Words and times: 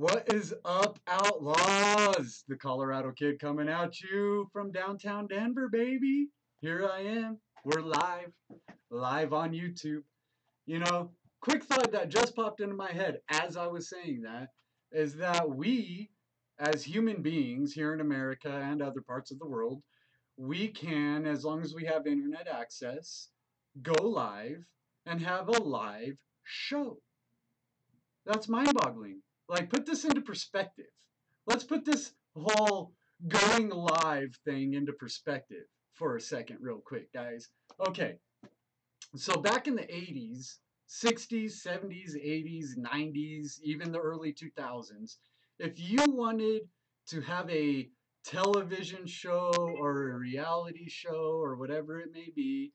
What 0.00 0.32
is 0.32 0.54
up, 0.64 0.98
outlaws? 1.06 2.42
The 2.48 2.56
Colorado 2.56 3.12
Kid 3.12 3.38
coming 3.38 3.68
at 3.68 4.00
you 4.00 4.48
from 4.50 4.72
downtown 4.72 5.26
Denver, 5.26 5.68
baby. 5.68 6.28
Here 6.62 6.88
I 6.90 7.00
am. 7.00 7.36
We're 7.66 7.82
live, 7.82 8.32
live 8.88 9.34
on 9.34 9.52
YouTube. 9.52 10.04
You 10.64 10.78
know, 10.78 11.10
quick 11.42 11.64
thought 11.64 11.92
that 11.92 12.08
just 12.08 12.34
popped 12.34 12.62
into 12.62 12.74
my 12.74 12.90
head 12.90 13.18
as 13.28 13.58
I 13.58 13.66
was 13.66 13.90
saying 13.90 14.22
that 14.22 14.48
is 14.90 15.16
that 15.16 15.50
we, 15.50 16.08
as 16.58 16.82
human 16.82 17.20
beings 17.20 17.74
here 17.74 17.92
in 17.92 18.00
America 18.00 18.50
and 18.50 18.80
other 18.80 19.02
parts 19.02 19.30
of 19.30 19.38
the 19.38 19.46
world, 19.46 19.82
we 20.38 20.68
can, 20.68 21.26
as 21.26 21.44
long 21.44 21.60
as 21.60 21.74
we 21.74 21.84
have 21.84 22.06
internet 22.06 22.48
access, 22.48 23.28
go 23.82 23.92
live 24.02 24.64
and 25.04 25.20
have 25.20 25.48
a 25.48 25.62
live 25.62 26.16
show. 26.42 26.96
That's 28.24 28.48
mind 28.48 28.72
boggling. 28.72 29.20
Like, 29.50 29.68
put 29.68 29.84
this 29.84 30.04
into 30.04 30.20
perspective. 30.20 30.86
Let's 31.44 31.64
put 31.64 31.84
this 31.84 32.12
whole 32.36 32.92
going 33.26 33.68
live 33.68 34.38
thing 34.44 34.74
into 34.74 34.92
perspective 34.92 35.64
for 35.92 36.14
a 36.14 36.20
second, 36.20 36.58
real 36.60 36.78
quick, 36.78 37.12
guys. 37.12 37.48
Okay, 37.84 38.14
so 39.16 39.34
back 39.40 39.66
in 39.66 39.74
the 39.74 39.82
80s, 39.82 40.58
60s, 40.88 41.66
70s, 41.66 42.14
80s, 42.14 42.78
90s, 42.78 43.60
even 43.64 43.90
the 43.90 43.98
early 43.98 44.32
2000s, 44.32 45.16
if 45.58 45.80
you 45.80 45.98
wanted 46.06 46.62
to 47.08 47.20
have 47.20 47.50
a 47.50 47.88
television 48.24 49.04
show 49.04 49.50
or 49.80 50.12
a 50.12 50.18
reality 50.18 50.88
show 50.88 51.40
or 51.42 51.56
whatever 51.56 51.98
it 51.98 52.10
may 52.14 52.30
be, 52.36 52.72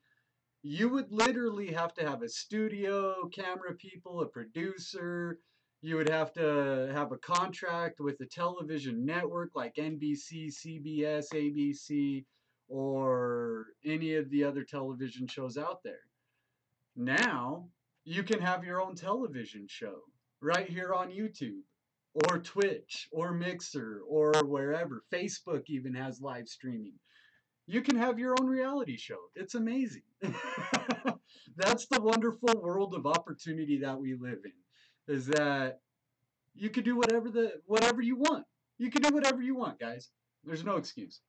you 0.61 0.89
would 0.89 1.09
literally 1.09 1.71
have 1.71 1.93
to 1.93 2.05
have 2.05 2.21
a 2.21 2.27
studio, 2.27 3.29
camera 3.33 3.73
people, 3.75 4.19
a 4.19 4.25
producer, 4.25 5.39
you 5.81 5.97
would 5.97 6.09
have 6.09 6.33
to 6.33 6.91
have 6.93 7.11
a 7.11 7.17
contract 7.17 7.99
with 7.99 8.19
a 8.21 8.25
television 8.25 9.05
network 9.05 9.51
like 9.55 9.75
NBC, 9.75 10.47
CBS, 10.47 11.25
ABC, 11.33 12.25
or 12.67 13.67
any 13.85 14.15
of 14.15 14.29
the 14.29 14.43
other 14.43 14.63
television 14.63 15.27
shows 15.27 15.57
out 15.57 15.81
there. 15.83 15.99
Now, 16.95 17.67
you 18.03 18.23
can 18.23 18.39
have 18.39 18.63
your 18.63 18.81
own 18.81 18.95
television 18.95 19.67
show 19.67 19.99
right 20.41 20.67
here 20.67 20.93
on 20.93 21.09
YouTube 21.09 21.61
or 22.13 22.39
Twitch 22.39 23.07
or 23.11 23.33
Mixer 23.33 24.01
or 24.07 24.33
wherever. 24.45 25.03
Facebook 25.13 25.63
even 25.67 25.93
has 25.93 26.21
live 26.21 26.47
streaming. 26.47 26.93
You 27.67 27.81
can 27.81 27.97
have 27.97 28.19
your 28.19 28.35
own 28.39 28.47
reality 28.47 28.95
show. 28.95 29.17
It's 29.35 29.55
amazing. 29.55 30.03
That's 31.57 31.87
the 31.87 32.01
wonderful 32.01 32.61
world 32.61 32.93
of 32.93 33.05
opportunity 33.05 33.79
that 33.79 33.99
we 33.99 34.13
live 34.13 34.39
in 34.45 34.51
is 35.07 35.27
that 35.27 35.79
you 36.55 36.69
could 36.69 36.85
do 36.85 36.95
whatever 36.95 37.29
the 37.29 37.53
whatever 37.65 38.01
you 38.01 38.15
want. 38.15 38.45
You 38.77 38.89
can 38.89 39.01
do 39.01 39.13
whatever 39.13 39.41
you 39.41 39.55
want, 39.55 39.79
guys. 39.79 40.09
There's 40.43 40.63
no 40.63 40.75
excuse. 40.75 41.21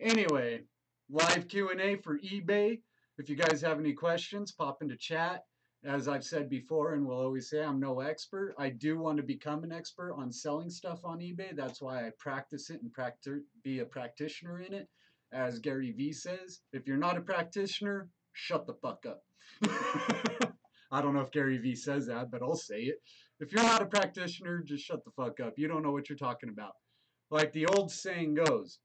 Anyway, 0.00 0.62
live 1.10 1.48
Q&A 1.48 1.96
for 1.96 2.18
eBay. 2.18 2.80
If 3.18 3.28
you 3.28 3.36
guys 3.36 3.60
have 3.62 3.78
any 3.78 3.92
questions, 3.92 4.52
pop 4.52 4.82
into 4.82 4.96
chat. 4.96 5.44
As 5.84 6.08
I've 6.08 6.24
said 6.24 6.48
before 6.48 6.94
and 6.94 7.06
will 7.06 7.20
always 7.20 7.50
say, 7.50 7.62
I'm 7.62 7.78
no 7.78 8.00
expert. 8.00 8.54
I 8.58 8.70
do 8.70 8.98
want 8.98 9.18
to 9.18 9.22
become 9.22 9.64
an 9.64 9.72
expert 9.72 10.14
on 10.14 10.32
selling 10.32 10.70
stuff 10.70 11.00
on 11.04 11.18
eBay. 11.18 11.54
That's 11.54 11.82
why 11.82 12.06
I 12.06 12.10
practice 12.18 12.70
it 12.70 12.80
and 12.80 12.92
practice 12.92 13.42
be 13.62 13.80
a 13.80 13.84
practitioner 13.84 14.60
in 14.60 14.72
it. 14.72 14.88
As 15.32 15.58
Gary 15.58 15.92
Vee 15.92 16.12
says, 16.12 16.60
if 16.72 16.86
you're 16.86 16.96
not 16.96 17.18
a 17.18 17.20
practitioner, 17.20 18.08
shut 18.32 18.66
the 18.66 18.74
fuck 18.74 19.04
up. 19.06 19.22
I 20.94 21.02
don't 21.02 21.12
know 21.12 21.22
if 21.22 21.32
Gary 21.32 21.58
Vee 21.58 21.74
says 21.74 22.06
that, 22.06 22.30
but 22.30 22.40
I'll 22.40 22.54
say 22.54 22.82
it. 22.82 23.02
If 23.40 23.50
you're 23.50 23.64
not 23.64 23.82
a 23.82 23.86
practitioner, 23.86 24.62
just 24.62 24.84
shut 24.84 25.04
the 25.04 25.10
fuck 25.10 25.40
up. 25.40 25.54
You 25.56 25.66
don't 25.66 25.82
know 25.82 25.90
what 25.90 26.08
you're 26.08 26.16
talking 26.16 26.50
about. 26.50 26.70
Like 27.32 27.52
the 27.52 27.66
old 27.66 27.90
saying 27.90 28.36
goes, 28.36 28.78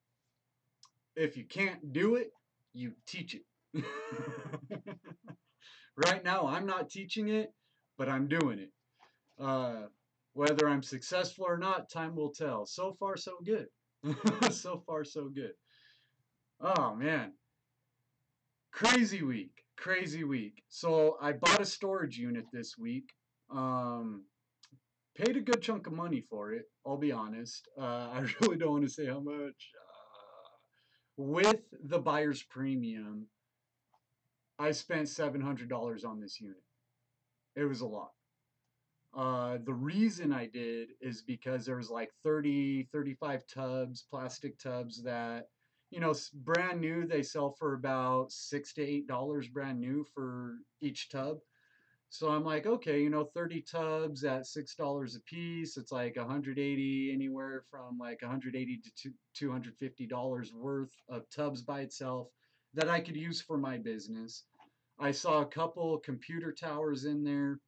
if 1.15 1.37
you 1.37 1.45
can't 1.45 1.93
do 1.93 2.15
it, 2.15 2.31
you 2.73 2.93
teach 3.05 3.35
it. 3.35 3.83
right 6.07 6.23
now, 6.25 6.47
I'm 6.47 6.65
not 6.65 6.89
teaching 6.89 7.29
it, 7.29 7.53
but 7.95 8.09
I'm 8.09 8.27
doing 8.27 8.57
it. 8.57 8.71
Uh, 9.39 9.83
whether 10.33 10.67
I'm 10.67 10.81
successful 10.81 11.45
or 11.47 11.59
not, 11.59 11.91
time 11.91 12.15
will 12.15 12.31
tell. 12.31 12.65
So 12.65 12.95
far, 12.99 13.17
so 13.17 13.33
good. 13.45 13.67
so 14.51 14.81
far, 14.87 15.03
so 15.03 15.29
good. 15.29 15.53
Oh, 16.59 16.95
man. 16.95 17.33
Crazy 18.71 19.21
week 19.21 19.51
crazy 19.79 20.23
week. 20.23 20.63
So 20.67 21.17
I 21.21 21.31
bought 21.31 21.61
a 21.61 21.65
storage 21.65 22.17
unit 22.17 22.45
this 22.51 22.77
week. 22.77 23.13
Um, 23.49 24.25
paid 25.15 25.37
a 25.37 25.41
good 25.41 25.61
chunk 25.61 25.87
of 25.87 25.93
money 25.93 26.21
for 26.21 26.53
it. 26.53 26.65
I'll 26.85 26.97
be 26.97 27.11
honest. 27.11 27.67
Uh, 27.77 27.81
I 28.13 28.25
really 28.41 28.57
don't 28.57 28.71
want 28.71 28.83
to 28.83 28.89
say 28.89 29.05
how 29.05 29.19
much. 29.19 29.71
Uh, 29.75 30.49
with 31.17 31.61
the 31.83 31.99
buyer's 31.99 32.43
premium, 32.43 33.27
I 34.57 34.71
spent 34.71 35.07
$700 35.07 36.05
on 36.05 36.19
this 36.19 36.39
unit. 36.41 36.63
It 37.55 37.63
was 37.63 37.81
a 37.81 37.87
lot. 37.87 38.11
Uh, 39.17 39.57
the 39.65 39.73
reason 39.73 40.31
I 40.31 40.45
did 40.45 40.89
is 41.01 41.23
because 41.23 41.65
there 41.65 41.77
was 41.77 41.89
like 41.89 42.11
30, 42.23 42.89
35 42.91 43.43
tubs, 43.47 44.05
plastic 44.09 44.59
tubs 44.59 45.01
that 45.03 45.47
you 45.89 45.99
know, 45.99 46.13
brand 46.33 46.81
new, 46.81 47.07
they 47.07 47.23
sell 47.23 47.51
for 47.51 47.73
about 47.73 48.31
six 48.31 48.73
to 48.73 48.81
eight 48.81 49.07
dollars 49.07 49.47
brand 49.47 49.79
new 49.79 50.05
for 50.13 50.57
each 50.81 51.09
tub. 51.09 51.39
So 52.11 52.29
I'm 52.29 52.43
like, 52.43 52.65
okay, 52.65 53.01
you 53.01 53.09
know, 53.09 53.23
30 53.23 53.61
tubs 53.61 54.23
at 54.23 54.47
six 54.47 54.75
dollars 54.75 55.15
a 55.15 55.21
piece. 55.21 55.77
It's 55.77 55.91
like 55.91 56.15
180, 56.15 57.11
anywhere 57.13 57.63
from 57.69 57.99
like 57.99 58.21
180 58.21 58.81
to 59.03 59.11
250 59.35 60.07
dollars 60.07 60.53
worth 60.53 60.91
of 61.07 61.29
tubs 61.29 61.61
by 61.61 61.81
itself 61.81 62.29
that 62.73 62.89
I 62.89 62.99
could 62.99 63.15
use 63.15 63.41
for 63.41 63.57
my 63.57 63.77
business. 63.77 64.43
I 64.99 65.11
saw 65.11 65.41
a 65.41 65.45
couple 65.45 65.97
computer 65.99 66.51
towers 66.51 67.05
in 67.05 67.23
there. 67.23 67.59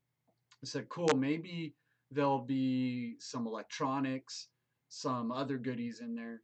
I 0.63 0.67
said, 0.67 0.89
cool, 0.89 1.09
maybe 1.15 1.73
there'll 2.11 2.43
be 2.43 3.15
some 3.19 3.47
electronics, 3.47 4.47
some 4.89 5.31
other 5.31 5.57
goodies 5.57 6.01
in 6.01 6.13
there. 6.13 6.41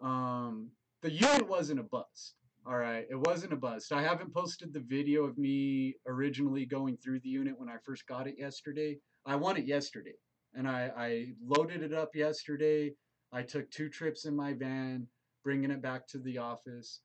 Um, 0.00 0.70
the 1.02 1.10
unit 1.10 1.48
wasn't 1.48 1.80
a 1.80 1.84
bust. 1.84 2.34
All 2.66 2.76
right, 2.76 3.06
it 3.10 3.16
wasn't 3.16 3.54
a 3.54 3.56
bust. 3.56 3.90
I 3.90 4.02
haven't 4.02 4.34
posted 4.34 4.72
the 4.72 4.80
video 4.80 5.24
of 5.24 5.38
me 5.38 5.94
originally 6.06 6.66
going 6.66 6.98
through 6.98 7.20
the 7.20 7.28
unit 7.30 7.58
when 7.58 7.70
I 7.70 7.76
first 7.84 8.06
got 8.06 8.26
it 8.26 8.34
yesterday. 8.38 8.98
I 9.24 9.36
won 9.36 9.56
it 9.56 9.66
yesterday, 9.66 10.14
and 10.54 10.68
I, 10.68 10.90
I 10.96 11.26
loaded 11.42 11.82
it 11.82 11.94
up 11.94 12.14
yesterday. 12.14 12.92
I 13.32 13.42
took 13.42 13.70
two 13.70 13.88
trips 13.88 14.26
in 14.26 14.36
my 14.36 14.52
van, 14.52 15.06
bringing 15.42 15.70
it 15.70 15.80
back 15.80 16.06
to 16.08 16.18
the 16.18 16.38
office. 16.38 17.00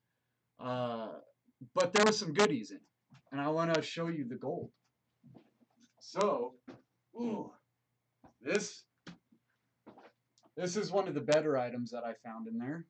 Uh, 0.60 1.14
but 1.74 1.94
there 1.94 2.06
was 2.06 2.20
some 2.20 2.34
goodies 2.34 2.72
in 2.72 2.78
it, 2.78 3.18
and 3.32 3.40
I 3.40 3.48
want 3.48 3.74
to 3.74 3.82
show 3.82 4.08
you 4.08 4.28
the 4.28 4.36
gold. 4.36 4.72
So, 6.02 6.56
ooh, 7.16 7.52
this 8.42 8.84
this 10.58 10.76
is 10.76 10.92
one 10.92 11.08
of 11.08 11.14
the 11.14 11.22
better 11.22 11.58
items 11.58 11.92
that 11.92 12.04
I 12.04 12.14
found 12.28 12.48
in 12.48 12.58
there 12.58 12.86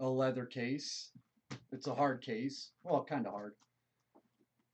a 0.00 0.08
leather 0.08 0.46
case. 0.46 1.10
It's 1.72 1.86
a 1.86 1.94
hard 1.94 2.22
case. 2.22 2.70
Well, 2.82 3.04
kind 3.04 3.26
of 3.26 3.32
hard. 3.32 3.54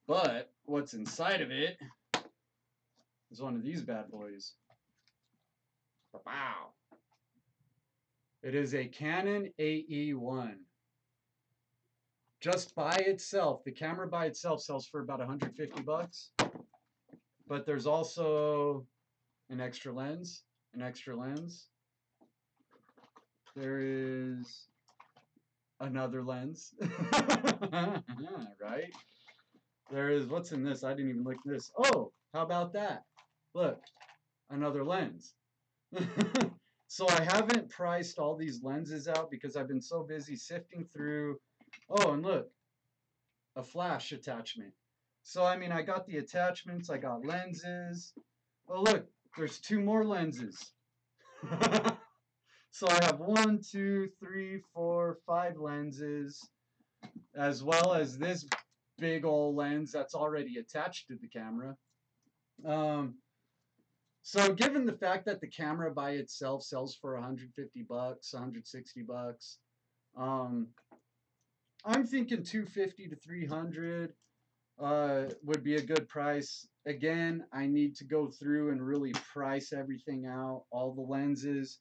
But 0.06 0.50
what's 0.64 0.94
inside 0.94 1.42
of 1.42 1.50
it 1.50 1.76
is 3.30 3.42
one 3.42 3.56
of 3.56 3.62
these 3.62 3.82
bad 3.82 4.08
boys. 4.10 4.52
Wow. 6.24 6.70
It 8.42 8.54
is 8.54 8.74
a 8.74 8.86
Canon 8.86 9.50
AE1. 9.58 10.54
Just 12.40 12.74
by 12.76 12.94
itself, 12.98 13.64
the 13.64 13.72
camera 13.72 14.06
by 14.06 14.26
itself 14.26 14.62
sells 14.62 14.86
for 14.86 15.00
about 15.00 15.18
150 15.18 15.82
bucks. 15.82 16.30
But 17.48 17.66
there's 17.66 17.86
also 17.86 18.86
an 19.50 19.60
extra 19.60 19.92
lens, 19.92 20.44
an 20.74 20.82
extra 20.82 21.16
lens. 21.16 21.66
There 23.56 23.80
is 23.80 24.68
another 25.80 26.22
lens. 26.22 26.74
right? 27.72 28.92
There 29.90 30.10
is, 30.10 30.26
what's 30.26 30.52
in 30.52 30.64
this? 30.64 30.84
I 30.84 30.94
didn't 30.94 31.10
even 31.10 31.24
look 31.24 31.36
at 31.36 31.52
this. 31.52 31.70
Oh, 31.78 32.12
how 32.34 32.42
about 32.42 32.72
that? 32.72 33.02
Look, 33.54 33.80
another 34.50 34.84
lens. 34.84 35.34
so 36.88 37.08
I 37.08 37.22
haven't 37.22 37.70
priced 37.70 38.18
all 38.18 38.36
these 38.36 38.62
lenses 38.62 39.08
out 39.08 39.30
because 39.30 39.56
I've 39.56 39.68
been 39.68 39.82
so 39.82 40.02
busy 40.02 40.36
sifting 40.36 40.86
through. 40.92 41.38
Oh, 41.88 42.12
and 42.12 42.22
look, 42.22 42.48
a 43.54 43.62
flash 43.62 44.12
attachment. 44.12 44.72
So, 45.22 45.44
I 45.44 45.56
mean, 45.56 45.72
I 45.72 45.82
got 45.82 46.06
the 46.06 46.18
attachments, 46.18 46.90
I 46.90 46.98
got 46.98 47.24
lenses. 47.26 48.12
Oh, 48.68 48.82
look, 48.82 49.06
there's 49.36 49.58
two 49.58 49.80
more 49.80 50.04
lenses. 50.04 50.72
So 52.76 52.86
I 52.90 53.04
have 53.06 53.20
one, 53.20 53.62
two, 53.62 54.10
three, 54.20 54.60
four, 54.74 55.16
five 55.26 55.56
lenses, 55.56 56.46
as 57.34 57.64
well 57.64 57.94
as 57.94 58.18
this 58.18 58.46
big 58.98 59.24
old 59.24 59.56
lens 59.56 59.90
that's 59.90 60.14
already 60.14 60.58
attached 60.58 61.08
to 61.08 61.16
the 61.16 61.26
camera. 61.26 61.74
Um, 62.66 63.14
So 64.20 64.52
given 64.52 64.84
the 64.84 64.92
fact 64.92 65.24
that 65.24 65.40
the 65.40 65.46
camera 65.46 65.90
by 65.90 66.10
itself 66.10 66.64
sells 66.64 66.94
for 66.94 67.14
150 67.14 67.82
bucks, 67.84 68.34
160 68.34 69.02
bucks, 69.04 69.56
um, 70.14 70.66
I'm 71.86 72.06
thinking 72.06 72.42
250 72.42 73.08
to 73.08 73.16
300 73.16 74.12
uh, 74.78 75.22
would 75.42 75.64
be 75.64 75.76
a 75.76 75.82
good 75.82 76.10
price. 76.10 76.68
Again, 76.84 77.46
I 77.54 77.68
need 77.68 77.96
to 77.96 78.04
go 78.04 78.26
through 78.26 78.72
and 78.72 78.86
really 78.86 79.12
price 79.32 79.72
everything 79.72 80.26
out, 80.26 80.64
all 80.70 80.92
the 80.92 81.00
lenses. 81.00 81.78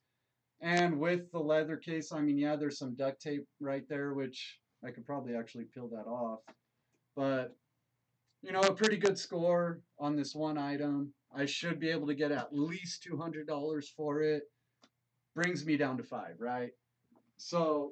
And 0.61 0.99
with 0.99 1.31
the 1.31 1.39
leather 1.39 1.77
case, 1.77 2.11
I 2.11 2.21
mean, 2.21 2.37
yeah, 2.37 2.55
there's 2.55 2.79
some 2.79 2.95
duct 2.95 3.21
tape 3.21 3.45
right 3.59 3.87
there, 3.89 4.13
which 4.13 4.59
I 4.83 4.91
could 4.91 5.05
probably 5.05 5.35
actually 5.35 5.65
peel 5.65 5.87
that 5.89 6.09
off. 6.09 6.39
But, 7.15 7.55
you 8.41 8.51
know, 8.51 8.61
a 8.61 8.73
pretty 8.73 8.97
good 8.97 9.17
score 9.17 9.81
on 9.99 10.15
this 10.15 10.33
one 10.33 10.57
item. 10.57 11.13
I 11.35 11.45
should 11.45 11.79
be 11.79 11.89
able 11.89 12.07
to 12.07 12.15
get 12.15 12.31
at 12.31 12.53
least 12.53 13.05
$200 13.09 13.85
for 13.95 14.21
it. 14.21 14.43
Brings 15.35 15.65
me 15.65 15.75
down 15.75 15.97
to 15.97 16.03
five, 16.03 16.35
right? 16.39 16.71
So, 17.37 17.91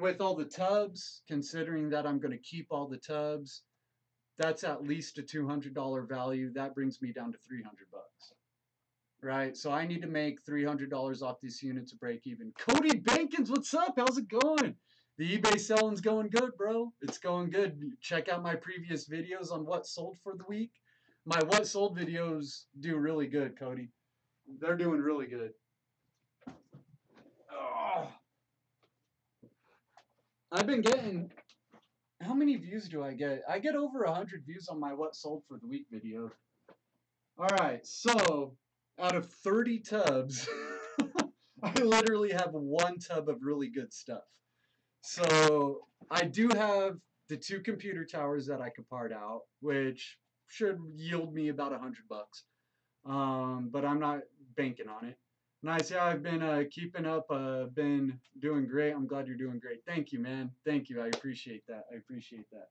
with 0.00 0.22
all 0.22 0.34
the 0.34 0.46
tubs, 0.46 1.22
considering 1.28 1.90
that 1.90 2.06
I'm 2.06 2.18
going 2.18 2.32
to 2.32 2.42
keep 2.42 2.68
all 2.70 2.88
the 2.88 2.96
tubs, 2.96 3.62
that's 4.38 4.64
at 4.64 4.82
least 4.82 5.18
a 5.18 5.22
$200 5.22 6.08
value. 6.08 6.52
That 6.54 6.74
brings 6.74 7.02
me 7.02 7.12
down 7.12 7.32
to 7.32 7.38
300 7.46 7.90
bucks. 7.92 8.32
Right? 9.22 9.56
So 9.56 9.70
I 9.70 9.86
need 9.86 10.02
to 10.02 10.08
make 10.08 10.44
$300 10.44 11.22
off 11.22 11.40
this 11.40 11.62
unit 11.62 11.88
to 11.88 11.96
break 11.96 12.26
even. 12.26 12.52
Cody 12.58 13.00
Bankins, 13.00 13.50
what's 13.50 13.72
up? 13.72 13.94
How's 13.96 14.18
it 14.18 14.28
going? 14.28 14.74
The 15.18 15.38
eBay 15.38 15.60
selling's 15.60 16.00
going 16.00 16.28
good, 16.30 16.56
bro. 16.56 16.92
It's 17.02 17.18
going 17.18 17.50
good. 17.50 17.80
Check 18.00 18.28
out 18.28 18.42
my 18.42 18.56
previous 18.56 19.08
videos 19.08 19.52
on 19.52 19.64
what 19.64 19.86
sold 19.86 20.16
for 20.24 20.34
the 20.36 20.44
week 20.48 20.72
my 21.24 21.38
what 21.46 21.66
sold 21.66 21.96
videos 21.96 22.64
do 22.80 22.96
really 22.96 23.26
good, 23.26 23.58
Cody. 23.58 23.88
They're 24.60 24.76
doing 24.76 25.00
really 25.00 25.26
good. 25.26 25.52
Oh. 27.52 28.08
I've 30.50 30.66
been 30.66 30.82
getting 30.82 31.30
how 32.20 32.34
many 32.34 32.56
views 32.56 32.88
do 32.88 33.02
I 33.02 33.14
get? 33.14 33.42
I 33.48 33.58
get 33.58 33.74
over 33.74 34.04
a 34.04 34.14
hundred 34.14 34.44
views 34.46 34.68
on 34.68 34.78
my 34.78 34.92
what 34.92 35.16
sold 35.16 35.42
for 35.48 35.58
the 35.58 35.66
week 35.66 35.86
video. 35.90 36.30
All 37.38 37.48
right, 37.60 37.84
so 37.86 38.54
out 38.98 39.14
of 39.16 39.30
30 39.30 39.80
tubs, 39.80 40.48
I 41.62 41.72
literally 41.80 42.32
have 42.32 42.52
one 42.52 42.98
tub 42.98 43.28
of 43.28 43.42
really 43.42 43.68
good 43.68 43.92
stuff. 43.92 44.24
So 45.02 45.86
I 46.10 46.24
do 46.24 46.48
have 46.48 46.96
the 47.28 47.36
two 47.36 47.60
computer 47.60 48.04
towers 48.04 48.46
that 48.46 48.60
I 48.60 48.70
could 48.70 48.88
part 48.88 49.12
out, 49.12 49.42
which 49.60 50.18
should 50.48 50.78
yield 50.94 51.34
me 51.34 51.48
about 51.48 51.72
a 51.72 51.78
hundred 51.78 52.08
bucks. 52.08 52.44
Um, 53.04 53.70
but 53.72 53.84
I'm 53.84 53.98
not 53.98 54.20
banking 54.56 54.88
on 54.88 55.06
it. 55.06 55.16
Nice. 55.62 55.90
Yeah, 55.90 56.04
I've 56.04 56.22
been 56.22 56.42
uh, 56.42 56.64
keeping 56.70 57.06
up. 57.06 57.26
Uh, 57.30 57.64
been 57.66 58.18
doing 58.40 58.66
great. 58.66 58.92
I'm 58.92 59.06
glad 59.06 59.28
you're 59.28 59.36
doing 59.36 59.60
great. 59.60 59.80
Thank 59.86 60.12
you, 60.12 60.18
man. 60.18 60.50
Thank 60.66 60.88
you. 60.88 61.00
I 61.00 61.06
appreciate 61.06 61.62
that. 61.68 61.84
I 61.92 61.96
appreciate 61.96 62.50
that. 62.50 62.68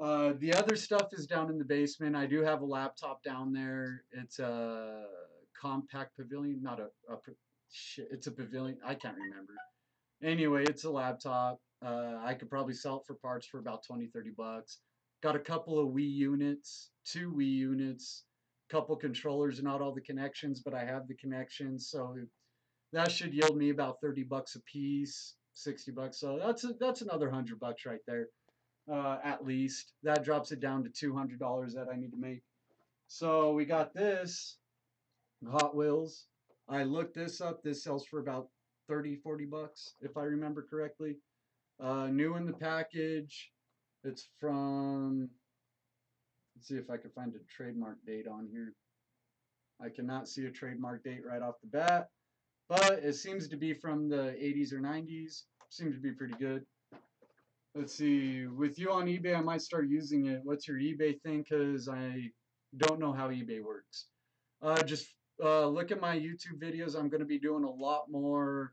Uh, 0.00 0.32
the 0.38 0.54
other 0.54 0.76
stuff 0.76 1.08
is 1.12 1.26
down 1.26 1.50
in 1.50 1.58
the 1.58 1.64
basement. 1.64 2.14
I 2.14 2.26
do 2.26 2.42
have 2.42 2.62
a 2.62 2.64
laptop 2.64 3.22
down 3.22 3.52
there. 3.52 4.04
It's 4.12 4.38
a 4.38 5.04
Compaq 5.60 6.06
Pavilion, 6.16 6.62
not 6.62 6.78
a, 6.78 6.88
a 7.12 7.16
it's 8.10 8.26
a 8.28 8.30
pavilion. 8.30 8.78
I 8.84 8.94
can't 8.94 9.16
remember. 9.16 9.52
Anyway, 10.22 10.64
it's 10.64 10.84
a 10.84 10.90
laptop. 10.90 11.60
Uh, 11.84 12.16
I 12.22 12.34
could 12.34 12.50
probably 12.50 12.74
sell 12.74 12.96
it 12.98 13.02
for 13.06 13.14
parts 13.14 13.46
for 13.46 13.58
about 13.58 13.84
20, 13.84 14.06
30 14.06 14.30
bucks. 14.36 14.78
Got 15.22 15.36
a 15.36 15.40
couple 15.40 15.78
of 15.78 15.88
Wii 15.88 16.10
units, 16.10 16.90
two 17.04 17.32
Wii 17.32 17.50
units, 17.50 18.24
couple 18.70 18.94
controllers, 18.96 19.62
not 19.62 19.80
all 19.80 19.92
the 19.92 20.00
connections, 20.00 20.60
but 20.60 20.74
I 20.74 20.84
have 20.84 21.08
the 21.08 21.14
connections, 21.14 21.88
so 21.90 22.14
that 22.92 23.10
should 23.10 23.34
yield 23.34 23.56
me 23.56 23.70
about 23.70 24.00
30 24.00 24.24
bucks 24.24 24.54
a 24.54 24.60
piece, 24.60 25.34
60 25.54 25.92
bucks. 25.92 26.20
So 26.20 26.38
that's 26.44 26.64
a, 26.64 26.74
that's 26.80 27.02
another 27.02 27.26
100 27.26 27.58
bucks 27.58 27.86
right 27.86 28.00
there, 28.06 28.28
uh, 28.90 29.18
at 29.22 29.44
least. 29.44 29.92
That 30.02 30.24
drops 30.24 30.52
it 30.52 30.60
down 30.60 30.84
to 30.84 30.90
$200 30.90 31.74
that 31.74 31.88
I 31.92 31.96
need 31.96 32.10
to 32.12 32.18
make. 32.18 32.42
So 33.06 33.52
we 33.52 33.64
got 33.64 33.94
this 33.94 34.56
Hot 35.50 35.76
Wheels. 35.76 36.26
I 36.68 36.82
looked 36.82 37.14
this 37.14 37.40
up. 37.40 37.62
This 37.62 37.82
sells 37.82 38.06
for 38.06 38.20
about 38.20 38.48
30, 38.88 39.16
40 39.16 39.44
bucks, 39.46 39.94
if 40.00 40.16
I 40.16 40.22
remember 40.22 40.66
correctly. 40.68 41.16
Uh, 41.80 42.08
new 42.08 42.36
in 42.36 42.46
the 42.46 42.52
package. 42.52 43.50
It's 44.04 44.28
from, 44.40 45.28
let's 46.56 46.68
see 46.68 46.76
if 46.76 46.90
I 46.90 46.96
can 46.96 47.10
find 47.10 47.32
a 47.34 47.52
trademark 47.52 48.04
date 48.06 48.26
on 48.26 48.48
here. 48.50 48.74
I 49.80 49.88
cannot 49.88 50.28
see 50.28 50.46
a 50.46 50.50
trademark 50.50 51.04
date 51.04 51.22
right 51.24 51.42
off 51.42 51.60
the 51.60 51.68
bat, 51.68 52.08
but 52.68 53.00
it 53.02 53.14
seems 53.14 53.48
to 53.48 53.56
be 53.56 53.74
from 53.74 54.08
the 54.08 54.36
80s 54.40 54.72
or 54.72 54.80
90s. 54.80 55.42
Seems 55.70 55.94
to 55.94 56.00
be 56.00 56.12
pretty 56.12 56.34
good. 56.34 56.64
Let's 57.78 57.94
see, 57.94 58.44
with 58.48 58.76
you 58.76 58.90
on 58.90 59.06
eBay, 59.06 59.36
I 59.36 59.40
might 59.40 59.62
start 59.62 59.86
using 59.86 60.26
it. 60.26 60.40
What's 60.42 60.66
your 60.66 60.78
eBay 60.78 61.22
thing? 61.22 61.44
Because 61.48 61.88
I 61.88 62.32
don't 62.76 62.98
know 62.98 63.12
how 63.12 63.28
eBay 63.28 63.62
works. 63.62 64.06
Uh, 64.60 64.82
just 64.82 65.14
uh, 65.40 65.64
look 65.68 65.92
at 65.92 66.00
my 66.00 66.18
YouTube 66.18 66.58
videos. 66.60 66.98
I'm 66.98 67.08
going 67.08 67.20
to 67.20 67.24
be 67.24 67.38
doing 67.38 67.62
a 67.62 67.70
lot 67.70 68.10
more 68.10 68.72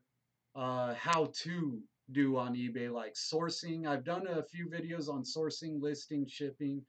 uh, 0.56 0.96
how-to 0.96 1.80
do 2.14 2.36
on 2.36 2.56
eBay, 2.56 2.92
like 2.92 3.14
sourcing. 3.14 3.86
I've 3.86 4.04
done 4.04 4.26
a 4.26 4.42
few 4.42 4.68
videos 4.68 5.08
on 5.08 5.22
sourcing, 5.22 5.80
listing, 5.80 6.26
shipping. 6.28 6.82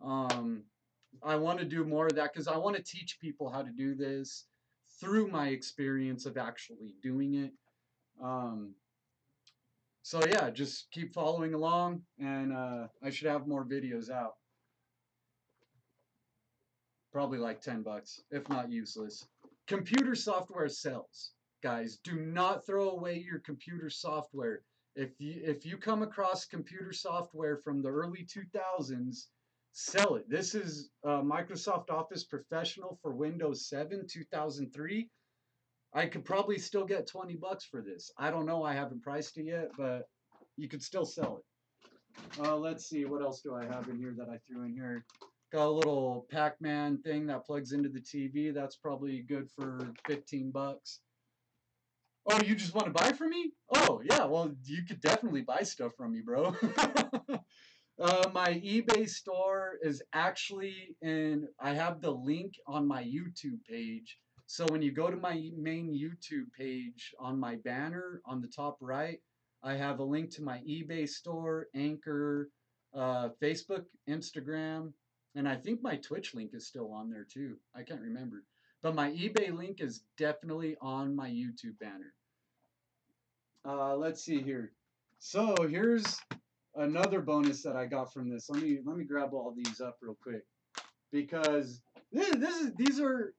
Um, 0.00 0.62
I 1.24 1.34
want 1.34 1.58
to 1.58 1.64
do 1.64 1.84
more 1.84 2.06
of 2.06 2.14
that 2.14 2.32
because 2.32 2.46
I 2.46 2.56
want 2.56 2.76
to 2.76 2.82
teach 2.84 3.18
people 3.20 3.50
how 3.50 3.62
to 3.62 3.72
do 3.72 3.96
this 3.96 4.44
through 5.00 5.26
my 5.26 5.48
experience 5.48 6.26
of 6.26 6.36
actually 6.36 6.94
doing 7.02 7.34
it. 7.34 7.50
Um, 8.22 8.74
so 10.06 10.20
yeah, 10.24 10.50
just 10.50 10.86
keep 10.92 11.12
following 11.12 11.52
along, 11.52 12.00
and 12.20 12.52
uh, 12.52 12.86
I 13.02 13.10
should 13.10 13.26
have 13.26 13.48
more 13.48 13.64
videos 13.64 14.08
out. 14.08 14.34
Probably 17.12 17.38
like 17.38 17.60
10 17.60 17.82
bucks, 17.82 18.22
if 18.30 18.48
not 18.48 18.70
useless. 18.70 19.26
Computer 19.66 20.14
software 20.14 20.68
sells 20.68 21.32
guys. 21.60 21.98
Do 22.04 22.20
not 22.20 22.64
throw 22.64 22.90
away 22.90 23.18
your 23.18 23.40
computer 23.40 23.90
software. 23.90 24.60
If 24.94 25.10
you 25.18 25.40
if 25.42 25.66
you 25.66 25.76
come 25.76 26.04
across 26.04 26.44
computer 26.44 26.92
software 26.92 27.56
from 27.64 27.82
the 27.82 27.88
early 27.88 28.24
2000s, 28.32 29.24
sell 29.72 30.14
it. 30.14 30.30
This 30.30 30.54
is 30.54 30.90
uh, 31.04 31.22
Microsoft 31.22 31.90
Office 31.90 32.22
Professional 32.22 33.00
for 33.02 33.10
Windows 33.10 33.68
7 33.68 34.06
2003. 34.08 35.10
I 35.96 36.04
could 36.04 36.26
probably 36.26 36.58
still 36.58 36.84
get 36.84 37.06
20 37.06 37.36
bucks 37.36 37.64
for 37.64 37.80
this. 37.80 38.10
I 38.18 38.30
don't 38.30 38.44
know. 38.44 38.62
I 38.62 38.74
haven't 38.74 39.02
priced 39.02 39.38
it 39.38 39.46
yet, 39.46 39.70
but 39.78 40.06
you 40.58 40.68
could 40.68 40.82
still 40.82 41.06
sell 41.06 41.38
it. 41.38 42.38
Uh, 42.38 42.54
let's 42.54 42.86
see. 42.86 43.06
What 43.06 43.22
else 43.22 43.40
do 43.40 43.54
I 43.54 43.64
have 43.64 43.88
in 43.88 43.96
here 43.96 44.14
that 44.18 44.28
I 44.28 44.36
threw 44.46 44.64
in 44.64 44.74
here? 44.74 45.06
Got 45.54 45.68
a 45.68 45.70
little 45.70 46.26
Pac-Man 46.30 46.98
thing 46.98 47.26
that 47.28 47.46
plugs 47.46 47.72
into 47.72 47.88
the 47.88 48.00
TV. 48.00 48.52
That's 48.52 48.76
probably 48.76 49.20
good 49.22 49.48
for 49.50 49.90
15 50.06 50.50
bucks. 50.50 51.00
Oh, 52.30 52.42
you 52.42 52.54
just 52.56 52.74
want 52.74 52.88
to 52.88 52.92
buy 52.92 53.12
from 53.12 53.30
me? 53.30 53.52
Oh, 53.74 54.02
yeah. 54.04 54.26
Well, 54.26 54.50
you 54.64 54.82
could 54.84 55.00
definitely 55.00 55.42
buy 55.42 55.62
stuff 55.62 55.92
from 55.96 56.12
me, 56.12 56.20
bro. 56.20 56.54
uh, 58.02 58.28
my 58.34 58.48
eBay 58.48 59.08
store 59.08 59.78
is 59.80 60.02
actually 60.12 60.94
in, 61.00 61.48
I 61.58 61.72
have 61.72 62.02
the 62.02 62.10
link 62.10 62.52
on 62.66 62.86
my 62.86 63.02
YouTube 63.02 63.64
page. 63.66 64.18
So 64.46 64.64
when 64.66 64.80
you 64.82 64.92
go 64.92 65.10
to 65.10 65.16
my 65.16 65.50
main 65.56 65.92
YouTube 65.92 66.52
page 66.56 67.14
on 67.18 67.38
my 67.38 67.56
banner 67.56 68.22
on 68.24 68.40
the 68.40 68.48
top 68.48 68.78
right, 68.80 69.20
I 69.62 69.74
have 69.74 69.98
a 69.98 70.04
link 70.04 70.30
to 70.36 70.42
my 70.42 70.58
eBay 70.58 71.08
store, 71.08 71.66
Anchor, 71.74 72.50
uh, 72.94 73.30
Facebook, 73.42 73.84
Instagram, 74.08 74.92
and 75.34 75.48
I 75.48 75.56
think 75.56 75.82
my 75.82 75.96
Twitch 75.96 76.34
link 76.34 76.52
is 76.54 76.66
still 76.66 76.92
on 76.92 77.10
there 77.10 77.26
too. 77.30 77.56
I 77.74 77.82
can't 77.82 78.00
remember. 78.00 78.44
But 78.82 78.94
my 78.94 79.10
eBay 79.10 79.52
link 79.52 79.80
is 79.80 80.04
definitely 80.16 80.76
on 80.80 81.16
my 81.16 81.28
YouTube 81.28 81.78
banner. 81.80 82.14
Uh, 83.64 83.96
let's 83.96 84.22
see 84.22 84.40
here. 84.40 84.72
So 85.18 85.56
here's 85.68 86.20
another 86.76 87.20
bonus 87.20 87.62
that 87.62 87.74
I 87.74 87.86
got 87.86 88.12
from 88.12 88.28
this. 88.28 88.48
Let 88.48 88.62
me 88.62 88.78
let 88.84 88.96
me 88.96 89.04
grab 89.04 89.34
all 89.34 89.52
these 89.56 89.80
up 89.80 89.98
real 90.00 90.16
quick 90.22 90.44
because 91.10 91.82
this, 92.12 92.30
this 92.36 92.60
is 92.60 92.74
these 92.74 93.00
are 93.00 93.34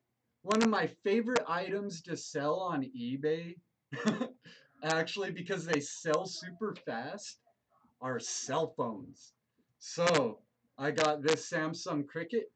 one 0.47 0.63
of 0.63 0.69
my 0.69 0.87
favorite 1.03 1.43
items 1.45 2.01
to 2.01 2.15
sell 2.15 2.61
on 2.61 2.81
eBay. 2.97 3.55
Actually, 4.83 5.29
because 5.29 5.65
they 5.65 5.81
sell 5.81 6.25
super 6.25 6.73
fast, 6.85 7.39
are 7.99 8.17
cell 8.17 8.73
phones. 8.77 9.33
So 9.79 10.39
I 10.77 10.91
got 10.91 11.21
this 11.21 11.49
Samsung 11.49 12.07
Cricket, 12.07 12.49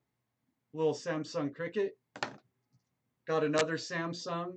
little 0.74 0.93
Samsung 0.93 1.53
Cricket. 1.53 1.98
Got 3.27 3.43
another 3.43 3.75
Samsung 3.75 4.53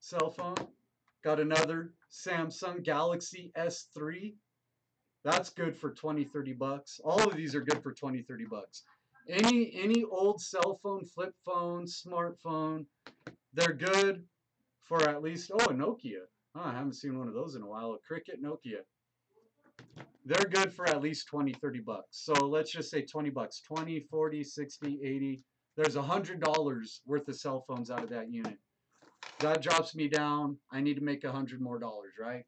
cell 0.00 0.32
phone. 0.32 0.68
Got 1.22 1.40
another 1.40 1.94
Samsung 2.12 2.84
Galaxy 2.84 3.52
S3. 3.56 4.34
That's 5.24 5.48
good 5.48 5.74
for 5.74 5.92
20, 5.92 6.24
30 6.24 6.52
bucks. 6.52 7.00
All 7.02 7.26
of 7.26 7.34
these 7.34 7.54
are 7.54 7.62
good 7.62 7.82
for 7.82 7.94
20, 7.94 8.20
30 8.20 8.44
bucks. 8.44 8.82
Any 9.28 9.72
any 9.74 10.04
old 10.04 10.40
cell 10.40 10.78
phone, 10.82 11.04
flip 11.04 11.34
phone, 11.44 11.86
smartphone, 11.86 12.84
they're 13.54 13.72
good 13.72 14.24
for 14.82 15.08
at 15.08 15.22
least 15.22 15.50
oh 15.52 15.64
a 15.64 15.72
Nokia. 15.72 16.24
Oh, 16.54 16.60
I 16.62 16.72
haven't 16.72 16.94
seen 16.94 17.18
one 17.18 17.28
of 17.28 17.34
those 17.34 17.54
in 17.54 17.62
a 17.62 17.66
while. 17.66 17.92
A 17.92 17.98
Cricket 18.06 18.42
Nokia. 18.42 18.82
They're 20.26 20.48
good 20.50 20.72
for 20.72 20.88
at 20.88 21.02
least 21.02 21.26
20, 21.28 21.52
30 21.52 21.80
bucks. 21.80 22.06
So 22.10 22.32
let's 22.32 22.70
just 22.70 22.90
say 22.90 23.02
20 23.02 23.30
bucks. 23.30 23.60
20, 23.60 24.00
40, 24.10 24.44
60, 24.44 25.00
80. 25.02 25.42
There's 25.76 25.96
$100 25.96 27.00
worth 27.06 27.28
of 27.28 27.36
cell 27.36 27.64
phones 27.68 27.90
out 27.90 28.04
of 28.04 28.10
that 28.10 28.30
unit. 28.30 28.56
That 29.40 29.60
drops 29.60 29.94
me 29.94 30.08
down. 30.08 30.56
I 30.72 30.80
need 30.80 30.94
to 30.94 31.02
make 31.02 31.24
a 31.24 31.28
100 31.28 31.60
more 31.60 31.78
dollars, 31.78 32.14
right? 32.18 32.44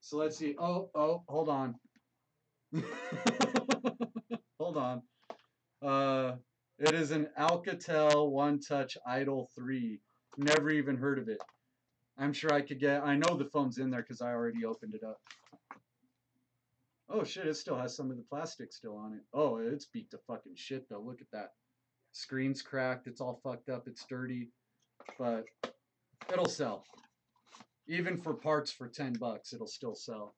So 0.00 0.16
let's 0.18 0.36
see. 0.36 0.54
Oh, 0.58 0.90
oh, 0.94 1.22
hold 1.28 1.48
on. 1.48 1.76
hold 4.58 4.76
on. 4.76 5.02
Uh, 5.82 6.32
it 6.78 6.94
is 6.94 7.10
an 7.10 7.28
Alcatel 7.38 8.30
One 8.30 8.60
Touch 8.60 8.96
Idol 9.06 9.50
3. 9.54 10.00
Never 10.36 10.70
even 10.70 10.96
heard 10.96 11.18
of 11.18 11.28
it. 11.28 11.40
I'm 12.18 12.32
sure 12.32 12.52
I 12.52 12.62
could 12.62 12.80
get, 12.80 13.04
I 13.04 13.16
know 13.16 13.36
the 13.36 13.44
phone's 13.44 13.78
in 13.78 13.90
there 13.90 14.02
because 14.02 14.20
I 14.20 14.32
already 14.32 14.64
opened 14.64 14.94
it 14.94 15.04
up. 15.04 15.20
Oh 17.08 17.24
shit, 17.24 17.46
it 17.46 17.54
still 17.54 17.78
has 17.78 17.96
some 17.96 18.10
of 18.10 18.16
the 18.16 18.24
plastic 18.24 18.72
still 18.72 18.96
on 18.96 19.14
it. 19.14 19.22
Oh, 19.32 19.58
it's 19.58 19.86
beat 19.86 20.10
to 20.10 20.18
fucking 20.26 20.56
shit 20.56 20.88
though. 20.88 21.00
Look 21.00 21.20
at 21.20 21.30
that. 21.32 21.52
Screen's 22.12 22.60
cracked, 22.60 23.06
it's 23.06 23.20
all 23.20 23.40
fucked 23.42 23.68
up, 23.68 23.86
it's 23.86 24.04
dirty. 24.04 24.50
But 25.18 25.44
it'll 26.32 26.48
sell. 26.48 26.84
Even 27.86 28.16
for 28.16 28.34
parts 28.34 28.70
for 28.70 28.88
10 28.88 29.14
bucks, 29.14 29.52
it'll 29.52 29.66
still 29.66 29.94
sell. 29.94 30.34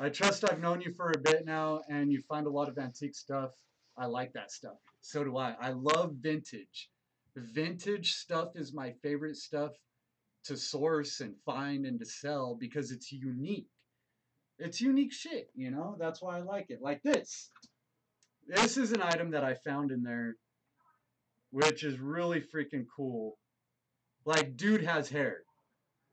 I 0.00 0.10
trust 0.10 0.44
I've 0.48 0.60
known 0.60 0.80
you 0.80 0.92
for 0.92 1.10
a 1.10 1.18
bit 1.18 1.44
now 1.44 1.80
and 1.88 2.12
you 2.12 2.20
find 2.20 2.46
a 2.46 2.50
lot 2.50 2.68
of 2.68 2.78
antique 2.78 3.16
stuff. 3.16 3.50
I 3.98 4.06
like 4.06 4.32
that 4.34 4.52
stuff. 4.52 4.78
So 5.00 5.24
do 5.24 5.36
I. 5.36 5.56
I 5.60 5.70
love 5.70 6.14
vintage. 6.20 6.90
Vintage 7.36 8.14
stuff 8.14 8.50
is 8.54 8.72
my 8.72 8.92
favorite 9.02 9.36
stuff 9.36 9.72
to 10.44 10.56
source 10.56 11.20
and 11.20 11.34
find 11.44 11.84
and 11.84 11.98
to 11.98 12.06
sell 12.06 12.56
because 12.58 12.90
it's 12.90 13.12
unique. 13.12 13.68
It's 14.58 14.80
unique 14.80 15.12
shit, 15.12 15.50
you 15.54 15.70
know? 15.70 15.96
That's 15.98 16.20
why 16.20 16.38
I 16.38 16.40
like 16.40 16.66
it. 16.70 16.80
Like 16.80 17.02
this. 17.02 17.50
This 18.46 18.76
is 18.76 18.92
an 18.92 19.02
item 19.02 19.30
that 19.32 19.44
I 19.44 19.54
found 19.54 19.90
in 19.90 20.02
there, 20.02 20.36
which 21.50 21.84
is 21.84 22.00
really 22.00 22.40
freaking 22.40 22.86
cool. 22.94 23.38
Like, 24.24 24.56
dude 24.56 24.84
has 24.84 25.08
hair. 25.08 25.42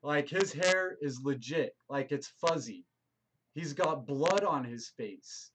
Like, 0.04 0.30
his 0.30 0.54
hair 0.54 0.98
is 1.01 1.22
legit. 1.24 1.75
Like, 1.89 2.12
it's 2.12 2.34
fuzzy. 2.46 2.86
He's 3.54 3.74
got 3.74 4.06
blood 4.06 4.44
on 4.44 4.63
his 4.63 4.92
face. 4.98 5.51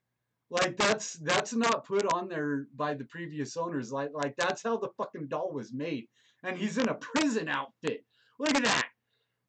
Like 0.51 0.77
that's 0.77 1.15
that's 1.15 1.55
not 1.55 1.87
put 1.87 2.13
on 2.13 2.29
there 2.29 2.67
by 2.75 2.95
the 2.95 3.05
previous 3.05 3.57
owners. 3.57 3.93
Like 3.93 4.11
like 4.13 4.35
that's 4.37 4.63
how 4.63 4.77
the 4.77 4.91
fucking 4.97 5.29
doll 5.29 5.53
was 5.53 5.73
made. 5.73 6.09
And 6.43 6.59
he's 6.59 6.77
in 6.77 6.89
a 6.89 6.95
prison 6.95 7.49
outfit. 7.49 8.05
Look 8.39 8.57
at 8.57 8.65
that. 8.65 8.89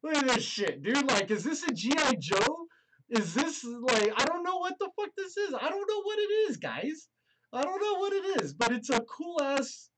Look 0.02 0.16
at 0.16 0.28
this 0.28 0.44
shit, 0.44 0.82
dude. 0.82 1.10
Like, 1.10 1.30
is 1.30 1.44
this 1.44 1.62
a 1.62 1.72
G.I. 1.72 2.14
Joe? 2.18 2.66
Is 3.08 3.34
this 3.34 3.64
like 3.64 4.12
I 4.16 4.24
don't 4.24 4.44
know 4.44 4.58
what 4.58 4.78
the 4.78 4.90
fuck 4.98 5.10
this 5.16 5.36
is. 5.36 5.54
I 5.54 5.68
don't 5.68 5.88
know 5.88 6.02
what 6.02 6.18
it 6.18 6.32
is, 6.48 6.56
guys. 6.56 7.08
I 7.52 7.62
don't 7.62 7.80
know 7.80 7.98
what 7.98 8.12
it 8.12 8.42
is, 8.42 8.54
but 8.54 8.72
it's 8.72 8.90
a 8.90 9.00
cool 9.00 9.42
ass 9.42 9.90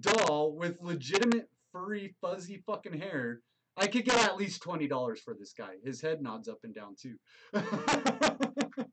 doll 0.00 0.56
with 0.56 0.76
legitimate 0.80 1.48
furry 1.70 2.14
fuzzy 2.20 2.62
fucking 2.66 2.98
hair. 2.98 3.40
I 3.76 3.86
could 3.86 4.04
get 4.04 4.22
at 4.22 4.36
least 4.36 4.62
twenty 4.62 4.88
dollars 4.88 5.20
for 5.20 5.34
this 5.38 5.54
guy. 5.56 5.74
His 5.84 6.00
head 6.00 6.20
nods 6.20 6.48
up 6.48 6.58
and 6.64 6.74
down 6.74 6.96
too. 7.00 7.16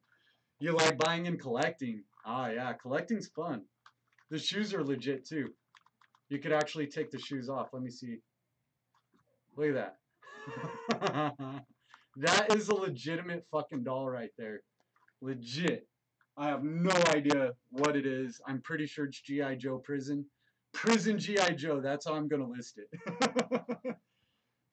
you 0.59 0.73
like 0.73 0.97
buying 0.97 1.27
and 1.27 1.39
collecting? 1.39 2.03
Ah, 2.25 2.49
yeah, 2.49 2.73
collecting's 2.73 3.27
fun. 3.27 3.63
The 4.29 4.39
shoes 4.39 4.73
are 4.73 4.83
legit 4.83 5.25
too. 5.25 5.49
You 6.29 6.39
could 6.39 6.51
actually 6.51 6.87
take 6.87 7.11
the 7.11 7.19
shoes 7.19 7.49
off. 7.49 7.69
Let 7.73 7.81
me 7.81 7.89
see. 7.89 8.17
Look 9.55 9.75
at 9.75 9.95
that. 10.99 11.35
that 12.17 12.55
is 12.55 12.69
a 12.69 12.75
legitimate 12.75 13.45
fucking 13.51 13.83
doll 13.83 14.07
right 14.07 14.31
there. 14.37 14.61
Legit. 15.21 15.87
I 16.37 16.47
have 16.47 16.63
no 16.63 16.95
idea 17.07 17.51
what 17.71 17.95
it 17.95 18.05
is. 18.05 18.39
I'm 18.47 18.61
pretty 18.61 18.85
sure 18.85 19.05
it's 19.05 19.19
G.I. 19.19 19.55
Joe 19.55 19.79
Prison. 19.79 20.25
Prison 20.73 21.17
G.I. 21.17 21.51
Joe. 21.51 21.81
That's 21.81 22.05
how 22.05 22.13
I'm 22.13 22.27
going 22.27 22.41
to 22.41 22.47
list 22.47 22.79
it. 22.79 23.95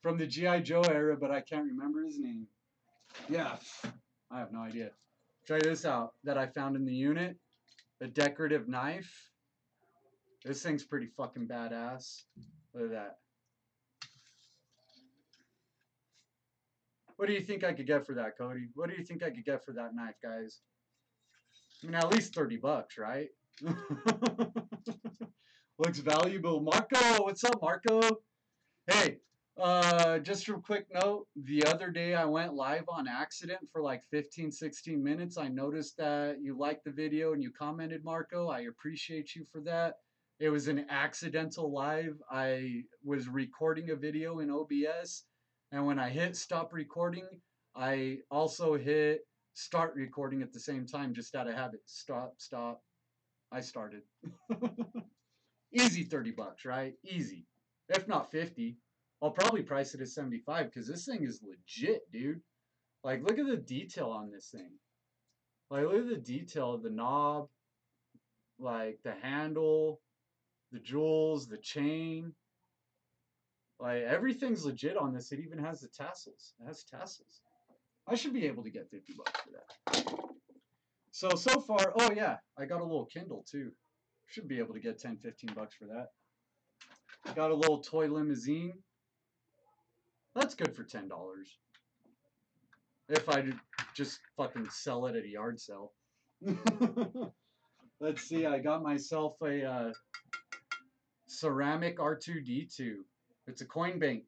From 0.03 0.19
the 0.19 0.27
G.I. 0.27 0.61
Joe 0.61 0.83
era, 0.83 1.17
but 1.17 1.31
I 1.31 1.41
can't 1.41 1.65
remember 1.65 2.05
his 2.05 2.19
name. 2.19 2.47
Yeah. 3.29 3.57
I 4.31 4.39
have 4.39 4.53
no 4.53 4.61
idea. 4.61 4.91
Try 5.47 5.61
this 5.61 5.85
out 5.85 6.15
that 6.25 6.37
I 6.37 6.47
found 6.47 6.75
in 6.77 6.85
the 6.85 6.95
unit. 6.95 7.37
A 8.01 8.09
decorative 8.09 8.69
knife. 8.69 9.31
This 10.45 10.63
thing's 10.63 10.85
pretty 10.85 11.07
fucking 11.07 11.47
badass. 11.49 12.23
Look 12.75 12.85
at 12.85 12.91
that. 12.91 13.19
What 17.17 17.29
do 17.29 17.33
you 17.33 17.41
think 17.41 17.65
I 17.65 17.73
could 17.73 17.87
get 17.87 18.05
for 18.05 18.15
that, 18.15 18.37
Cody? 18.37 18.67
What 18.75 18.91
do 18.91 18.97
you 18.97 19.05
think 19.05 19.23
I 19.23 19.31
could 19.31 19.45
get 19.45 19.65
for 19.65 19.73
that 19.73 19.95
knife, 19.95 20.17
guys? 20.23 20.61
I 21.83 21.87
mean, 21.87 21.95
at 21.95 22.13
least 22.13 22.35
30 22.35 22.57
bucks, 22.59 22.99
right? 22.99 23.29
Looks 25.79 25.99
valuable. 25.99 26.61
Marco, 26.61 27.23
what's 27.23 27.45
up, 27.45 27.61
Marco? 27.63 28.01
Hey, 28.87 29.19
uh, 29.59 30.19
just 30.19 30.49
a 30.49 30.55
quick 30.55 30.87
note. 30.93 31.27
The 31.45 31.65
other 31.65 31.91
day 31.91 32.15
I 32.15 32.25
went 32.25 32.55
live 32.55 32.85
on 32.89 33.09
accident 33.09 33.61
for 33.73 33.81
like 33.81 34.03
15, 34.11 34.53
16 34.53 35.03
minutes. 35.03 35.39
I 35.39 35.49
noticed 35.49 35.97
that 35.97 36.39
you 36.43 36.57
liked 36.57 36.85
the 36.85 36.91
video 36.91 37.33
and 37.33 37.43
you 37.43 37.51
commented, 37.51 38.05
Marco. 38.05 38.49
I 38.49 38.61
appreciate 38.61 39.35
you 39.35 39.45
for 39.51 39.61
that. 39.63 39.95
It 40.39 40.51
was 40.51 40.69
an 40.69 40.85
accidental 40.91 41.73
live. 41.73 42.17
I 42.31 42.83
was 43.03 43.29
recording 43.29 43.91
a 43.91 43.97
video 43.97 44.41
in 44.41 44.51
OBS 44.51 45.25
and 45.73 45.87
when 45.87 45.99
I 45.99 46.11
hit 46.11 46.37
stop 46.37 46.73
recording, 46.73 47.27
I 47.75 48.19
also 48.31 48.77
hit 48.77 49.27
start 49.55 49.95
recording 49.95 50.43
at 50.43 50.53
the 50.53 50.61
same 50.61 50.87
time, 50.87 51.15
just 51.15 51.35
out 51.35 51.49
of 51.49 51.55
habit. 51.55 51.81
Stop, 51.87 52.35
stop. 52.37 52.83
I 53.51 53.61
started. 53.61 54.03
Easy 55.73 56.03
30 56.03 56.31
bucks, 56.33 56.65
right? 56.65 56.95
Easy. 57.05 57.47
If 57.89 58.07
not 58.07 58.31
50. 58.31 58.77
I'll 59.23 59.31
probably 59.31 59.63
price 59.63 59.95
it 59.95 60.01
at 60.01 60.09
75 60.09 60.67
because 60.67 60.89
this 60.89 61.07
thing 61.07 61.25
is 61.25 61.41
legit, 61.43 62.03
dude. 62.13 62.41
Like, 63.03 63.23
look 63.23 63.39
at 63.39 63.47
the 63.47 63.57
detail 63.57 64.11
on 64.11 64.31
this 64.31 64.51
thing. 64.51 64.71
Like, 65.71 65.85
look 65.85 66.03
at 66.03 66.09
the 66.09 66.17
detail 66.17 66.75
of 66.75 66.83
the 66.83 66.91
knob, 66.91 67.49
like 68.59 68.99
the 69.05 69.15
handle, 69.23 70.01
the 70.73 70.79
jewels, 70.79 71.47
the 71.47 71.59
chain. 71.59 72.35
Like 73.79 74.03
everything's 74.03 74.65
legit 74.65 74.97
on 74.97 75.13
this. 75.13 75.33
It 75.33 75.41
even 75.41 75.59
has 75.59 75.81
the 75.81 75.89
tassels. 75.89 76.55
It 76.61 76.67
has 76.67 76.85
tassels. 76.85 77.41
I 78.09 78.15
should 78.15 78.33
be 78.33 78.47
able 78.47 78.63
to 78.63 78.71
get 78.71 78.91
50 78.91 79.15
bucks 79.15 79.41
for 79.41 79.51
that. 79.51 80.15
So, 81.11 81.31
so 81.31 81.61
far, 81.61 81.93
oh 81.99 82.13
yeah, 82.15 82.37
I 82.59 82.67
got 82.67 82.81
a 82.81 82.85
little 82.85 83.07
Kindle 83.07 83.45
too. 83.51 83.73
Should 84.27 84.49
be 84.49 84.59
able 84.59 84.75
to 84.75 84.81
get 84.81 84.99
10, 84.99 85.19
15 85.19 85.51
bucks 85.55 85.75
for 85.75 85.87
that. 85.87 86.09
Got 87.35 87.51
a 87.51 87.55
little 87.55 87.81
toy 87.81 88.07
limousine. 88.07 88.75
That's 90.37 90.55
good 90.55 90.77
for 90.77 90.85
$10. 90.85 91.09
If 93.09 93.29
I 93.29 93.45
just 93.95 94.21
fucking 94.37 94.69
sell 94.69 95.07
it 95.07 95.17
at 95.17 95.25
a 95.25 95.29
yard 95.29 95.59
sale. 95.59 95.93
Let's 98.01 98.23
see, 98.23 98.45
I 98.45 98.59
got 98.59 98.83
myself 98.83 99.37
a 99.43 99.65
uh, 99.65 99.93
ceramic 101.27 101.97
R2-D2. 101.97 102.97
It's 103.47 103.63
a 103.63 103.65
coin 103.65 103.99
bank. 103.99 104.25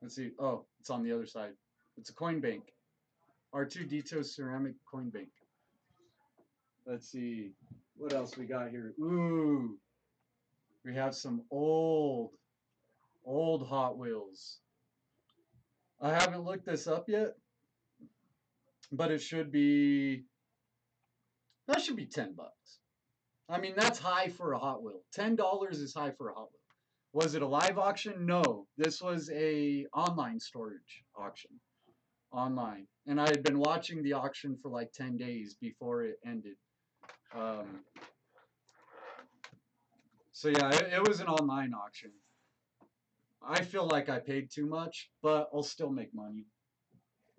Let's 0.00 0.16
see. 0.16 0.30
Oh, 0.38 0.64
it's 0.80 0.88
on 0.88 1.02
the 1.02 1.12
other 1.12 1.26
side. 1.26 1.52
It's 1.98 2.08
a 2.08 2.14
coin 2.14 2.40
bank. 2.40 2.72
R2D2 3.54 4.24
ceramic 4.24 4.76
coin 4.90 5.10
bank. 5.10 5.28
Let's 6.86 7.10
see. 7.10 7.50
What 7.98 8.14
else 8.14 8.38
we 8.38 8.46
got 8.46 8.70
here? 8.70 8.94
Ooh. 8.98 9.76
We 10.86 10.94
have 10.94 11.14
some 11.14 11.42
old, 11.50 12.30
old 13.24 13.66
Hot 13.68 13.98
Wheels. 13.98 14.58
I 16.00 16.10
haven't 16.10 16.44
looked 16.44 16.66
this 16.66 16.86
up 16.86 17.08
yet, 17.08 17.36
but 18.90 19.10
it 19.10 19.20
should 19.20 19.52
be, 19.52 20.24
that 21.68 21.80
should 21.80 21.96
be 21.96 22.06
10 22.06 22.34
bucks. 22.34 22.78
I 23.48 23.60
mean, 23.60 23.74
that's 23.76 23.98
high 23.98 24.28
for 24.28 24.52
a 24.52 24.58
Hot 24.58 24.82
Wheel. 24.82 25.02
$10 25.16 25.72
is 25.72 25.94
high 25.94 26.12
for 26.12 26.30
a 26.30 26.34
Hot 26.34 26.48
Wheel. 26.50 26.60
Was 27.12 27.34
it 27.34 27.42
a 27.42 27.46
live 27.46 27.78
auction? 27.78 28.24
No. 28.24 28.66
This 28.76 29.02
was 29.02 29.30
a 29.34 29.86
online 29.92 30.38
storage 30.38 31.04
auction. 31.16 31.50
Online. 32.32 32.86
And 33.06 33.20
I 33.20 33.26
had 33.26 33.42
been 33.42 33.58
watching 33.58 34.02
the 34.02 34.12
auction 34.12 34.56
for 34.62 34.70
like 34.70 34.92
10 34.92 35.16
days 35.16 35.56
before 35.60 36.04
it 36.04 36.18
ended. 36.24 36.54
Um, 37.34 37.80
so 40.32 40.48
yeah, 40.48 40.70
it, 40.70 40.92
it 40.94 41.08
was 41.08 41.20
an 41.20 41.26
online 41.26 41.74
auction. 41.74 42.12
I 43.42 43.62
feel 43.62 43.86
like 43.86 44.08
I 44.08 44.18
paid 44.18 44.50
too 44.50 44.66
much, 44.66 45.10
but 45.22 45.48
I'll 45.52 45.62
still 45.62 45.90
make 45.90 46.14
money. 46.14 46.44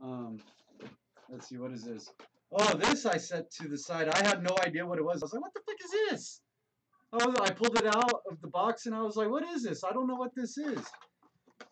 Um, 0.01 0.39
let's 1.29 1.47
see, 1.47 1.57
what 1.57 1.71
is 1.71 1.83
this? 1.83 2.09
Oh, 2.51 2.73
this 2.75 3.05
I 3.05 3.17
set 3.17 3.51
to 3.51 3.67
the 3.67 3.77
side. 3.77 4.09
I 4.09 4.27
had 4.27 4.43
no 4.43 4.55
idea 4.65 4.85
what 4.85 4.97
it 4.97 5.05
was. 5.05 5.21
I 5.21 5.25
was 5.25 5.33
like, 5.33 5.41
what 5.41 5.53
the 5.53 5.61
fuck 5.65 5.77
is 5.83 5.91
this? 6.09 6.41
Oh, 7.13 7.35
I 7.43 7.51
pulled 7.51 7.77
it 7.77 7.85
out 7.85 8.21
of 8.29 8.41
the 8.41 8.47
box 8.47 8.85
and 8.85 8.95
I 8.95 9.01
was 9.01 9.15
like, 9.15 9.29
what 9.29 9.43
is 9.43 9.63
this? 9.63 9.83
I 9.83 9.91
don't 9.91 10.07
know 10.07 10.15
what 10.15 10.35
this 10.35 10.57
is. 10.57 10.79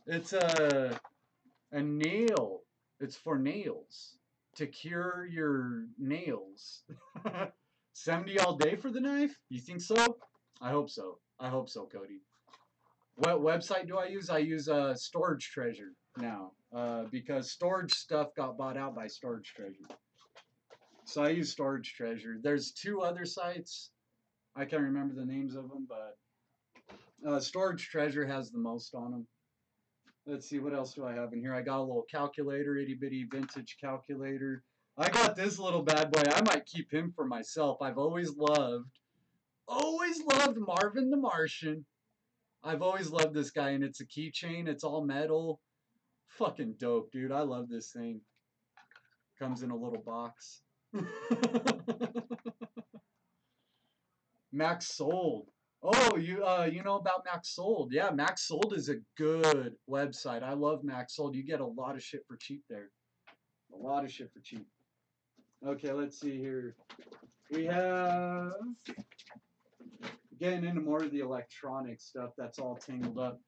It's 0.05 0.33
a, 0.33 0.99
a 1.71 1.81
nail. 1.81 2.61
It's 2.99 3.15
for 3.15 3.37
nails. 3.37 4.17
To 4.55 4.67
cure 4.67 5.27
your 5.31 5.85
nails. 5.97 6.83
70 7.93 8.39
all 8.39 8.55
day 8.55 8.75
for 8.75 8.91
the 8.91 9.01
knife? 9.01 9.35
You 9.49 9.59
think 9.59 9.81
so? 9.81 10.17
I 10.61 10.71
hope 10.71 10.89
so. 10.89 11.19
I 11.39 11.49
hope 11.49 11.69
so, 11.69 11.85
Cody. 11.85 12.21
What 13.19 13.41
website 13.41 13.85
do 13.85 13.97
I 13.97 14.05
use? 14.05 14.29
I 14.29 14.37
use 14.37 14.69
uh, 14.69 14.95
Storage 14.95 15.51
Treasure 15.51 15.91
now 16.17 16.53
uh, 16.73 17.03
because 17.11 17.51
storage 17.51 17.91
stuff 17.91 18.29
got 18.37 18.57
bought 18.57 18.77
out 18.77 18.95
by 18.95 19.07
Storage 19.07 19.53
Treasure. 19.53 19.83
So 21.03 21.23
I 21.23 21.29
use 21.29 21.51
Storage 21.51 21.95
Treasure. 21.95 22.37
There's 22.41 22.71
two 22.71 23.01
other 23.01 23.25
sites. 23.25 23.91
I 24.55 24.63
can't 24.63 24.83
remember 24.83 25.15
the 25.15 25.25
names 25.25 25.55
of 25.55 25.67
them, 25.67 25.85
but 25.89 26.17
uh, 27.29 27.41
Storage 27.41 27.89
Treasure 27.89 28.25
has 28.25 28.51
the 28.51 28.57
most 28.57 28.95
on 28.95 29.11
them. 29.11 29.27
Let's 30.25 30.47
see, 30.47 30.59
what 30.59 30.73
else 30.73 30.93
do 30.93 31.05
I 31.05 31.13
have 31.13 31.33
in 31.33 31.41
here? 31.41 31.53
I 31.53 31.61
got 31.61 31.79
a 31.79 31.81
little 31.81 32.05
calculator, 32.09 32.77
itty 32.77 32.93
bitty 32.93 33.27
vintage 33.29 33.75
calculator. 33.81 34.63
I 34.97 35.09
got 35.09 35.35
this 35.35 35.59
little 35.59 35.81
bad 35.83 36.09
boy. 36.11 36.23
I 36.33 36.41
might 36.43 36.65
keep 36.65 36.89
him 36.89 37.11
for 37.13 37.25
myself. 37.25 37.81
I've 37.81 37.97
always 37.97 38.37
loved, 38.37 38.91
always 39.67 40.23
loved 40.23 40.57
Marvin 40.57 41.09
the 41.09 41.17
Martian. 41.17 41.85
I've 42.63 42.81
always 42.81 43.09
loved 43.09 43.33
this 43.33 43.51
guy, 43.51 43.69
and 43.69 43.83
it's 43.83 44.01
a 44.01 44.05
keychain. 44.05 44.67
It's 44.67 44.83
all 44.83 45.05
metal. 45.05 45.61
Fucking 46.27 46.75
dope, 46.77 47.11
dude. 47.11 47.31
I 47.31 47.41
love 47.41 47.69
this 47.69 47.91
thing. 47.91 48.21
Comes 49.39 49.63
in 49.63 49.71
a 49.71 49.75
little 49.75 50.03
box. 50.05 50.61
MaxSold. 54.53 55.45
Oh, 55.81 56.17
you 56.17 56.43
uh, 56.43 56.67
you 56.69 56.83
know 56.83 56.97
about 56.97 57.25
MaxSold? 57.25 57.87
Yeah, 57.91 58.09
MaxSold 58.09 58.75
is 58.75 58.89
a 58.89 58.95
good 59.17 59.75
website. 59.89 60.43
I 60.43 60.53
love 60.53 60.81
MaxSold. 60.83 61.35
You 61.35 61.43
get 61.43 61.61
a 61.61 61.65
lot 61.65 61.95
of 61.95 62.03
shit 62.03 62.25
for 62.27 62.35
cheap 62.35 62.63
there. 62.69 62.89
A 63.73 63.77
lot 63.77 64.03
of 64.03 64.11
shit 64.11 64.29
for 64.33 64.41
cheap. 64.41 64.67
Okay, 65.65 65.93
let's 65.93 66.19
see 66.19 66.37
here. 66.37 66.75
We 67.51 67.65
have 67.65 68.51
getting 70.39 70.63
into 70.63 70.81
more 70.81 71.03
of 71.03 71.11
the 71.11 71.19
electronic 71.19 71.99
stuff 71.99 72.31
that's 72.37 72.59
all 72.59 72.75
tangled 72.75 73.19
up. 73.19 73.39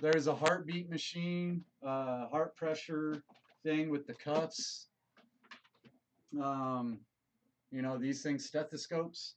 There's 0.00 0.26
a 0.26 0.34
heartbeat 0.34 0.90
machine, 0.90 1.62
uh, 1.86 2.26
heart 2.28 2.56
pressure 2.56 3.22
thing 3.64 3.90
with 3.90 4.06
the 4.06 4.14
cuffs. 4.14 4.88
Um, 6.42 7.00
you 7.70 7.82
know, 7.82 7.98
these 7.98 8.22
things, 8.22 8.46
stethoscopes. 8.46 9.34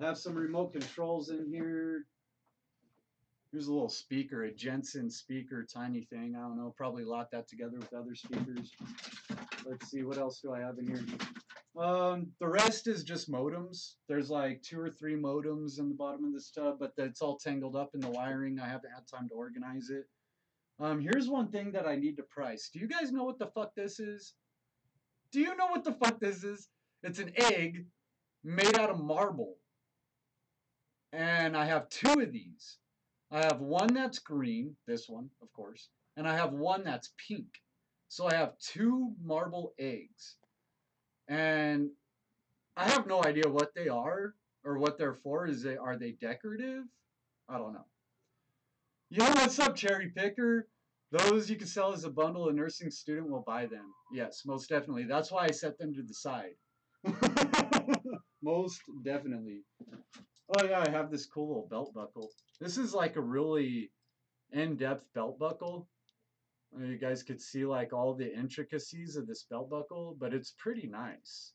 Have 0.00 0.16
some 0.18 0.34
remote 0.34 0.72
controls 0.72 1.30
in 1.30 1.46
here. 1.52 2.04
Here's 3.50 3.66
a 3.66 3.72
little 3.72 3.88
speaker, 3.88 4.44
a 4.44 4.52
Jensen 4.52 5.10
speaker, 5.10 5.64
tiny 5.64 6.02
thing. 6.02 6.34
I 6.36 6.42
don't 6.42 6.56
know, 6.56 6.74
probably 6.76 7.04
lock 7.04 7.30
that 7.32 7.48
together 7.48 7.78
with 7.78 7.92
other 7.94 8.14
speakers. 8.14 8.70
Let's 9.66 9.90
see, 9.90 10.02
what 10.02 10.18
else 10.18 10.40
do 10.40 10.52
I 10.52 10.60
have 10.60 10.78
in 10.78 10.86
here? 10.86 11.04
Um, 11.78 12.32
the 12.40 12.48
rest 12.48 12.88
is 12.88 13.04
just 13.04 13.30
modems. 13.30 13.94
There's 14.08 14.30
like 14.30 14.62
two 14.62 14.80
or 14.80 14.90
three 14.90 15.14
modems 15.14 15.78
in 15.78 15.88
the 15.88 15.94
bottom 15.94 16.24
of 16.24 16.32
this 16.32 16.50
tub, 16.50 16.78
but 16.80 16.92
it's 16.96 17.22
all 17.22 17.36
tangled 17.36 17.76
up 17.76 17.90
in 17.94 18.00
the 18.00 18.10
wiring. 18.10 18.58
I 18.58 18.66
haven't 18.66 18.90
had 18.90 19.06
time 19.06 19.28
to 19.28 19.34
organize 19.34 19.88
it. 19.90 20.06
Um, 20.80 21.00
here's 21.00 21.28
one 21.28 21.50
thing 21.50 21.70
that 21.72 21.86
I 21.86 21.94
need 21.94 22.16
to 22.16 22.24
price. 22.24 22.70
Do 22.72 22.80
you 22.80 22.88
guys 22.88 23.12
know 23.12 23.24
what 23.24 23.38
the 23.38 23.46
fuck 23.46 23.74
this 23.76 24.00
is? 24.00 24.34
Do 25.30 25.40
you 25.40 25.54
know 25.56 25.68
what 25.68 25.84
the 25.84 25.92
fuck 25.92 26.18
this 26.18 26.42
is? 26.42 26.68
It's 27.04 27.20
an 27.20 27.32
egg 27.36 27.86
made 28.42 28.76
out 28.76 28.90
of 28.90 28.98
marble. 28.98 29.56
And 31.12 31.56
I 31.56 31.64
have 31.64 31.88
two 31.90 32.20
of 32.20 32.32
these. 32.32 32.78
I 33.30 33.40
have 33.42 33.60
one 33.60 33.94
that's 33.94 34.18
green, 34.18 34.74
this 34.86 35.08
one, 35.08 35.30
of 35.42 35.52
course, 35.52 35.88
and 36.16 36.26
I 36.26 36.34
have 36.34 36.52
one 36.52 36.82
that's 36.82 37.12
pink. 37.28 37.46
So 38.08 38.26
I 38.26 38.34
have 38.34 38.58
two 38.58 39.12
marble 39.22 39.74
eggs. 39.78 40.36
And 41.28 41.90
I 42.76 42.88
have 42.88 43.06
no 43.06 43.22
idea 43.22 43.48
what 43.48 43.74
they 43.74 43.88
are 43.88 44.34
or 44.64 44.78
what 44.78 44.98
they're 44.98 45.14
for. 45.14 45.46
Is 45.46 45.62
they 45.62 45.76
are 45.76 45.96
they 45.96 46.12
decorative? 46.12 46.84
I 47.48 47.58
don't 47.58 47.72
know. 47.72 47.86
Yo, 49.10 49.24
what's 49.24 49.58
up, 49.58 49.74
cherry 49.74 50.12
picker? 50.14 50.68
Those 51.10 51.48
you 51.48 51.56
can 51.56 51.66
sell 51.66 51.92
as 51.92 52.04
a 52.04 52.10
bundle. 52.10 52.48
A 52.48 52.52
nursing 52.52 52.90
student 52.90 53.30
will 53.30 53.44
buy 53.46 53.66
them. 53.66 53.92
Yes, 54.12 54.42
most 54.44 54.68
definitely. 54.68 55.04
That's 55.04 55.30
why 55.30 55.44
I 55.44 55.50
set 55.50 55.78
them 55.78 55.94
to 55.94 56.02
the 56.02 56.14
side. 56.14 56.54
most 58.42 58.80
definitely. 59.04 59.62
Oh 60.56 60.64
yeah, 60.64 60.84
I 60.86 60.90
have 60.90 61.10
this 61.10 61.26
cool 61.26 61.48
little 61.48 61.68
belt 61.70 61.94
buckle. 61.94 62.30
This 62.60 62.76
is 62.78 62.92
like 62.94 63.16
a 63.16 63.20
really 63.20 63.90
in-depth 64.52 65.06
belt 65.14 65.38
buckle. 65.38 65.88
You 66.76 66.98
guys 66.98 67.22
could 67.22 67.40
see 67.40 67.64
like 67.64 67.92
all 67.92 68.14
the 68.14 68.32
intricacies 68.32 69.16
of 69.16 69.26
this 69.26 69.44
belt 69.44 69.70
buckle, 69.70 70.16
but 70.18 70.34
it's 70.34 70.54
pretty 70.58 70.86
nice. 70.86 71.52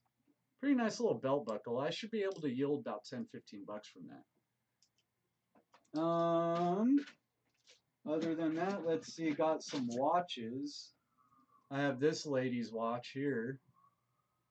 Pretty 0.60 0.76
nice 0.76 0.99
little 0.99 1.19
belt 1.19 1.45
buckle. 1.45 1.80
I 1.80 1.91
should 1.91 2.12
be 2.12 2.23
able 2.23 2.41
to 2.41 2.54
yield 2.54 2.82
about 2.82 3.06
10, 3.06 3.28
15 3.32 3.63
bucks 3.65 3.89
from 3.89 4.04
that. 5.93 6.02
Um, 6.02 6.99
other 8.10 8.34
than 8.34 8.56
that, 8.56 8.86
let's 8.86 9.13
see, 9.13 9.32
got 9.32 9.63
some 9.63 9.88
watches. 9.89 10.91
I 11.69 11.80
have 11.82 11.99
this 11.99 12.26
lady's 12.26 12.71
watch 12.71 13.12
here. 13.13 13.60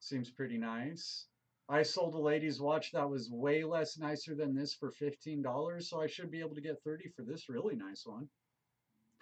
Seems 0.00 0.30
pretty 0.30 0.58
nice. 0.58 1.26
I 1.68 1.82
sold 1.82 2.14
a 2.14 2.18
lady's 2.18 2.60
watch 2.60 2.92
that 2.92 3.08
was 3.08 3.30
way 3.30 3.64
less 3.64 3.98
nicer 3.98 4.34
than 4.34 4.54
this 4.54 4.74
for 4.74 4.90
$15, 4.90 5.82
so 5.82 6.00
I 6.00 6.06
should 6.06 6.30
be 6.30 6.40
able 6.40 6.54
to 6.54 6.60
get 6.60 6.82
30 6.82 7.08
for 7.16 7.22
this 7.22 7.48
really 7.48 7.74
nice 7.74 8.04
one 8.04 8.28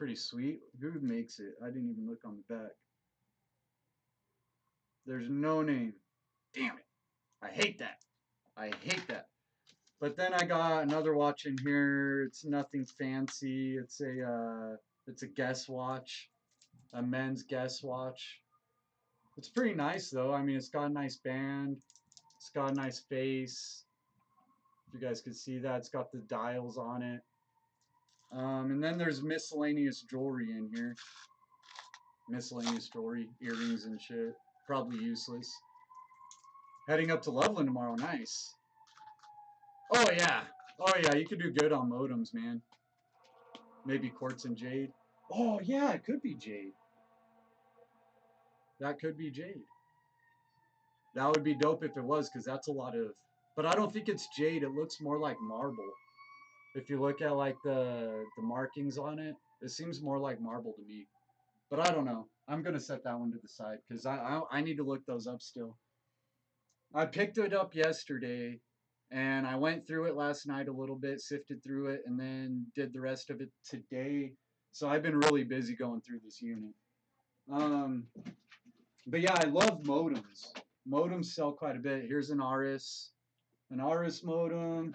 pretty 0.01 0.17
sweet. 0.17 0.61
Who 0.81 0.99
makes 1.03 1.41
it? 1.41 1.53
I 1.63 1.67
didn't 1.67 1.91
even 1.91 2.09
look 2.09 2.21
on 2.25 2.39
the 2.39 2.55
back. 2.55 2.71
There's 5.05 5.29
no 5.29 5.61
name. 5.61 5.93
Damn 6.55 6.79
it. 6.79 6.87
I 7.43 7.49
hate 7.49 7.79
that. 7.81 7.99
I 8.57 8.71
hate 8.81 9.07
that. 9.09 9.27
But 10.01 10.17
then 10.17 10.33
I 10.33 10.47
got 10.47 10.85
another 10.85 11.15
watch 11.15 11.45
in 11.45 11.55
here. 11.63 12.23
It's 12.23 12.47
nothing 12.47 12.87
fancy. 12.87 13.77
It's 13.77 14.01
a 14.01 14.25
uh, 14.25 14.77
it's 15.07 15.23
a 15.23 15.27
Guess 15.27 15.69
watch, 15.69 16.31
a 16.95 17.03
men's 17.03 17.43
Guess 17.43 17.83
watch. 17.83 18.41
It's 19.37 19.51
pretty 19.51 19.75
nice 19.75 20.09
though. 20.09 20.33
I 20.33 20.43
mean, 20.43 20.57
it's 20.57 20.71
got 20.71 20.87
a 20.87 20.89
nice 20.89 21.17
band. 21.17 21.77
It's 22.39 22.49
got 22.49 22.71
a 22.71 22.75
nice 22.75 23.01
face. 23.01 23.85
If 24.89 24.95
you 24.95 25.07
guys 25.07 25.21
can 25.21 25.35
see 25.35 25.59
that, 25.59 25.77
it's 25.77 25.91
got 25.91 26.11
the 26.11 26.21
dials 26.21 26.79
on 26.79 27.03
it. 27.03 27.21
Um, 28.33 28.71
and 28.71 28.83
then 28.83 28.97
there's 28.97 29.23
miscellaneous 29.23 30.03
jewelry 30.03 30.51
in 30.51 30.71
here. 30.73 30.95
Miscellaneous 32.29 32.88
jewelry, 32.88 33.29
earrings 33.43 33.87
and 33.87 34.01
shit. 34.01 34.35
Probably 34.66 35.03
useless. 35.03 35.53
Heading 36.88 37.11
up 37.11 37.23
to 37.23 37.31
Loveland 37.31 37.66
tomorrow. 37.66 37.95
Nice. 37.97 38.55
Oh, 39.93 40.11
yeah. 40.16 40.43
Oh, 40.81 40.93
yeah. 41.03 41.14
You 41.14 41.27
could 41.27 41.40
do 41.40 41.51
good 41.51 41.73
on 41.73 41.90
modems, 41.90 42.33
man. 42.33 42.62
Maybe 43.85 44.09
quartz 44.09 44.45
and 44.45 44.57
jade. 44.57 44.93
Oh, 45.33 45.61
yeah. 45.62 45.90
It 45.93 46.05
could 46.05 46.23
be 46.23 46.35
jade. 46.35 46.73
That 48.79 49.01
could 49.01 49.19
be 49.19 49.31
jade. 49.31 49.62
That 51.16 51.29
would 51.29 51.43
be 51.43 51.55
dope 51.55 51.83
if 51.83 51.97
it 51.97 52.05
was, 52.05 52.31
because 52.31 52.45
that's 52.45 52.69
a 52.69 52.73
lot 52.73 52.97
of... 52.97 53.09
But 53.57 53.66
I 53.66 53.75
don't 53.75 53.93
think 53.93 54.09
it's 54.09 54.29
jade. 54.37 54.62
It 54.62 54.71
looks 54.71 55.01
more 55.01 55.19
like 55.19 55.37
marble. 55.40 55.90
If 56.75 56.89
you 56.89 57.01
look 57.01 57.21
at 57.21 57.37
like 57.37 57.57
the 57.65 58.25
the 58.37 58.43
markings 58.43 58.99
on 58.99 59.19
it, 59.19 59.35
it 59.63 59.71
seems 59.71 60.03
more 60.03 60.19
like 60.19 60.41
marble 60.41 60.73
to 60.73 60.83
me. 60.83 61.07
But 61.71 61.81
I 61.81 61.93
don't 61.93 62.05
know. 62.05 62.27
I'm 62.49 62.63
gonna 62.63 62.81
set 62.81 63.05
that 63.05 63.19
one 63.19 63.33
to 63.33 63.39
the 63.43 63.49
side 63.49 63.79
because 63.89 64.07
I, 64.07 64.17
I 64.17 64.41
I 64.51 64.61
need 64.61 64.77
to 64.77 64.85
look 64.85 65.05
those 65.07 65.27
up 65.27 65.43
still. 65.43 65.77
I 66.95 67.07
picked 67.07 67.39
it 67.39 67.53
up 67.53 67.75
yesterday, 67.75 68.59
and 69.11 69.47
I 69.47 69.57
went 69.57 69.87
through 69.87 70.07
it 70.07 70.17
last 70.17 70.47
night 70.47 70.69
a 70.69 70.73
little 70.73 70.97
bit, 70.97 71.21
sifted 71.21 71.63
through 71.63 71.89
it, 71.89 72.03
and 72.07 72.19
then 72.19 72.67
did 72.75 72.93
the 72.93 73.01
rest 73.01 73.31
of 73.31 73.41
it 73.41 73.51
today. 73.69 74.33
So 74.73 74.89
I've 74.89 75.03
been 75.03 75.19
really 75.19 75.45
busy 75.45 75.75
going 75.75 76.01
through 76.01 76.21
this 76.25 76.41
unit. 76.41 76.75
Um, 77.51 78.05
but 79.07 79.21
yeah, 79.21 79.35
I 79.35 79.47
love 79.49 79.83
modems. 79.83 80.53
Modems 80.89 81.27
sell 81.27 81.53
quite 81.53 81.77
a 81.77 81.81
bit. 81.81 82.05
Here's 82.07 82.31
an 82.31 82.39
Arris, 82.41 83.11
an 83.71 83.81
Arris 83.81 84.23
modem. 84.25 84.95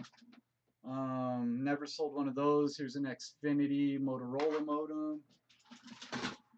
Um, 0.87 1.61
never 1.63 1.87
sold 1.87 2.15
one 2.15 2.27
of 2.27 2.35
those. 2.35 2.77
Here's 2.77 2.95
an 2.95 3.05
Xfinity 3.05 3.99
Motorola 3.99 4.63
modem. 4.63 5.21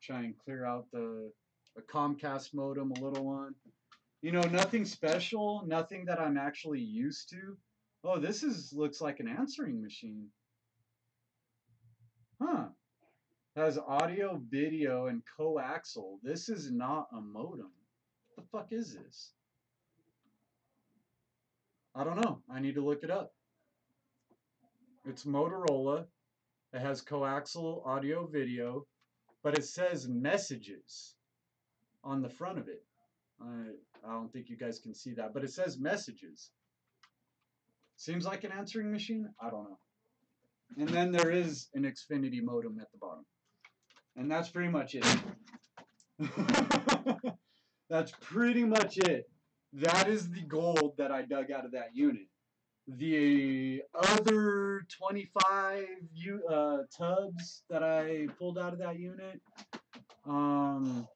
Try 0.02 0.20
and 0.20 0.38
clear 0.38 0.66
out 0.66 0.86
the, 0.92 1.32
the 1.76 1.82
Comcast 1.84 2.54
modem, 2.54 2.92
a 2.92 3.00
little 3.00 3.26
one. 3.26 3.56
You 4.22 4.32
know, 4.32 4.42
nothing 4.42 4.84
special, 4.84 5.63
nothing 5.66 6.06
that 6.06 6.20
I'm 6.20 6.38
actually 6.38 6.82
used 6.82 7.30
to. 7.30 7.58
Oh, 8.04 8.20
this 8.20 8.44
is 8.44 8.74
looks 8.74 9.00
like 9.00 9.20
an 9.20 9.28
answering 9.28 9.82
machine. 9.82 10.28
Huh. 12.42 12.66
Has 13.56 13.78
audio, 13.78 14.42
video, 14.50 15.08
and 15.08 15.24
coaxial. 15.40 16.20
This 16.22 16.50
is 16.50 16.72
not 16.72 17.08
a 17.12 17.22
modem. 17.22 17.72
What 18.28 18.36
the 18.38 18.50
fuck 18.52 18.68
is 18.72 18.94
this? 18.94 19.32
I 21.96 22.04
don't 22.04 22.22
know. 22.22 22.42
I 22.52 22.60
need 22.60 22.76
to 22.76 22.86
look 22.86 23.04
it 23.04 23.10
up. 23.10 23.34
It's 25.08 25.24
Motorola. 25.24 26.06
It 26.74 26.82
has 26.82 27.02
coaxial 27.02 27.88
audio 27.88 28.28
video, 28.28 28.86
but 29.41 29.58
it 29.58 29.63
says 29.63 30.10
messages 30.10 31.15
on 32.04 32.22
the 32.22 32.28
front 32.30 32.60
of 32.60 32.67
it. 32.67 32.84
I, 33.41 33.70
I 34.06 34.12
don't 34.12 34.32
think 34.34 34.50
you 34.50 34.58
guys 34.58 34.80
can 34.80 34.93
see 34.93 35.13
that, 35.13 35.34
but 35.34 35.46
it 35.46 35.52
says 35.52 35.80
messages. 35.80 36.52
Seems 37.96 38.26
like 38.26 38.43
an 38.43 38.52
answering 38.52 38.91
machine? 38.91 39.30
I 39.41 39.50
don't 39.50 39.70
know. 39.70 39.80
And 40.78 40.89
then 40.89 41.13
there 41.13 41.32
is 41.32 41.70
an 41.74 41.84
Xfinity 41.84 42.43
modem 42.43 42.78
at 42.82 42.91
the 42.91 42.98
bottom. 42.98 43.26
And 44.17 44.30
that's 44.30 44.50
pretty 44.50 44.70
much 44.70 44.93
it. 44.93 45.06
that's 47.89 48.12
pretty 48.20 48.65
much 48.65 48.98
it. 48.98 49.24
That 49.72 50.10
is 50.10 50.30
the 50.30 50.41
gold 50.41 50.96
that 50.98 51.13
I 51.13 51.22
dug 51.22 51.50
out 51.50 51.63
of 51.63 51.72
that 51.72 51.91
unit. 51.93 52.28
The 52.88 53.84
other 53.93 54.86
25 54.97 55.88
u- 56.13 56.47
uh, 56.47 56.84
tubs 56.97 57.63
that 57.69 57.84
I 57.84 58.28
pulled 58.39 58.58
out 58.58 58.71
of 58.73 58.80
that 58.80 58.97
unit, 58.97 59.41
um, 60.26 61.08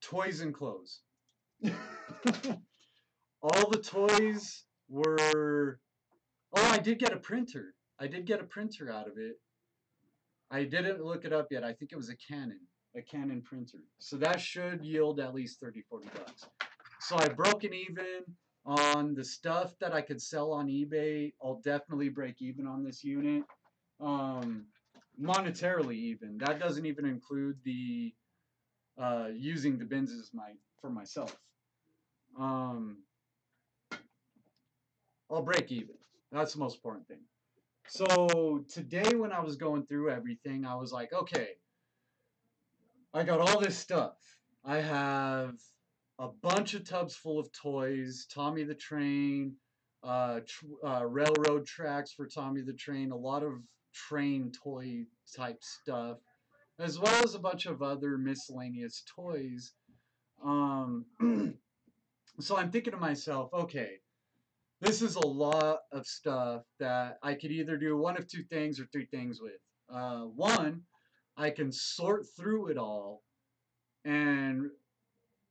toys 0.00 0.40
and 0.40 0.54
clothes. 0.54 1.02
All 3.42 3.70
the 3.70 3.80
toys 3.82 4.64
were. 4.88 5.78
Oh, 6.56 6.70
I 6.70 6.78
did 6.78 6.98
get 6.98 7.12
a 7.12 7.18
printer. 7.18 7.74
I 7.98 8.06
did 8.06 8.24
get 8.24 8.40
a 8.40 8.44
printer 8.44 8.90
out 8.90 9.06
of 9.06 9.18
it. 9.18 9.36
I 10.50 10.64
didn't 10.64 11.04
look 11.04 11.24
it 11.24 11.32
up 11.32 11.48
yet. 11.50 11.62
I 11.62 11.72
think 11.74 11.92
it 11.92 11.96
was 11.96 12.08
a 12.08 12.16
Canon, 12.16 12.60
a 12.96 13.02
Canon 13.02 13.42
printer. 13.42 13.84
So 13.98 14.16
that 14.16 14.40
should 14.40 14.82
yield 14.82 15.20
at 15.20 15.34
least 15.34 15.60
30, 15.60 15.82
40 15.82 16.08
bucks. 16.14 16.46
So 17.00 17.16
I 17.16 17.28
broke 17.28 17.64
an 17.64 17.74
even 17.74 18.24
on 18.66 19.14
the 19.14 19.24
stuff 19.24 19.74
that 19.80 19.92
I 19.92 20.00
could 20.00 20.20
sell 20.20 20.52
on 20.52 20.68
eBay. 20.68 21.32
I'll 21.42 21.60
definitely 21.64 22.08
break 22.08 22.40
even 22.40 22.66
on 22.66 22.84
this 22.84 23.02
unit. 23.02 23.44
Um, 24.00 24.66
monetarily 25.20 25.96
even. 25.96 26.38
That 26.38 26.58
doesn't 26.58 26.86
even 26.86 27.04
include 27.06 27.56
the 27.64 28.14
uh, 28.98 29.28
using 29.34 29.78
the 29.78 29.84
bins 29.84 30.12
as 30.12 30.30
my 30.34 30.52
for 30.80 30.90
myself. 30.90 31.36
Um, 32.38 32.98
I'll 35.30 35.42
break 35.42 35.70
even. 35.70 35.94
That's 36.32 36.52
the 36.52 36.58
most 36.58 36.76
important 36.76 37.08
thing. 37.08 37.20
So 37.88 38.64
today 38.68 39.16
when 39.16 39.32
I 39.32 39.40
was 39.40 39.56
going 39.56 39.86
through 39.86 40.10
everything, 40.10 40.64
I 40.64 40.76
was 40.76 40.92
like, 40.92 41.12
okay, 41.12 41.48
I 43.12 43.24
got 43.24 43.40
all 43.40 43.60
this 43.60 43.76
stuff. 43.76 44.16
I 44.64 44.76
have 44.76 45.54
a 46.20 46.28
bunch 46.28 46.74
of 46.74 46.84
tubs 46.84 47.16
full 47.16 47.38
of 47.38 47.50
toys, 47.50 48.26
Tommy 48.30 48.62
the 48.62 48.74
Train, 48.74 49.56
uh, 50.04 50.40
tr- 50.46 50.86
uh, 50.86 51.04
railroad 51.06 51.66
tracks 51.66 52.12
for 52.12 52.26
Tommy 52.26 52.60
the 52.60 52.74
Train, 52.74 53.10
a 53.10 53.16
lot 53.16 53.42
of 53.42 53.54
train 53.94 54.52
toy 54.52 55.06
type 55.34 55.56
stuff, 55.62 56.18
as 56.78 56.98
well 56.98 57.24
as 57.24 57.34
a 57.34 57.38
bunch 57.38 57.64
of 57.64 57.80
other 57.80 58.18
miscellaneous 58.18 59.02
toys. 59.16 59.72
Um, 60.44 61.06
so 62.40 62.56
I'm 62.56 62.70
thinking 62.70 62.92
to 62.92 62.98
myself, 62.98 63.48
okay, 63.54 64.00
this 64.82 65.00
is 65.00 65.16
a 65.16 65.26
lot 65.26 65.78
of 65.90 66.06
stuff 66.06 66.64
that 66.80 67.18
I 67.22 67.32
could 67.32 67.50
either 67.50 67.78
do 67.78 67.96
one 67.96 68.18
of 68.18 68.28
two 68.28 68.42
things 68.42 68.78
or 68.78 68.84
three 68.92 69.06
things 69.06 69.40
with. 69.40 69.60
Uh, 69.88 70.20
one, 70.20 70.82
I 71.38 71.48
can 71.48 71.72
sort 71.72 72.26
through 72.36 72.68
it 72.68 72.76
all 72.76 73.22
and 74.04 74.70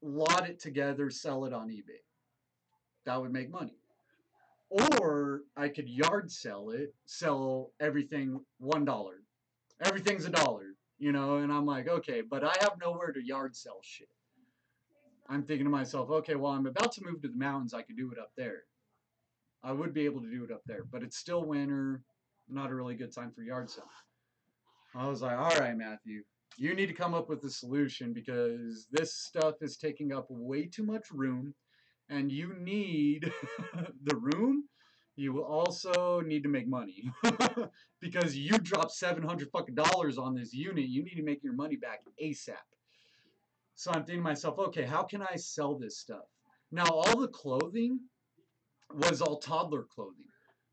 lot 0.02 0.50
it 0.50 0.60
together, 0.60 1.10
sell 1.10 1.46
it 1.46 1.54
on 1.54 1.70
eBay. 1.70 2.04
That 3.06 3.22
would 3.22 3.32
make 3.32 3.52
money. 3.52 3.78
Or 4.70 5.42
I 5.58 5.70
could 5.70 5.90
yard 5.90 6.32
sell 6.32 6.70
it, 6.70 6.94
sell 7.06 7.72
everything 7.80 8.40
one 8.60 8.86
dollar. 8.86 9.24
Everything's 9.84 10.26
a 10.26 10.30
dollar, 10.30 10.76
you 11.00 11.12
know, 11.12 11.38
and 11.38 11.52
I'm 11.52 11.66
like, 11.66 11.88
okay, 11.88 12.22
but 12.22 12.44
I 12.44 12.54
have 12.60 12.74
nowhere 12.80 13.12
to 13.12 13.26
yard 13.26 13.56
sell 13.56 13.80
shit. 13.82 14.10
I'm 15.28 15.44
thinking 15.44 15.66
to 15.66 15.72
myself, 15.72 16.10
okay, 16.10 16.36
well, 16.36 16.52
I'm 16.52 16.66
about 16.66 16.92
to 16.94 17.04
move 17.04 17.22
to 17.22 17.28
the 17.28 17.38
mountains. 17.38 17.74
I 17.74 17.82
could 17.82 17.98
do 17.98 18.12
it 18.12 18.20
up 18.20 18.32
there. 18.36 18.64
I 19.64 19.72
would 19.72 19.94
be 19.94 20.06
able 20.06 20.22
to 20.22 20.30
do 20.30 20.44
it 20.44 20.52
up 20.52 20.62
there, 20.66 20.84
but 20.92 21.04
it's 21.04 21.18
still 21.18 21.44
winter. 21.44 22.02
Not 22.48 22.72
a 22.72 22.76
really 22.76 22.96
good 22.96 23.14
time 23.14 23.32
for 23.32 23.42
yard 23.42 23.70
sale. 23.70 23.90
I 24.96 25.08
was 25.08 25.22
like, 25.22 25.38
all 25.38 25.56
right, 25.60 25.78
Matthew, 25.78 26.24
you 26.58 26.76
need 26.76 26.88
to 26.88 26.94
come 26.94 27.14
up 27.14 27.30
with 27.30 27.44
a 27.44 27.50
solution 27.50 28.14
because 28.14 28.88
this 28.92 29.14
stuff 29.14 29.56
is 29.62 29.78
taking 29.78 30.14
up 30.14 30.26
way 30.30 30.66
too 30.66 30.84
much 30.84 31.12
room 31.12 31.54
and 32.10 32.32
you 32.32 32.54
need 32.60 33.32
the 34.04 34.16
room. 34.16 34.66
You 35.16 35.34
will 35.34 35.44
also 35.44 36.22
need 36.22 36.44
to 36.44 36.50
make 36.50 36.68
money 36.68 37.12
because 38.00 38.38
you 38.38 38.58
dropped 38.58 38.92
700 38.92 39.50
fucking 39.52 39.76
dollars 39.76 40.18
on 40.18 40.34
this 40.34 40.54
unit. 40.54 40.88
You 40.88 41.04
need 41.04 41.16
to 41.16 41.24
make 41.24 41.44
your 41.44 41.54
money 41.54 41.76
back 41.76 42.02
ASAP. 42.24 42.56
So 43.76 43.92
I'm 43.92 44.04
thinking 44.06 44.24
to 44.24 44.30
myself, 44.30 44.60
okay, 44.60 44.84
how 44.84 45.04
can 45.04 45.22
I 45.22 45.36
sell 45.36 45.78
this 45.78 45.98
stuff? 45.98 46.26
Now, 46.72 46.86
all 46.86 47.18
the 47.18 47.28
clothing 47.28 48.00
was 48.94 49.22
all 49.22 49.40
toddler 49.40 49.84
clothing, 49.84 50.28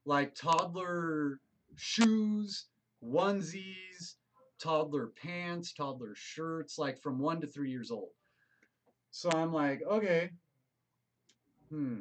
like 0.04 0.34
toddler 0.34 1.40
shoes, 1.76 2.66
onesies, 3.04 4.14
toddler 4.58 5.08
pants, 5.08 5.72
toddler 5.72 6.14
shirts, 6.14 6.78
like 6.78 7.00
from 7.00 7.18
one 7.18 7.40
to 7.40 7.46
three 7.46 7.70
years 7.70 7.90
old. 7.90 8.10
So 9.10 9.30
I'm 9.32 9.52
like, 9.52 9.82
okay, 9.82 10.30
hmm, 11.70 12.00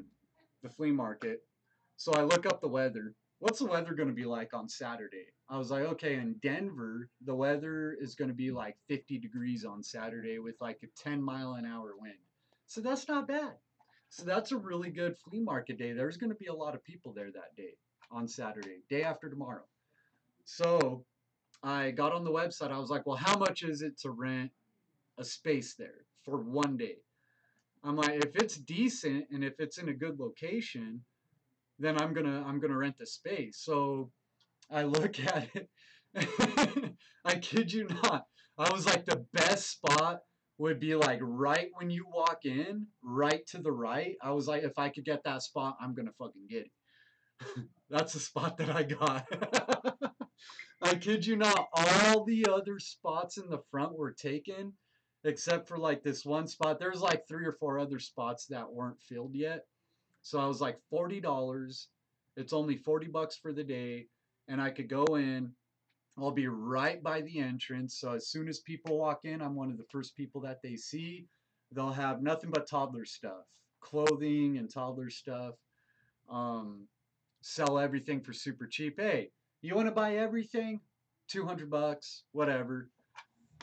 the 0.64 0.70
flea 0.70 0.92
market. 0.92 1.44
So 1.98 2.12
I 2.14 2.22
look 2.24 2.46
up 2.46 2.62
the 2.62 2.68
weather. 2.68 3.14
What's 3.40 3.60
the 3.60 3.66
weather 3.66 3.94
going 3.94 4.10
to 4.10 4.16
be 4.16 4.26
like 4.26 4.54
on 4.54 4.68
Saturday? 4.68 5.28
I 5.50 5.58
was 5.58 5.70
like, 5.70 5.84
okay, 5.84 6.16
in 6.16 6.36
Denver, 6.42 7.10
the 7.26 7.36
weather 7.36 7.96
is 8.00 8.16
going 8.16 8.30
to 8.30 8.36
be 8.36 8.52
like 8.52 8.76
50 8.88 9.20
degrees 9.20 9.64
on 9.64 9.84
Saturday 9.84 10.40
with 10.40 10.60
like 10.60 10.80
a 10.84 10.88
10 11.02 11.22
mile 11.22 11.54
an 11.54 11.66
hour 11.66 11.94
wind. 12.00 12.16
So 12.68 12.82
that's 12.82 13.08
not 13.08 13.28
bad. 13.28 13.54
So 14.10 14.24
that's 14.24 14.52
a 14.52 14.58
really 14.58 14.90
good 14.90 15.18
flea 15.18 15.42
market 15.42 15.78
day. 15.78 15.92
There's 15.94 16.18
going 16.18 16.32
to 16.32 16.36
be 16.36 16.48
a 16.48 16.54
lot 16.54 16.74
of 16.74 16.84
people 16.84 17.14
there 17.14 17.32
that 17.32 17.56
day 17.56 17.76
on 18.12 18.28
Saturday, 18.28 18.82
day 18.90 19.04
after 19.04 19.30
tomorrow. 19.30 19.66
So 20.46 21.06
I 21.66 21.90
got 21.90 22.14
on 22.14 22.24
the 22.24 22.32
website. 22.32 22.72
I 22.72 22.78
was 22.78 22.92
like, 22.92 23.08
well, 23.08 23.18
how 23.18 23.38
much 23.40 23.64
is 23.64 23.82
it 23.82 23.98
to 24.02 24.12
rent 24.12 24.52
a 25.18 25.24
space 25.24 25.74
there 25.74 26.06
for 26.24 26.38
one 26.38 26.78
day? 26.78 26.98
I'm 27.84 27.96
like, 27.96 28.24
if 28.24 28.36
it's 28.36 28.58
decent 28.58 29.26
and 29.32 29.44
if 29.44 29.54
it's 29.60 29.80
in 29.80 29.90
a 29.90 29.94
good 29.94 30.20
location, 30.20 31.02
then 31.80 32.00
I'm 32.00 32.14
gonna 32.14 32.44
I'm 32.46 32.60
gonna 32.60 32.78
rent 32.78 32.98
the 33.00 33.06
space. 33.08 33.58
So 33.58 34.12
I 34.72 34.84
look 34.84 35.20
at 35.26 35.50
it. 35.56 35.70
I 37.26 37.36
kid 37.36 37.74
you 37.74 37.88
not. 38.04 38.26
I 38.58 38.72
was 38.72 38.86
like, 38.86 39.06
the 39.06 39.26
best 39.34 39.72
spot 39.72 40.22
would 40.60 40.80
be 40.80 40.96
like 40.96 41.20
right 41.22 41.70
when 41.74 41.90
you 41.90 42.06
walk 42.14 42.46
in, 42.46 42.86
right 43.04 43.46
to 43.48 43.58
the 43.58 43.72
right. 43.72 44.16
I 44.22 44.32
was 44.32 44.48
like, 44.48 44.64
if 44.64 44.78
I 44.78 44.90
could 44.90 45.04
get 45.04 45.24
that 45.24 45.42
spot, 45.42 45.78
I'm 45.82 45.96
gonna 45.96 46.14
fucking 46.20 46.48
get 46.48 46.68
it. 46.68 47.66
That's 47.90 48.14
the 48.14 48.20
spot 48.20 48.58
that 48.58 48.70
I 48.70 48.84
got. 48.84 50.12
I 50.82 50.96
kid 50.96 51.26
you 51.26 51.36
not. 51.36 51.68
All 51.74 52.26
the 52.26 52.46
other 52.52 52.80
spots 52.80 53.38
in 53.38 53.50
the 53.50 53.64
front 53.72 53.98
were 53.98 54.12
taken, 54.12 54.74
except 55.24 55.68
for 55.68 55.78
like 55.78 56.04
this 56.04 56.26
one 56.26 56.48
spot. 56.48 56.80
There's 56.80 57.02
like 57.02 57.28
three 57.28 57.46
or 57.46 57.54
four 57.54 57.80
other 57.80 58.00
spots 58.00 58.46
that 58.48 58.72
weren't 58.72 59.02
filled 59.02 59.36
yet. 59.36 59.66
So 60.22 60.40
I 60.40 60.48
was 60.48 60.62
like 60.62 60.80
forty 60.90 61.22
dollars. 61.22 61.88
It's 62.36 62.54
only 62.54 62.76
forty 62.76 63.08
bucks 63.08 63.38
for 63.38 63.54
the 63.54 63.64
day, 63.64 64.08
and 64.48 64.62
I 64.62 64.70
could 64.70 64.90
go 64.90 65.06
in. 65.16 65.52
I'll 66.18 66.32
be 66.32 66.48
right 66.48 67.02
by 67.04 67.22
the 67.22 67.40
entrance. 67.40 68.00
So 68.00 68.14
as 68.14 68.28
soon 68.28 68.48
as 68.48 68.60
people 68.60 68.98
walk 68.98 69.26
in, 69.26 69.42
I'm 69.42 69.56
one 69.56 69.70
of 69.70 69.78
the 69.78 69.86
first 69.92 70.16
people 70.16 70.42
that 70.42 70.62
they 70.62 70.76
see. 70.76 71.28
They'll 71.72 71.92
have 71.92 72.22
nothing 72.22 72.52
but 72.52 72.70
toddler 72.70 73.06
stuff, 73.06 73.46
clothing 73.82 74.58
and 74.58 74.70
toddler 74.72 75.10
stuff. 75.10 75.56
Um, 76.30 76.88
sell 77.42 77.80
everything 77.80 78.22
for 78.22 78.34
super 78.34 78.66
cheap. 78.66 79.00
Hey, 79.00 79.30
you 79.66 79.76
want 79.76 79.88
to 79.88 79.94
buy 79.94 80.16
everything? 80.18 80.80
200 81.30 81.70
bucks, 81.70 82.24
whatever. 82.32 82.90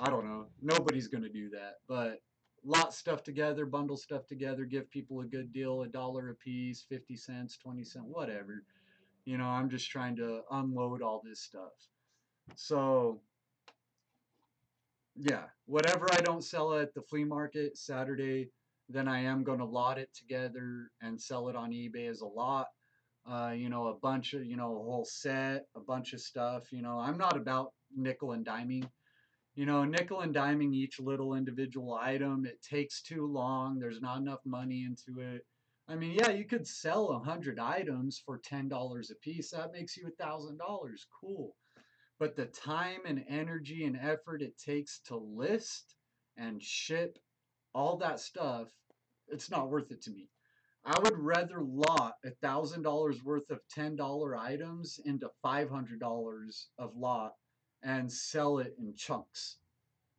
I 0.00 0.10
don't 0.10 0.26
know. 0.26 0.46
Nobody's 0.60 1.08
going 1.08 1.22
to 1.22 1.28
do 1.28 1.50
that. 1.50 1.76
But 1.88 2.20
lot 2.64 2.94
stuff 2.94 3.22
together, 3.22 3.66
bundle 3.66 3.96
stuff 3.96 4.26
together, 4.26 4.64
give 4.64 4.90
people 4.90 5.20
a 5.20 5.26
good 5.26 5.52
deal, 5.52 5.82
a 5.82 5.88
dollar 5.88 6.30
a 6.30 6.34
piece, 6.34 6.84
50 6.88 7.16
cents, 7.16 7.56
20 7.58 7.84
cents, 7.84 8.06
whatever. 8.08 8.64
You 9.24 9.38
know, 9.38 9.46
I'm 9.46 9.70
just 9.70 9.90
trying 9.90 10.16
to 10.16 10.40
unload 10.50 11.02
all 11.02 11.22
this 11.24 11.40
stuff. 11.40 11.72
So, 12.56 13.20
yeah, 15.16 15.44
whatever 15.66 16.06
I 16.12 16.20
don't 16.20 16.42
sell 16.42 16.74
at 16.74 16.94
the 16.94 17.02
flea 17.02 17.24
market 17.24 17.76
Saturday, 17.76 18.50
then 18.88 19.08
I 19.08 19.20
am 19.20 19.44
going 19.44 19.58
to 19.58 19.64
lot 19.64 19.98
it 19.98 20.10
together 20.14 20.90
and 21.00 21.20
sell 21.20 21.48
it 21.48 21.56
on 21.56 21.70
eBay 21.70 22.08
as 22.08 22.20
a 22.20 22.26
lot. 22.26 22.68
Uh, 23.30 23.52
you 23.54 23.68
know, 23.68 23.86
a 23.88 23.94
bunch 23.94 24.34
of, 24.34 24.44
you 24.44 24.56
know, 24.56 24.72
a 24.72 24.84
whole 24.84 25.04
set, 25.04 25.66
a 25.76 25.80
bunch 25.80 26.12
of 26.12 26.20
stuff. 26.20 26.72
You 26.72 26.82
know, 26.82 26.98
I'm 26.98 27.16
not 27.16 27.36
about 27.36 27.72
nickel 27.94 28.32
and 28.32 28.44
diming. 28.44 28.88
You 29.54 29.66
know, 29.66 29.84
nickel 29.84 30.20
and 30.20 30.34
diming 30.34 30.74
each 30.74 30.98
little 30.98 31.34
individual 31.34 31.94
item, 31.94 32.46
it 32.46 32.62
takes 32.62 33.02
too 33.02 33.26
long. 33.26 33.78
There's 33.78 34.00
not 34.00 34.18
enough 34.18 34.40
money 34.44 34.84
into 34.84 35.20
it. 35.20 35.46
I 35.88 35.94
mean, 35.94 36.12
yeah, 36.18 36.30
you 36.30 36.46
could 36.46 36.66
sell 36.66 37.10
a 37.10 37.18
hundred 37.18 37.58
items 37.58 38.20
for 38.24 38.38
ten 38.38 38.68
dollars 38.68 39.10
a 39.10 39.14
piece. 39.16 39.50
That 39.50 39.72
makes 39.72 39.96
you 39.96 40.08
a 40.08 40.22
thousand 40.24 40.58
dollars. 40.58 41.06
Cool. 41.20 41.54
But 42.18 42.34
the 42.34 42.46
time 42.46 43.00
and 43.06 43.24
energy 43.28 43.84
and 43.84 43.96
effort 43.96 44.42
it 44.42 44.56
takes 44.58 45.00
to 45.06 45.16
list 45.16 45.96
and 46.36 46.62
ship 46.62 47.18
all 47.74 47.96
that 47.98 48.20
stuff, 48.20 48.68
it's 49.28 49.50
not 49.50 49.70
worth 49.70 49.90
it 49.90 50.02
to 50.02 50.10
me. 50.10 50.31
I 50.84 50.98
would 50.98 51.16
rather 51.16 51.62
lot 51.62 52.14
a 52.24 52.30
thousand 52.30 52.82
dollars 52.82 53.22
worth 53.22 53.50
of 53.50 53.60
ten 53.68 53.94
dollar 53.94 54.36
items 54.36 54.98
into 55.04 55.30
five 55.40 55.70
hundred 55.70 56.00
dollars 56.00 56.70
of 56.76 56.96
lot 56.96 57.34
and 57.84 58.10
sell 58.10 58.58
it 58.58 58.74
in 58.78 58.94
chunks. 58.96 59.58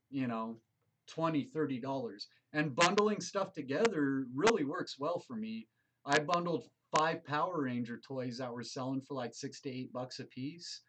You 0.09 0.27
know, 0.27 0.61
20 1.07 1.43
30 1.43 1.79
dollars. 1.81 2.27
And 2.53 2.75
bundling 2.75 3.19
stuff 3.19 3.51
together 3.51 4.25
really 4.33 4.63
works 4.63 4.97
well 4.97 5.19
for 5.19 5.35
me. 5.35 5.67
I 6.05 6.19
bundled 6.19 6.69
five 6.95 7.25
power 7.25 7.63
ranger 7.63 7.99
toys 7.99 8.37
that 8.37 8.53
were 8.53 8.63
selling 8.63 9.01
for 9.01 9.15
like 9.15 9.33
six 9.33 9.59
to 9.61 9.69
eight 9.69 9.91
bucks 9.91 10.19
a 10.19 10.25
piece. 10.25 10.81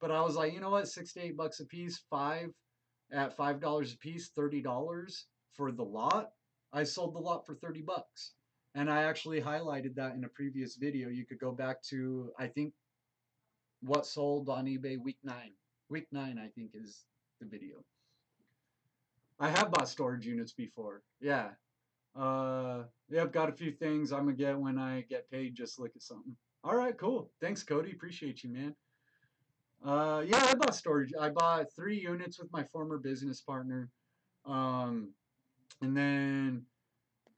But 0.00 0.10
i 0.10 0.22
was 0.22 0.34
like 0.34 0.54
you 0.54 0.60
know 0.60 0.70
what? 0.70 0.88
Six 0.88 1.12
to 1.14 1.20
eight 1.20 1.36
bucks 1.36 1.60
a 1.60 1.66
piece 1.66 1.98
five 2.08 2.54
at 3.12 3.36
five 3.36 3.60
dollars 3.60 3.92
a 3.92 3.98
piece 3.98 4.30
thirty 4.30 4.62
dollars 4.62 5.26
for 5.52 5.72
the 5.72 5.84
lot? 5.84 6.30
I 6.72 6.84
sold 6.84 7.14
the 7.14 7.18
lot 7.18 7.44
for 7.44 7.56
30 7.56 7.82
bucks 7.82 8.32
and 8.74 8.90
i 8.90 9.02
actually 9.02 9.40
highlighted 9.40 9.94
that 9.94 10.14
in 10.14 10.24
a 10.24 10.28
previous 10.28 10.76
video 10.76 11.08
you 11.08 11.24
could 11.24 11.38
go 11.38 11.52
back 11.52 11.82
to 11.82 12.30
i 12.38 12.46
think 12.46 12.72
what 13.82 14.06
sold 14.06 14.48
on 14.48 14.66
ebay 14.66 14.98
week 15.02 15.18
nine 15.24 15.52
week 15.88 16.06
nine 16.12 16.38
i 16.38 16.48
think 16.48 16.70
is 16.74 17.04
the 17.40 17.46
video 17.46 17.82
I 19.40 19.48
have 19.48 19.70
bought 19.70 19.88
storage 19.88 20.26
units 20.26 20.52
before. 20.52 21.02
Yeah. 21.20 21.48
Uh, 22.14 22.82
yeah, 23.08 23.22
I've 23.22 23.32
got 23.32 23.48
a 23.48 23.52
few 23.52 23.72
things 23.72 24.12
I'm 24.12 24.26
gonna 24.26 24.34
get 24.34 24.58
when 24.58 24.78
I 24.78 25.06
get 25.08 25.30
paid. 25.30 25.54
Just 25.54 25.80
look 25.80 25.92
at 25.96 26.02
something. 26.02 26.36
All 26.62 26.76
right, 26.76 26.96
cool. 26.98 27.30
Thanks, 27.40 27.62
Cody. 27.62 27.90
Appreciate 27.90 28.44
you, 28.44 28.50
man. 28.50 28.74
Uh, 29.82 30.22
yeah, 30.26 30.44
I 30.44 30.54
bought 30.54 30.74
storage. 30.74 31.12
I 31.18 31.30
bought 31.30 31.72
three 31.74 31.98
units 31.98 32.38
with 32.38 32.52
my 32.52 32.64
former 32.64 32.98
business 32.98 33.40
partner, 33.40 33.88
um, 34.44 35.08
and 35.80 35.96
then 35.96 36.66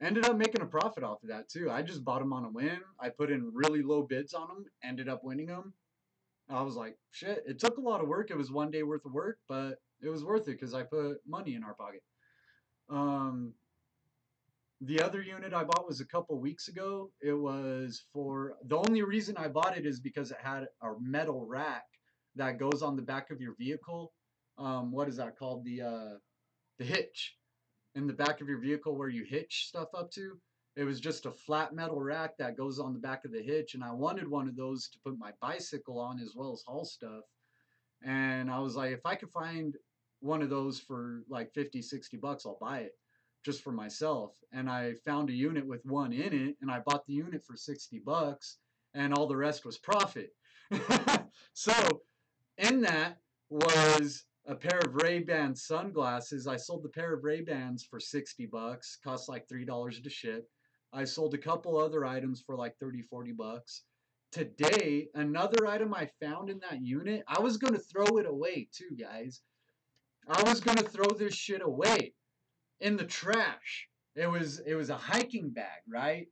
ended 0.03 0.27
up 0.27 0.37
making 0.37 0.63
a 0.63 0.67
profit 0.67 1.05
off 1.05 1.23
of 1.23 1.29
that 1.29 1.49
too. 1.49 1.71
I 1.71 1.83
just 1.83 2.05
bought 2.05 2.19
them 2.19 2.33
on 2.33 2.45
a 2.45 2.49
whim. 2.49 2.83
I 3.01 3.09
put 3.09 3.31
in 3.31 3.51
really 3.55 3.83
low 3.83 4.03
bids 4.03 4.35
on 4.35 4.49
them, 4.49 4.65
ended 4.83 5.09
up 5.09 5.23
winning 5.23 5.47
them. 5.47 5.73
I 6.51 6.63
was 6.63 6.75
like, 6.75 6.99
shit. 7.11 7.43
It 7.47 7.59
took 7.59 7.79
a 7.79 7.81
lot 7.81 8.03
of 8.03 8.09
work. 8.09 8.31
It 8.31 8.37
was 8.37 8.51
one 8.51 8.71
day 8.71 8.83
worth 8.83 9.05
of 9.07 9.13
work, 9.13 9.39
but 9.49 9.79
it 10.03 10.09
was 10.09 10.25
worth 10.25 10.49
it 10.49 10.59
because 10.61 10.75
I 10.75 10.83
put 10.83 11.19
money 11.27 11.55
in 11.55 11.63
our 11.63 11.75
pocket. 11.75 12.03
Um, 12.91 13.55
the 14.81 15.01
other 15.01 15.23
unit 15.23 15.55
I 15.55 15.63
bought 15.63 15.87
was 15.87 16.01
a 16.01 16.05
couple 16.05 16.39
weeks 16.41 16.67
ago. 16.67 17.11
It 17.23 17.33
was 17.33 18.03
for 18.13 18.57
the 18.67 18.77
only 18.77 19.03
reason 19.03 19.37
I 19.37 19.47
bought 19.49 19.79
it 19.79 19.87
is 19.87 20.01
because 20.01 20.33
it 20.33 20.39
had 20.43 20.67
a 20.83 20.89
metal 21.01 21.47
rack 21.47 21.85
that 22.35 22.59
goes 22.59 22.83
on 22.83 22.97
the 22.97 23.03
back 23.03 23.31
of 23.31 23.41
your 23.41 23.55
vehicle. 23.59 24.13
Um, 24.59 24.91
what 24.91 25.09
is 25.09 25.17
that 25.17 25.39
called? 25.39 25.65
The 25.65 25.83
uh, 25.83 26.15
the 26.79 26.85
hitch 26.85 27.37
in 27.95 28.07
the 28.07 28.13
back 28.13 28.41
of 28.41 28.49
your 28.49 28.59
vehicle 28.59 28.97
where 28.97 29.09
you 29.09 29.25
hitch 29.25 29.67
stuff 29.69 29.89
up 29.95 30.11
to. 30.13 30.39
It 30.77 30.85
was 30.85 31.01
just 31.01 31.27
a 31.27 31.31
flat 31.31 31.75
metal 31.75 32.01
rack 32.01 32.39
that 32.39 32.57
goes 32.57 32.79
on 32.79 32.95
the 32.95 32.99
back 32.99 33.25
of 33.25 33.33
the 33.33 33.43
hitch, 33.43 33.75
and 33.75 33.85
I 33.85 33.93
wanted 33.93 34.27
one 34.27 34.49
of 34.49 34.57
those 34.57 34.89
to 34.89 34.99
put 35.05 35.19
my 35.19 35.33
bicycle 35.41 35.99
on 35.99 36.19
as 36.19 36.33
well 36.35 36.53
as 36.53 36.63
haul 36.67 36.85
stuff. 36.85 37.25
And 38.03 38.51
I 38.51 38.59
was 38.59 38.75
like, 38.75 38.93
if 38.93 39.05
I 39.05 39.15
could 39.15 39.31
find 39.31 39.77
one 40.21 40.41
of 40.41 40.51
those 40.51 40.81
for 40.81 41.25
like 41.29 41.53
50, 41.53 41.83
60 41.83 42.17
bucks, 42.17 42.47
I'll 42.47 42.59
buy 42.61 42.81
it 42.81 42.93
just 43.45 43.63
for 43.63 43.73
myself. 43.73 44.37
And 44.53 44.71
I 44.71 44.95
found 45.05 45.29
a 45.29 45.35
unit 45.35 45.67
with 45.67 45.85
one 45.85 46.13
in 46.13 46.33
it 46.33 46.57
and 46.61 46.71
I 46.71 46.81
bought 46.81 47.07
the 47.07 47.13
unit 47.13 47.45
for 47.45 47.57
60 47.57 47.99
bucks 48.01 48.59
and 48.95 49.13
all 49.13 49.27
the 49.27 49.37
rest 49.37 49.65
was 49.65 49.79
profit. 49.79 50.31
so 51.53 52.03
in 52.59 52.81
that 52.83 53.19
was 53.51 54.25
a 54.47 54.55
pair 54.55 54.81
of 54.81 54.95
Ray-Ban 54.95 55.55
sunglasses. 55.55 56.47
I 56.47 56.57
sold 56.57 56.83
the 56.83 56.89
pair 56.89 57.15
of 57.15 57.25
Ray-Bans 57.25 57.85
for 57.85 58.01
60 58.01 58.47
bucks, 58.47 58.99
cost 59.03 59.29
like 59.29 59.47
$3 59.49 60.03
to 60.03 60.11
ship. 60.11 60.49
I 60.93 61.05
sold 61.05 61.35
a 61.35 61.39
couple 61.39 61.79
other 61.79 62.05
items 62.05 62.43
for 62.45 62.57
like 62.57 62.77
30, 62.79 63.03
40 63.03 63.33
bucks. 63.33 63.83
Today, 64.31 65.09
another 65.15 65.67
item 65.67 65.95
I 65.95 66.11
found 66.21 66.51
in 66.51 66.59
that 66.61 66.83
unit, 66.83 67.23
I 67.29 67.41
was 67.41 67.57
going 67.57 67.75
to 67.75 67.81
throw 67.81 68.19
it 68.19 68.27
away 68.27 68.69
too, 68.73 68.97
guys. 68.99 69.43
I 70.29 70.43
was 70.45 70.61
gonna 70.61 70.83
throw 70.83 71.09
this 71.09 71.35
shit 71.35 71.63
away 71.63 72.15
in 72.81 72.97
the 72.97 73.05
trash. 73.05 73.89
It 74.15 74.29
was 74.29 74.61
it 74.61 74.75
was 74.75 74.89
a 74.91 74.97
hiking 74.97 75.51
bag, 75.51 75.83
right? 75.89 76.29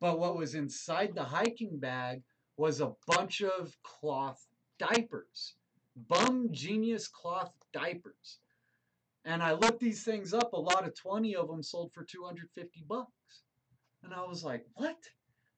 But 0.00 0.18
what 0.18 0.36
was 0.36 0.54
inside 0.54 1.14
the 1.14 1.24
hiking 1.24 1.78
bag 1.78 2.22
was 2.56 2.80
a 2.80 2.94
bunch 3.06 3.42
of 3.42 3.76
cloth 3.82 4.42
diapers. 4.78 5.56
bumGenius 6.08 7.10
cloth 7.10 7.52
diapers. 7.72 8.38
And 9.24 9.42
I 9.42 9.52
looked 9.52 9.80
these 9.80 10.04
things 10.04 10.32
up, 10.32 10.52
a 10.52 10.60
lot 10.60 10.86
of 10.86 10.94
20 10.94 11.36
of 11.36 11.48
them 11.48 11.62
sold 11.62 11.92
for 11.92 12.04
250 12.04 12.84
bucks. 12.88 13.42
And 14.02 14.14
I 14.14 14.24
was 14.24 14.44
like, 14.44 14.64
what? 14.74 14.96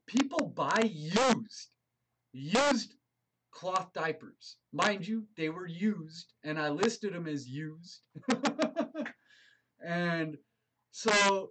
People 0.07 0.53
buy 0.55 0.91
used. 0.91 1.77
Used 2.33 2.95
cloth 3.51 3.93
diapers. 3.93 4.57
Mind 4.73 5.07
you, 5.07 5.27
they 5.37 5.51
were 5.51 5.67
used, 5.67 6.33
and 6.45 6.59
I 6.59 6.69
listed 6.69 7.13
them 7.13 7.27
as 7.27 7.49
used. 7.49 8.01
and 9.85 10.37
so 10.93 11.51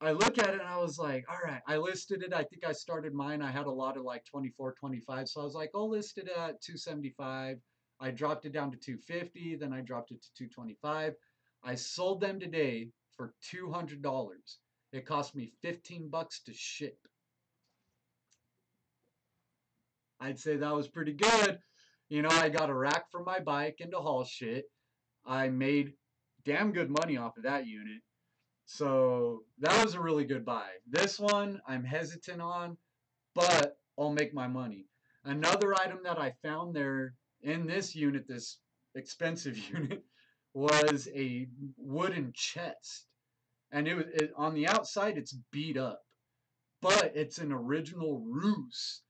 I 0.00 0.12
look 0.12 0.38
at 0.38 0.48
it 0.48 0.60
and 0.60 0.68
I 0.68 0.78
was 0.78 0.98
like, 0.98 1.24
all 1.28 1.38
right, 1.44 1.60
I 1.66 1.76
listed 1.76 2.22
it. 2.22 2.32
I 2.32 2.42
think 2.44 2.64
I 2.66 2.72
started 2.72 3.12
mine. 3.12 3.42
I 3.42 3.50
had 3.50 3.66
a 3.66 3.70
lot 3.70 3.96
of 3.96 4.02
like 4.02 4.24
24, 4.24 4.74
25. 4.78 5.28
So 5.28 5.40
I 5.40 5.44
was 5.44 5.54
like, 5.54 5.70
I'll 5.74 5.90
list 5.90 6.18
it 6.18 6.28
at 6.28 6.60
275. 6.62 7.58
I 8.00 8.10
dropped 8.10 8.46
it 8.46 8.52
down 8.52 8.70
to 8.70 8.78
250. 8.78 9.56
Then 9.56 9.72
I 9.72 9.80
dropped 9.82 10.10
it 10.10 10.22
to 10.22 10.28
225. 10.34 11.14
I 11.62 11.74
sold 11.74 12.20
them 12.20 12.40
today 12.40 12.88
for 13.16 13.34
$200. 13.52 14.34
It 14.92 15.06
cost 15.06 15.36
me 15.36 15.52
15 15.62 16.08
bucks 16.08 16.42
to 16.44 16.52
ship. 16.54 16.96
I'd 20.18 20.38
say 20.38 20.56
that 20.56 20.74
was 20.74 20.88
pretty 20.88 21.12
good. 21.12 21.58
You 22.08 22.22
know, 22.22 22.30
I 22.30 22.48
got 22.48 22.70
a 22.70 22.74
rack 22.74 23.10
for 23.10 23.22
my 23.22 23.38
bike 23.38 23.76
and 23.80 23.92
to 23.92 23.98
haul 23.98 24.24
shit. 24.24 24.64
I 25.24 25.48
made 25.48 25.92
damn 26.44 26.72
good 26.72 26.90
money 26.90 27.16
off 27.16 27.36
of 27.36 27.44
that 27.44 27.66
unit. 27.66 28.00
So 28.64 29.42
that 29.58 29.84
was 29.84 29.94
a 29.94 30.00
really 30.00 30.24
good 30.24 30.44
buy. 30.44 30.68
This 30.88 31.18
one 31.18 31.60
I'm 31.66 31.84
hesitant 31.84 32.40
on, 32.40 32.76
but 33.34 33.76
I'll 33.98 34.12
make 34.12 34.32
my 34.34 34.46
money. 34.46 34.86
Another 35.24 35.74
item 35.74 35.98
that 36.04 36.18
I 36.18 36.34
found 36.42 36.74
there 36.74 37.14
in 37.42 37.66
this 37.66 37.94
unit, 37.94 38.26
this 38.28 38.58
expensive 38.94 39.56
unit, 39.72 40.04
was 40.54 41.08
a 41.14 41.46
wooden 41.76 42.32
chest. 42.34 43.06
And 43.72 43.86
it 43.86 43.94
was 43.94 44.06
it, 44.14 44.32
on 44.36 44.54
the 44.54 44.66
outside 44.66 45.16
it's 45.16 45.36
beat 45.52 45.76
up, 45.76 46.02
but 46.82 47.12
it's 47.14 47.38
an 47.38 47.52
original 47.52 48.20
Roos 48.20 49.02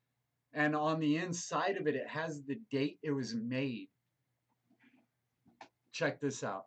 and 0.53 0.75
on 0.75 0.99
the 0.99 1.17
inside 1.17 1.77
of 1.77 1.87
it, 1.87 1.95
it 1.95 2.09
has 2.09 2.43
the 2.43 2.59
date 2.71 2.99
it 3.03 3.13
was 3.13 3.35
made. 3.35 3.89
Check 5.93 6.21
this 6.21 6.43
out 6.43 6.67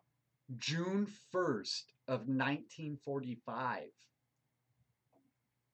June 0.58 1.06
1st 1.34 1.84
of 2.08 2.20
1945. 2.20 3.82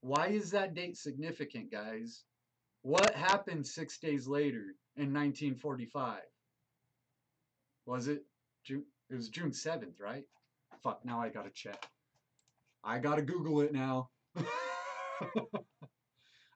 Why 0.03 0.29
is 0.29 0.51
that 0.51 0.75
date 0.75 0.97
significant, 0.97 1.71
guys? 1.71 2.25
What 2.83 3.15
happened 3.15 3.67
six 3.67 3.99
days 3.99 4.27
later 4.27 4.75
in 4.97 5.13
1945? 5.13 6.21
Was 7.87 8.09
it 8.09 8.25
June? 8.65 8.85
It 9.11 9.17
was 9.17 9.29
June 9.29 9.51
7th, 9.51 10.01
right? 10.01 10.25
Fuck, 10.83 11.05
now 11.05 11.21
I 11.21 11.29
gotta 11.29 11.51
check. 11.51 11.87
I 12.83 12.99
gotta 12.99 13.23
Google 13.23 13.61
it 13.61 13.73
now. 13.73 14.09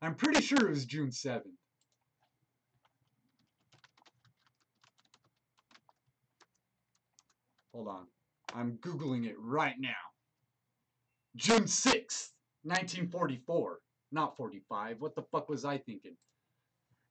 I'm 0.00 0.14
pretty 0.14 0.40
sure 0.40 0.66
it 0.66 0.70
was 0.70 0.86
June 0.86 1.10
7th. 1.10 1.42
Hold 7.74 7.88
on. 7.88 8.06
I'm 8.54 8.78
Googling 8.78 9.26
it 9.26 9.34
right 9.38 9.74
now. 9.78 9.90
June 11.36 11.64
6th, 11.64 12.30
1944. 12.62 13.80
Not 14.14 14.36
45. 14.36 15.00
What 15.00 15.16
the 15.16 15.22
fuck 15.22 15.48
was 15.48 15.64
I 15.64 15.76
thinking? 15.76 16.16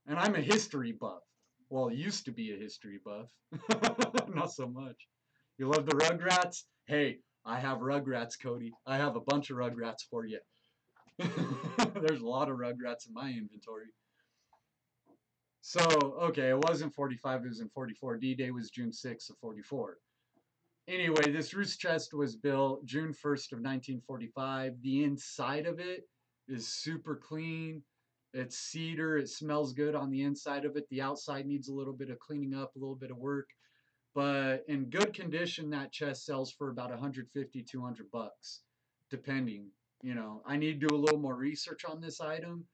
And 0.07 0.17
I'm 0.17 0.35
a 0.35 0.41
history 0.41 0.93
buff. 0.93 1.21
Well, 1.69 1.91
used 1.91 2.23
to 2.25 2.31
be 2.31 2.53
a 2.53 2.57
history 2.57 2.97
buff. 3.03 3.29
Not 4.33 4.53
so 4.53 4.67
much. 4.67 4.95
You 5.57 5.67
love 5.67 5.85
the 5.85 5.95
Rugrats? 5.95 6.63
Hey, 6.85 7.17
I 7.45 7.59
have 7.59 7.79
Rugrats, 7.79 8.41
Cody. 8.41 8.71
I 8.87 8.95
have 8.95 9.17
a 9.17 9.19
bunch 9.19 9.49
of 9.49 9.57
Rugrats 9.57 10.03
for 10.09 10.25
you. 10.25 10.39
There's 11.19 12.21
a 12.21 12.27
lot 12.27 12.49
of 12.49 12.57
Rugrats 12.57 13.07
in 13.07 13.13
my 13.13 13.29
inventory. 13.29 13.87
So, 15.59 15.81
okay, 16.21 16.49
it 16.49 16.57
wasn't 16.57 16.93
45, 16.93 17.43
it 17.43 17.47
was 17.49 17.59
in 17.59 17.67
44. 17.67 18.17
D-Day 18.17 18.51
was 18.51 18.69
June 18.69 18.91
6th 18.91 19.29
of 19.29 19.37
44. 19.39 19.97
Anyway, 20.87 21.31
this 21.31 21.53
Roos 21.53 21.75
chest 21.75 22.13
was 22.13 22.37
built 22.37 22.85
June 22.85 23.13
1st 23.13 23.51
of 23.51 23.59
1945. 23.59 24.73
The 24.81 25.03
inside 25.03 25.65
of 25.65 25.79
it 25.79 26.05
is 26.47 26.67
super 26.67 27.15
clean. 27.15 27.83
It's 28.33 28.57
cedar. 28.57 29.17
It 29.17 29.29
smells 29.29 29.73
good 29.73 29.95
on 29.95 30.09
the 30.09 30.23
inside 30.23 30.65
of 30.65 30.75
it. 30.75 30.87
The 30.89 31.01
outside 31.01 31.45
needs 31.45 31.67
a 31.67 31.73
little 31.73 31.93
bit 31.93 32.09
of 32.09 32.19
cleaning 32.19 32.55
up, 32.55 32.75
a 32.75 32.79
little 32.79 32.95
bit 32.95 33.11
of 33.11 33.17
work. 33.17 33.49
But 34.15 34.63
in 34.67 34.89
good 34.89 35.13
condition, 35.13 35.69
that 35.71 35.91
chest 35.91 36.25
sells 36.25 36.51
for 36.51 36.69
about 36.69 36.89
150, 36.89 37.63
200 37.63 38.11
bucks, 38.11 38.61
depending. 39.09 39.67
You 40.01 40.15
know, 40.15 40.41
I 40.45 40.57
need 40.57 40.79
to 40.79 40.87
do 40.87 40.95
a 40.95 40.97
little 40.97 41.19
more 41.19 41.35
research 41.35 41.85
on 41.85 42.01
this 42.01 42.19
item 42.21 42.65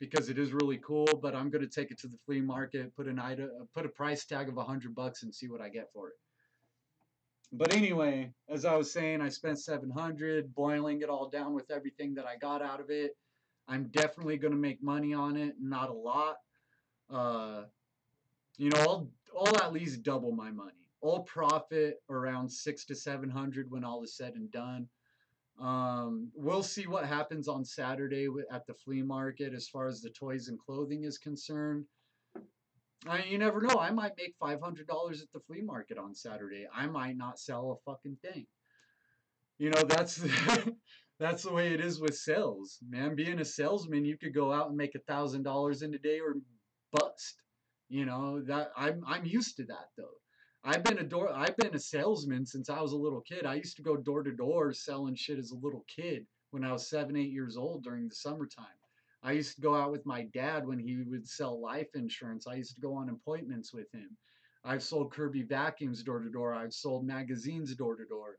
because 0.00 0.28
it 0.28 0.38
is 0.38 0.52
really 0.52 0.78
cool. 0.78 1.06
But 1.20 1.34
I'm 1.34 1.50
going 1.50 1.62
to 1.62 1.68
take 1.68 1.90
it 1.90 1.98
to 2.00 2.08
the 2.08 2.18
flea 2.24 2.40
market, 2.40 2.94
put 2.96 3.06
an 3.06 3.18
item, 3.18 3.50
put 3.74 3.86
a 3.86 3.90
price 3.90 4.24
tag 4.24 4.48
of 4.48 4.56
100 4.56 4.94
bucks, 4.94 5.22
and 5.22 5.34
see 5.34 5.48
what 5.48 5.60
I 5.60 5.68
get 5.68 5.90
for 5.92 6.08
it. 6.08 6.14
But 7.52 7.74
anyway, 7.74 8.32
as 8.48 8.64
I 8.64 8.76
was 8.76 8.90
saying, 8.90 9.20
I 9.20 9.28
spent 9.28 9.58
700 9.58 10.54
boiling 10.54 11.02
it 11.02 11.10
all 11.10 11.28
down 11.28 11.52
with 11.52 11.70
everything 11.70 12.14
that 12.14 12.26
I 12.26 12.36
got 12.36 12.62
out 12.62 12.80
of 12.80 12.88
it. 12.88 13.16
I'm 13.68 13.88
definitely 13.88 14.38
going 14.38 14.52
to 14.52 14.58
make 14.58 14.82
money 14.82 15.12
on 15.12 15.36
it, 15.36 15.56
not 15.60 15.90
a 15.90 15.92
lot. 15.92 16.36
Uh, 17.10 17.64
you 18.56 18.70
know, 18.70 18.78
I'll, 18.80 19.08
I'll 19.38 19.56
at 19.56 19.72
least 19.72 20.02
double 20.02 20.32
my 20.32 20.50
money. 20.50 20.72
I'll 21.04 21.20
profit 21.20 22.02
around 22.08 22.50
six 22.50 22.86
to 22.86 22.94
700 22.94 23.70
when 23.70 23.84
all 23.84 24.02
is 24.02 24.14
said 24.16 24.34
and 24.34 24.50
done. 24.50 24.88
Um, 25.60 26.30
we'll 26.34 26.62
see 26.62 26.86
what 26.86 27.04
happens 27.04 27.48
on 27.48 27.64
Saturday 27.64 28.28
at 28.50 28.66
the 28.66 28.74
flea 28.74 29.02
market 29.02 29.52
as 29.52 29.68
far 29.68 29.88
as 29.88 30.00
the 30.00 30.10
toys 30.10 30.48
and 30.48 30.58
clothing 30.58 31.04
is 31.04 31.18
concerned. 31.18 31.84
I, 33.08 33.24
you 33.24 33.38
never 33.38 33.60
know. 33.60 33.76
I 33.80 33.90
might 33.90 34.12
make 34.16 34.38
$500 34.38 34.60
at 34.60 35.32
the 35.32 35.40
flea 35.46 35.62
market 35.62 35.98
on 35.98 36.14
Saturday. 36.14 36.66
I 36.74 36.86
might 36.86 37.16
not 37.16 37.38
sell 37.38 37.72
a 37.72 37.90
fucking 37.90 38.18
thing. 38.22 38.46
You 39.58 39.70
know, 39.70 39.82
that's 39.82 40.16
that's 41.20 41.42
the 41.44 41.52
way 41.52 41.72
it 41.72 41.80
is 41.80 42.00
with 42.00 42.16
sales, 42.16 42.78
man. 42.88 43.14
Being 43.14 43.40
a 43.40 43.44
salesman, 43.44 44.04
you 44.04 44.16
could 44.18 44.34
go 44.34 44.52
out 44.52 44.68
and 44.68 44.76
make 44.76 44.94
a 44.94 45.00
thousand 45.00 45.42
dollars 45.44 45.82
in 45.82 45.94
a 45.94 45.98
day 45.98 46.20
or 46.20 46.34
bust. 46.92 47.42
You 47.88 48.06
know 48.06 48.40
that 48.42 48.72
I'm 48.76 49.04
I'm 49.06 49.24
used 49.24 49.56
to 49.58 49.64
that 49.66 49.90
though. 49.96 50.16
I've 50.64 50.82
been 50.82 50.98
a 50.98 51.04
door 51.04 51.30
I've 51.32 51.56
been 51.56 51.74
a 51.74 51.78
salesman 51.78 52.46
since 52.46 52.70
I 52.70 52.80
was 52.80 52.92
a 52.92 52.96
little 52.96 53.20
kid. 53.20 53.46
I 53.46 53.54
used 53.54 53.76
to 53.76 53.82
go 53.82 53.96
door 53.96 54.22
to 54.22 54.32
door 54.32 54.72
selling 54.72 55.14
shit 55.14 55.38
as 55.38 55.50
a 55.50 55.56
little 55.56 55.84
kid 55.86 56.26
when 56.50 56.64
I 56.64 56.72
was 56.72 56.88
seven, 56.88 57.16
eight 57.16 57.30
years 57.30 57.56
old 57.56 57.84
during 57.84 58.08
the 58.08 58.14
summertime. 58.14 58.66
I 59.24 59.32
used 59.32 59.54
to 59.54 59.62
go 59.62 59.74
out 59.74 59.92
with 59.92 60.04
my 60.04 60.24
dad 60.34 60.66
when 60.66 60.80
he 60.80 61.02
would 61.06 61.28
sell 61.28 61.60
life 61.60 61.88
insurance. 61.94 62.48
I 62.48 62.54
used 62.54 62.74
to 62.74 62.80
go 62.80 62.94
on 62.94 63.08
appointments 63.08 63.72
with 63.72 63.86
him. 63.92 64.16
I've 64.64 64.82
sold 64.82 65.12
Kirby 65.12 65.42
vacuums 65.42 66.02
door 66.02 66.20
to 66.20 66.30
door. 66.30 66.54
I've 66.54 66.74
sold 66.74 67.06
magazines 67.06 67.74
door 67.76 67.96
to 67.96 68.04
door. 68.04 68.38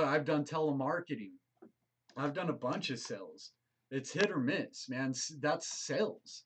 I've 0.00 0.24
done 0.24 0.44
telemarketing. 0.44 1.32
I've 2.16 2.34
done 2.34 2.50
a 2.50 2.54
bunch 2.54 2.90
of 2.90 2.98
sales. 2.98 3.52
It's 3.92 4.12
hit 4.12 4.30
or 4.30 4.40
miss, 4.40 4.88
man. 4.88 5.14
That's 5.40 5.86
sales. 5.86 6.44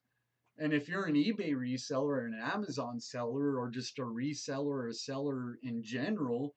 And 0.59 0.75
if 0.75 0.87
you're 0.89 1.07
an 1.07 1.15
eBay 1.15 1.55
reseller 1.55 2.03
or 2.05 2.27
an 2.27 2.39
Amazon 2.39 3.01
seller 3.01 3.59
or 3.59 3.71
just 3.71 3.99
a 3.99 4.03
reseller 4.03 4.67
or 4.67 4.89
a 4.89 4.95
seller 4.95 5.59
in 5.63 5.83
general, 5.83 6.55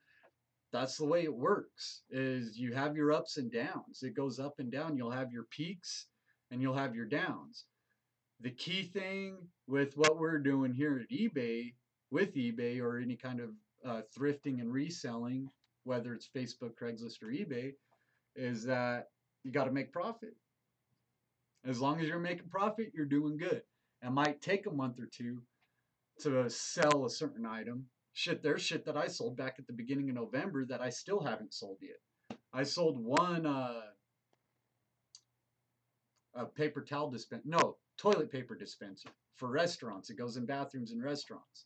that's 0.73 0.97
the 0.97 1.05
way 1.05 1.23
it 1.23 1.33
works. 1.33 2.03
Is 2.09 2.57
you 2.57 2.73
have 2.73 2.97
your 2.97 3.13
ups 3.13 3.37
and 3.37 3.49
downs. 3.49 4.03
It 4.03 4.13
goes 4.13 4.39
up 4.39 4.55
and 4.59 4.69
down. 4.69 4.97
You'll 4.97 5.11
have 5.11 5.31
your 5.31 5.45
peaks 5.45 6.07
and 6.51 6.61
you'll 6.61 6.77
have 6.77 6.95
your 6.95 7.05
downs. 7.05 7.65
The 8.41 8.51
key 8.51 8.83
thing 8.83 9.37
with 9.67 9.95
what 9.95 10.17
we're 10.17 10.39
doing 10.39 10.73
here 10.73 11.01
at 11.01 11.15
eBay, 11.15 11.73
with 12.11 12.35
eBay 12.35 12.81
or 12.81 12.99
any 12.99 13.15
kind 13.15 13.39
of 13.39 13.49
uh, 13.85 14.01
thrifting 14.17 14.59
and 14.59 14.71
reselling, 14.71 15.49
whether 15.83 16.13
it's 16.13 16.29
Facebook, 16.35 16.71
Craigslist, 16.81 17.23
or 17.23 17.27
eBay, 17.27 17.73
is 18.35 18.63
that 18.65 19.09
you 19.43 19.51
got 19.51 19.65
to 19.65 19.71
make 19.71 19.93
profit. 19.93 20.35
As 21.65 21.79
long 21.79 21.99
as 21.99 22.07
you're 22.07 22.19
making 22.19 22.49
profit, 22.49 22.91
you're 22.93 23.05
doing 23.05 23.37
good. 23.37 23.61
It 24.03 24.11
might 24.11 24.41
take 24.41 24.67
a 24.67 24.71
month 24.71 24.99
or 24.99 25.07
two 25.07 25.41
to 26.19 26.49
sell 26.49 27.05
a 27.05 27.09
certain 27.09 27.45
item. 27.45 27.85
Shit, 28.13 28.43
there's 28.43 28.61
shit 28.61 28.85
that 28.85 28.97
I 28.97 29.07
sold 29.07 29.35
back 29.35 29.55
at 29.59 29.67
the 29.67 29.73
beginning 29.73 30.09
of 30.09 30.15
November 30.15 30.65
that 30.65 30.81
I 30.81 30.89
still 30.89 31.21
haven't 31.21 31.53
sold 31.53 31.77
yet. 31.81 32.37
I 32.53 32.63
sold 32.63 33.03
one 33.03 33.45
uh, 33.45 33.81
a 36.35 36.45
paper 36.45 36.81
towel 36.81 37.09
dispenser. 37.09 37.43
No, 37.45 37.77
toilet 37.97 38.31
paper 38.31 38.55
dispenser 38.55 39.09
for 39.35 39.49
restaurants. 39.49 40.09
It 40.09 40.17
goes 40.17 40.37
in 40.37 40.45
bathrooms 40.45 40.91
and 40.91 41.03
restaurants. 41.03 41.65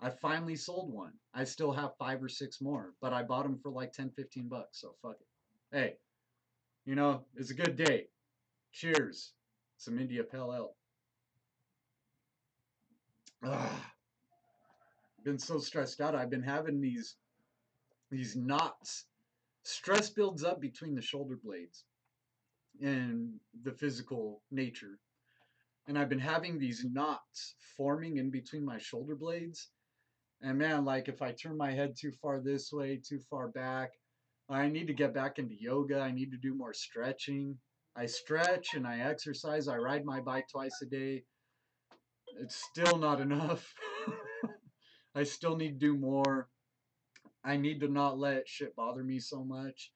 I 0.00 0.10
finally 0.10 0.56
sold 0.56 0.92
one. 0.92 1.12
I 1.34 1.44
still 1.44 1.72
have 1.72 1.96
five 1.98 2.22
or 2.22 2.28
six 2.28 2.60
more, 2.60 2.94
but 3.00 3.12
I 3.12 3.22
bought 3.22 3.44
them 3.44 3.58
for 3.62 3.70
like 3.70 3.92
10, 3.92 4.10
15 4.16 4.48
bucks. 4.48 4.80
So 4.80 4.94
fuck 5.00 5.16
it. 5.20 5.76
Hey, 5.76 5.94
you 6.84 6.94
know, 6.94 7.24
it's 7.36 7.50
a 7.50 7.54
good 7.54 7.76
day. 7.76 8.06
Cheers. 8.72 9.32
Some 9.76 9.98
India 9.98 10.24
Pale 10.24 10.52
Ale. 10.54 10.74
Ugh. 13.44 13.80
Been 15.24 15.38
so 15.38 15.58
stressed 15.58 16.00
out. 16.00 16.16
I've 16.16 16.30
been 16.30 16.42
having 16.42 16.80
these 16.80 17.16
these 18.10 18.34
knots. 18.36 19.06
Stress 19.62 20.10
builds 20.10 20.42
up 20.42 20.60
between 20.60 20.94
the 20.94 21.00
shoulder 21.00 21.38
blades 21.42 21.84
and 22.82 23.34
the 23.62 23.72
physical 23.72 24.42
nature. 24.50 24.98
And 25.88 25.98
I've 25.98 26.08
been 26.08 26.18
having 26.18 26.58
these 26.58 26.84
knots 26.84 27.54
forming 27.76 28.18
in 28.18 28.30
between 28.30 28.64
my 28.64 28.78
shoulder 28.78 29.14
blades. 29.14 29.68
And 30.42 30.58
man, 30.58 30.84
like 30.84 31.08
if 31.08 31.22
I 31.22 31.32
turn 31.32 31.56
my 31.56 31.72
head 31.72 31.94
too 31.98 32.12
far 32.20 32.40
this 32.40 32.72
way, 32.72 33.00
too 33.02 33.20
far 33.30 33.48
back, 33.48 33.90
I 34.48 34.68
need 34.68 34.86
to 34.88 34.94
get 34.94 35.14
back 35.14 35.38
into 35.38 35.54
yoga. 35.60 36.00
I 36.00 36.10
need 36.10 36.30
to 36.32 36.36
do 36.36 36.54
more 36.54 36.74
stretching. 36.74 37.56
I 37.96 38.06
stretch 38.06 38.74
and 38.74 38.86
I 38.86 39.00
exercise. 39.00 39.68
I 39.68 39.76
ride 39.76 40.04
my 40.04 40.20
bike 40.20 40.46
twice 40.50 40.80
a 40.82 40.86
day. 40.86 41.24
It's 42.40 42.62
still 42.70 42.98
not 42.98 43.20
enough. 43.20 43.72
I 45.14 45.22
still 45.22 45.56
need 45.56 45.78
to 45.80 45.86
do 45.86 45.96
more. 45.96 46.48
I 47.44 47.56
need 47.56 47.80
to 47.80 47.88
not 47.88 48.18
let 48.18 48.48
shit 48.48 48.74
bother 48.74 49.02
me 49.02 49.18
so 49.18 49.44
much. 49.44 49.92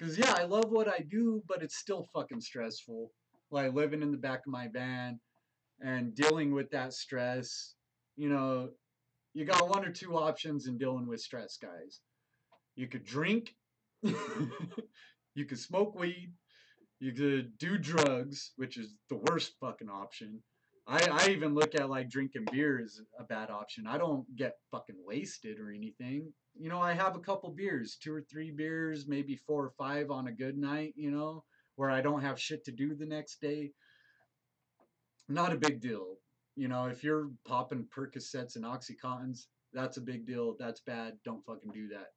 Cause 0.00 0.16
yeah, 0.16 0.32
I 0.34 0.44
love 0.44 0.70
what 0.70 0.88
I 0.88 1.04
do, 1.10 1.42
but 1.46 1.62
it's 1.62 1.76
still 1.76 2.08
fucking 2.14 2.40
stressful. 2.40 3.12
Like 3.50 3.74
living 3.74 4.00
in 4.00 4.10
the 4.10 4.16
back 4.16 4.40
of 4.46 4.52
my 4.52 4.68
van 4.68 5.20
and 5.82 6.14
dealing 6.14 6.54
with 6.54 6.70
that 6.70 6.94
stress. 6.94 7.74
You 8.16 8.30
know, 8.30 8.70
you 9.34 9.44
got 9.44 9.68
one 9.68 9.84
or 9.84 9.92
two 9.92 10.16
options 10.16 10.66
in 10.66 10.78
dealing 10.78 11.06
with 11.06 11.20
stress, 11.20 11.58
guys. 11.60 12.00
You 12.76 12.86
could 12.86 13.04
drink, 13.04 13.54
you 14.02 15.44
could 15.46 15.58
smoke 15.58 15.94
weed, 15.94 16.32
you 16.98 17.12
could 17.12 17.58
do 17.58 17.76
drugs, 17.76 18.52
which 18.56 18.78
is 18.78 18.94
the 19.10 19.20
worst 19.28 19.52
fucking 19.60 19.90
option. 19.90 20.42
I, 20.86 21.08
I 21.12 21.28
even 21.28 21.54
look 21.54 21.74
at 21.74 21.90
like 21.90 22.08
drinking 22.08 22.46
beer 22.50 22.80
as 22.82 23.02
a 23.18 23.24
bad 23.24 23.50
option. 23.50 23.86
I 23.86 23.98
don't 23.98 24.24
get 24.34 24.54
fucking 24.70 24.96
wasted 25.04 25.60
or 25.60 25.70
anything 25.70 26.32
you 26.60 26.68
know, 26.68 26.80
I 26.80 26.92
have 26.92 27.16
a 27.16 27.20
couple 27.20 27.48
beers, 27.48 27.96
two 27.96 28.14
or 28.14 28.20
three 28.20 28.50
beers, 28.50 29.08
maybe 29.08 29.34
four 29.34 29.64
or 29.64 29.70
five 29.70 30.10
on 30.10 30.28
a 30.28 30.32
good 30.32 30.58
night, 30.58 30.92
you 30.94 31.10
know, 31.10 31.42
where 31.76 31.90
I 31.90 32.02
don't 32.02 32.20
have 32.20 32.38
shit 32.38 32.66
to 32.66 32.72
do 32.72 32.94
the 32.94 33.06
next 33.06 33.40
day. 33.40 33.72
Not 35.26 35.54
a 35.54 35.56
big 35.56 35.80
deal. 35.80 36.16
You 36.56 36.68
know, 36.68 36.84
if 36.84 37.02
you're 37.02 37.30
popping 37.46 37.86
Percocets 37.86 38.56
and 38.56 38.66
Oxycontins, 38.66 39.46
that's 39.72 39.96
a 39.96 40.02
big 40.02 40.26
deal. 40.26 40.54
That's 40.58 40.80
bad. 40.80 41.14
Don't 41.24 41.42
fucking 41.46 41.72
do 41.72 41.88
that. 41.88 42.08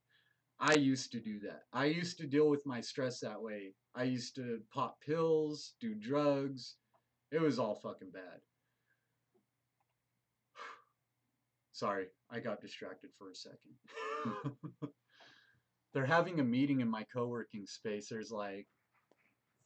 I 0.60 0.74
used 0.74 1.14
to 1.14 1.22
do 1.22 1.40
that. 1.40 1.62
I 1.72 1.86
used 1.86 2.18
to 2.18 2.28
deal 2.28 2.50
with 2.50 2.66
my 2.66 2.82
stress 2.82 3.22
that 3.22 3.42
way. 3.42 3.76
I 3.96 4.04
used 4.04 4.36
to 4.36 4.60
pop 4.74 5.00
pills, 5.00 5.76
do 5.80 5.96
drugs. 5.96 6.76
It 7.32 7.40
was 7.40 7.60
all 7.60 7.76
fucking 7.76 8.12
bad. 8.12 8.42
Sorry, 11.72 12.08
I 12.34 12.40
got 12.40 12.62
distracted 12.62 13.12
for 13.18 13.30
a 13.30 13.36
second. 13.36 14.58
They're 15.94 16.06
having 16.06 16.40
a 16.40 16.44
meeting 16.44 16.82
in 16.82 16.90
my 16.90 17.06
co-working 17.14 17.68
space. 17.68 18.08
There's 18.10 18.32
like 18.32 18.66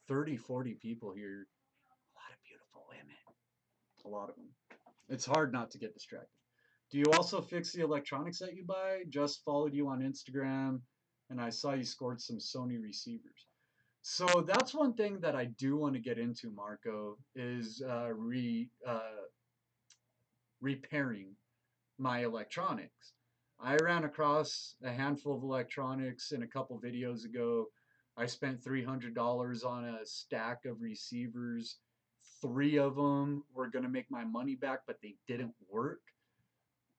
30, 0.06 0.36
40 0.36 0.74
people 0.74 1.12
here. 1.14 1.46
A 1.86 2.14
lot 2.14 2.30
of 2.30 2.38
beautiful 2.46 2.84
women. 2.90 3.16
A 4.04 4.08
lot 4.08 4.28
of 4.28 4.36
them. 4.36 4.48
It's 5.08 5.24
hard 5.24 5.50
not 5.52 5.70
to 5.70 5.78
get 5.78 5.94
distracted. 5.94 6.28
Do 6.90 6.98
you 6.98 7.06
also 7.14 7.40
fix 7.40 7.72
the 7.72 7.82
electronics 7.82 8.38
that 8.40 8.54
you 8.54 8.64
buy? 8.64 9.04
Just 9.08 9.42
followed 9.44 9.72
you 9.72 9.88
on 9.88 10.00
Instagram 10.00 10.80
and 11.30 11.40
I 11.40 11.50
saw 11.50 11.72
you 11.72 11.84
scored 11.84 12.20
some 12.20 12.38
Sony 12.38 12.80
receivers. 12.80 13.46
So 14.02 14.26
that's 14.46 14.74
one 14.74 14.94
thing 14.94 15.20
that 15.20 15.34
I 15.34 15.46
do 15.46 15.76
want 15.76 15.94
to 15.94 16.00
get 16.00 16.18
into, 16.18 16.50
Marco, 16.50 17.16
is 17.34 17.82
uh, 17.86 18.12
re 18.14 18.68
uh, 18.86 19.00
repairing 20.60 21.34
my 21.98 22.24
electronics. 22.24 23.12
I 23.60 23.76
ran 23.76 24.04
across 24.04 24.76
a 24.82 24.92
handful 24.92 25.36
of 25.36 25.42
electronics 25.42 26.32
in 26.32 26.42
a 26.42 26.48
couple 26.48 26.80
videos 26.80 27.24
ago. 27.24 27.66
I 28.16 28.26
spent 28.26 28.62
$300 28.62 29.64
on 29.66 29.84
a 29.84 30.06
stack 30.06 30.64
of 30.64 30.80
receivers. 30.80 31.78
Three 32.40 32.78
of 32.78 32.96
them 32.96 33.44
were 33.52 33.68
going 33.68 33.84
to 33.84 33.90
make 33.90 34.10
my 34.10 34.24
money 34.24 34.54
back, 34.54 34.80
but 34.86 34.98
they 35.02 35.16
didn't 35.26 35.54
work. 35.68 36.00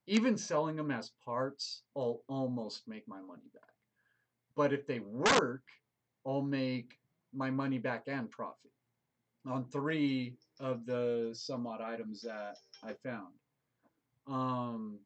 Even 0.08 0.38
selling 0.38 0.76
them 0.76 0.92
as 0.92 1.12
parts, 1.24 1.84
I'll 1.96 2.24
almost 2.28 2.88
make 2.88 3.08
my 3.08 3.22
money 3.22 3.50
back. 3.54 3.64
But 4.56 4.74
if 4.74 4.88
they 4.88 5.00
work, 5.00 5.64
I'll 6.26 6.42
make 6.42 6.98
my 7.34 7.50
money 7.52 7.78
back 7.78 8.08
and 8.08 8.30
profit. 8.30 8.72
on 9.46 9.66
three 9.66 10.36
of 10.60 10.86
the 10.86 11.32
somewhat 11.34 11.82
items 11.82 12.22
that 12.22 12.58
I 12.84 12.94
found. 12.94 13.39
Um, 14.30 15.00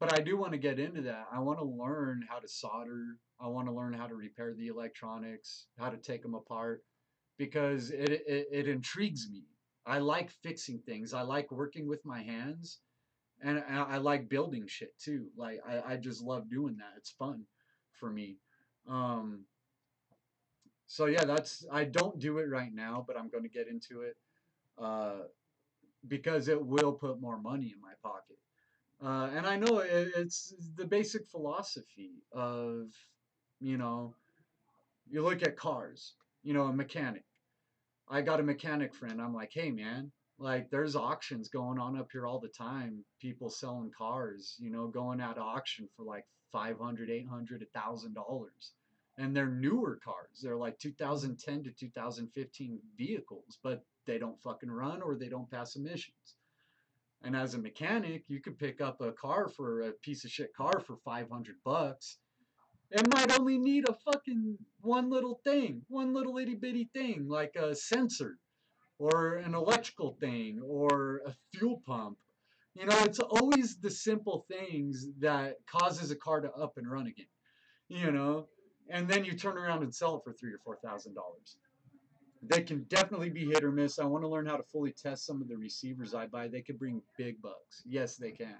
but 0.00 0.12
I 0.12 0.22
do 0.22 0.36
want 0.36 0.52
to 0.52 0.58
get 0.58 0.78
into 0.78 1.02
that. 1.02 1.26
I 1.32 1.40
want 1.40 1.58
to 1.58 1.64
learn 1.64 2.24
how 2.28 2.38
to 2.38 2.48
solder. 2.48 3.16
I 3.40 3.48
want 3.48 3.66
to 3.68 3.72
learn 3.72 3.92
how 3.92 4.06
to 4.06 4.14
repair 4.14 4.54
the 4.54 4.68
electronics, 4.68 5.66
how 5.78 5.88
to 5.88 5.96
take 5.96 6.22
them 6.22 6.34
apart, 6.34 6.84
because 7.36 7.90
it, 7.90 8.10
it, 8.10 8.48
it 8.52 8.68
intrigues 8.68 9.28
me. 9.30 9.44
I 9.86 9.98
like 9.98 10.30
fixing 10.42 10.80
things. 10.80 11.14
I 11.14 11.22
like 11.22 11.50
working 11.50 11.88
with 11.88 12.04
my 12.04 12.22
hands, 12.22 12.80
and 13.40 13.62
I, 13.68 13.82
I 13.82 13.96
like 13.96 14.28
building 14.28 14.66
shit 14.66 14.96
too. 14.98 15.26
Like 15.36 15.60
I, 15.66 15.94
I 15.94 15.96
just 15.96 16.22
love 16.22 16.50
doing 16.50 16.76
that. 16.76 16.92
It's 16.96 17.10
fun 17.10 17.44
for 17.92 18.10
me. 18.10 18.36
Um, 18.88 19.44
so 20.86 21.06
yeah, 21.06 21.24
that's 21.24 21.66
I 21.72 21.84
don't 21.84 22.18
do 22.18 22.38
it 22.38 22.48
right 22.48 22.72
now, 22.72 23.04
but 23.06 23.18
I'm 23.18 23.28
going 23.28 23.44
to 23.44 23.48
get 23.48 23.68
into 23.68 24.02
it 24.02 24.16
uh, 24.80 25.22
because 26.06 26.48
it 26.48 26.64
will 26.64 26.92
put 26.92 27.20
more 27.20 27.38
money 27.38 27.72
in 27.74 27.80
my 27.80 27.92
pocket. 28.02 28.38
Uh, 29.02 29.30
and 29.36 29.46
I 29.46 29.56
know 29.56 29.78
it, 29.78 30.12
it's 30.16 30.54
the 30.76 30.84
basic 30.84 31.26
philosophy 31.26 32.22
of, 32.32 32.86
you 33.60 33.76
know, 33.76 34.14
you 35.10 35.22
look 35.22 35.42
at 35.42 35.56
cars, 35.56 36.14
you 36.42 36.52
know, 36.52 36.64
a 36.64 36.72
mechanic. 36.72 37.24
I 38.08 38.22
got 38.22 38.40
a 38.40 38.42
mechanic 38.42 38.94
friend. 38.94 39.20
I'm 39.20 39.34
like, 39.34 39.52
hey, 39.52 39.70
man, 39.70 40.10
like 40.38 40.70
there's 40.70 40.96
auctions 40.96 41.48
going 41.48 41.78
on 41.78 41.98
up 41.98 42.08
here 42.12 42.26
all 42.26 42.40
the 42.40 42.48
time. 42.48 43.04
People 43.20 43.50
selling 43.50 43.90
cars, 43.96 44.56
you 44.58 44.70
know, 44.70 44.86
going 44.86 45.20
at 45.20 45.38
auction 45.38 45.88
for 45.96 46.04
like 46.04 46.24
500, 46.52 47.10
800, 47.10 47.66
$1,000. 47.74 48.46
And 49.18 49.36
they're 49.36 49.46
newer 49.46 49.98
cars. 50.02 50.40
They're 50.42 50.56
like 50.56 50.78
2010 50.78 51.64
to 51.64 51.70
2015 51.70 52.78
vehicles, 52.96 53.58
but 53.62 53.84
they 54.08 54.18
don't 54.18 54.42
fucking 54.42 54.70
run 54.70 55.02
or 55.02 55.14
they 55.14 55.28
don't 55.28 55.50
pass 55.50 55.76
emissions. 55.76 56.34
And 57.22 57.36
as 57.36 57.54
a 57.54 57.58
mechanic, 57.58 58.24
you 58.28 58.40
could 58.40 58.58
pick 58.58 58.80
up 58.80 59.00
a 59.00 59.12
car 59.12 59.48
for 59.48 59.82
a 59.82 59.92
piece 59.92 60.24
of 60.24 60.30
shit 60.30 60.54
car 60.54 60.80
for 60.80 60.96
500 61.04 61.56
bucks. 61.64 62.16
It 62.90 63.06
might 63.12 63.38
only 63.38 63.58
need 63.58 63.86
a 63.88 63.92
fucking 63.92 64.56
one 64.80 65.10
little 65.10 65.40
thing, 65.44 65.82
one 65.88 66.14
little 66.14 66.38
itty 66.38 66.54
bitty 66.54 66.88
thing, 66.94 67.28
like 67.28 67.54
a 67.54 67.74
sensor 67.74 68.38
or 68.98 69.34
an 69.34 69.54
electrical 69.54 70.16
thing 70.18 70.60
or 70.64 71.20
a 71.26 71.34
fuel 71.52 71.82
pump. 71.86 72.16
You 72.74 72.86
know, 72.86 72.98
it's 73.00 73.18
always 73.18 73.76
the 73.76 73.90
simple 73.90 74.46
things 74.48 75.06
that 75.18 75.56
causes 75.66 76.10
a 76.10 76.16
car 76.16 76.40
to 76.40 76.50
up 76.52 76.78
and 76.78 76.90
run 76.90 77.08
again. 77.08 77.26
You 77.88 78.10
know, 78.10 78.48
and 78.88 79.06
then 79.06 79.24
you 79.24 79.34
turn 79.34 79.58
around 79.58 79.82
and 79.82 79.94
sell 79.94 80.16
it 80.16 80.22
for 80.24 80.32
three 80.32 80.52
or 80.52 80.60
four 80.64 80.78
thousand 80.82 81.14
dollars. 81.14 81.58
They 82.42 82.62
can 82.62 82.84
definitely 82.84 83.30
be 83.30 83.46
hit 83.46 83.64
or 83.64 83.72
miss. 83.72 83.98
I 83.98 84.04
want 84.04 84.22
to 84.24 84.28
learn 84.28 84.46
how 84.46 84.56
to 84.56 84.62
fully 84.62 84.92
test 84.92 85.26
some 85.26 85.42
of 85.42 85.48
the 85.48 85.56
receivers 85.56 86.14
I 86.14 86.26
buy. 86.26 86.48
They 86.48 86.62
could 86.62 86.78
bring 86.78 87.02
big 87.16 87.40
bucks. 87.42 87.82
Yes, 87.84 88.16
they 88.16 88.30
can. 88.30 88.56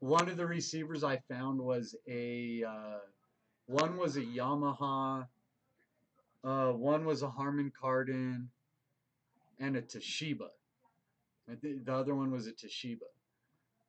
One 0.00 0.28
of 0.28 0.36
the 0.36 0.46
receivers 0.46 1.04
I 1.04 1.18
found 1.28 1.60
was 1.60 1.94
a 2.08 2.64
uh, 2.64 2.98
one 3.66 3.96
was 3.96 4.16
a 4.16 4.22
Yamaha, 4.22 5.26
uh, 6.42 6.72
one 6.72 7.04
was 7.04 7.22
a 7.22 7.30
Harman 7.30 7.72
Kardon, 7.80 8.48
and 9.58 9.76
a 9.76 9.82
Toshiba. 9.82 10.48
The 11.46 11.92
other 11.92 12.14
one 12.14 12.30
was 12.30 12.46
a 12.46 12.52
Toshiba. 12.52 13.08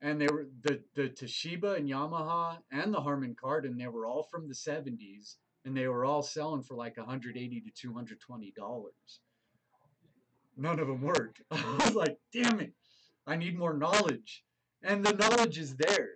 And 0.01 0.19
they 0.19 0.27
were 0.27 0.45
the, 0.61 0.81
the 0.93 1.09
Toshiba 1.09 1.77
and 1.77 1.89
Yamaha 1.89 2.57
and 2.71 2.93
the 2.93 3.01
Harman 3.01 3.35
Kardon, 3.35 3.77
they 3.77 3.87
were 3.87 4.05
all 4.05 4.23
from 4.23 4.47
the 4.47 4.53
70s 4.53 5.35
and 5.65 5.75
they 5.75 5.87
were 5.87 6.05
all 6.05 6.21
selling 6.21 6.61
for 6.61 6.75
like 6.75 6.97
180 6.97 7.61
to 7.61 7.71
220 7.71 8.53
dollars. 8.55 9.19
None 10.55 10.79
of 10.79 10.87
them 10.87 11.01
worked. 11.01 11.41
I 11.51 11.81
was 11.83 11.95
like, 11.95 12.17
damn 12.31 12.59
it, 12.61 12.71
I 13.27 13.35
need 13.35 13.57
more 13.57 13.75
knowledge, 13.75 14.43
and 14.83 15.05
the 15.05 15.13
knowledge 15.13 15.57
is 15.57 15.75
there. 15.75 16.11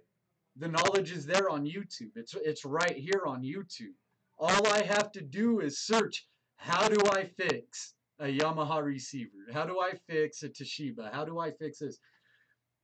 The 0.56 0.68
knowledge 0.68 1.12
is 1.12 1.26
there 1.26 1.50
on 1.50 1.66
YouTube. 1.66 2.12
It's 2.16 2.36
it's 2.36 2.64
right 2.64 2.96
here 2.96 3.24
on 3.26 3.42
YouTube. 3.42 3.96
All 4.38 4.68
I 4.68 4.84
have 4.84 5.12
to 5.14 5.22
do 5.22 5.60
is 5.60 5.80
search. 5.80 6.28
How 6.56 6.88
do 6.88 6.98
I 7.12 7.24
fix 7.24 7.94
a 8.20 8.26
Yamaha 8.26 8.84
receiver? 8.84 9.30
How 9.54 9.66
do 9.66 9.80
I 9.80 9.94
fix 10.08 10.44
a 10.44 10.50
Toshiba? 10.50 11.12
How 11.14 11.26
do 11.26 11.40
I 11.40 11.52
fix 11.52 11.80
this? 11.80 11.98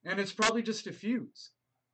And 0.06 0.20
it's 0.20 0.32
probably 0.32 0.62
just 0.62 0.88
a 0.88 0.94
fuse. 0.94 1.52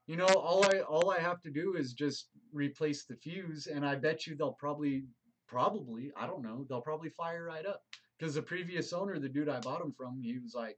You 0.08 0.18
know, 0.18 0.28
all 0.28 0.66
I 0.66 0.80
all 0.82 1.12
I 1.12 1.20
have 1.20 1.42
to 1.44 1.52
do 1.52 1.76
is 1.76 1.94
just 1.94 2.28
replace 2.54 3.06
the 3.06 3.16
fuse, 3.16 3.68
and 3.68 3.86
I 3.86 3.96
bet 3.96 4.28
you 4.28 4.36
they'll 4.36 4.54
probably 4.54 5.06
probably 5.48 6.12
I 6.16 6.28
don't 6.28 6.44
know 6.44 6.66
they'll 6.70 6.82
probably 6.82 7.10
fire 7.10 7.44
right 7.46 7.66
up 7.66 7.82
because 8.18 8.36
the 8.36 8.42
previous 8.42 8.94
owner, 8.94 9.20
the 9.20 9.30
dude 9.30 9.50
I 9.50 9.60
bought 9.60 9.80
them 9.80 9.94
from, 9.94 10.22
he 10.22 10.38
was 10.40 10.54
like, 10.54 10.78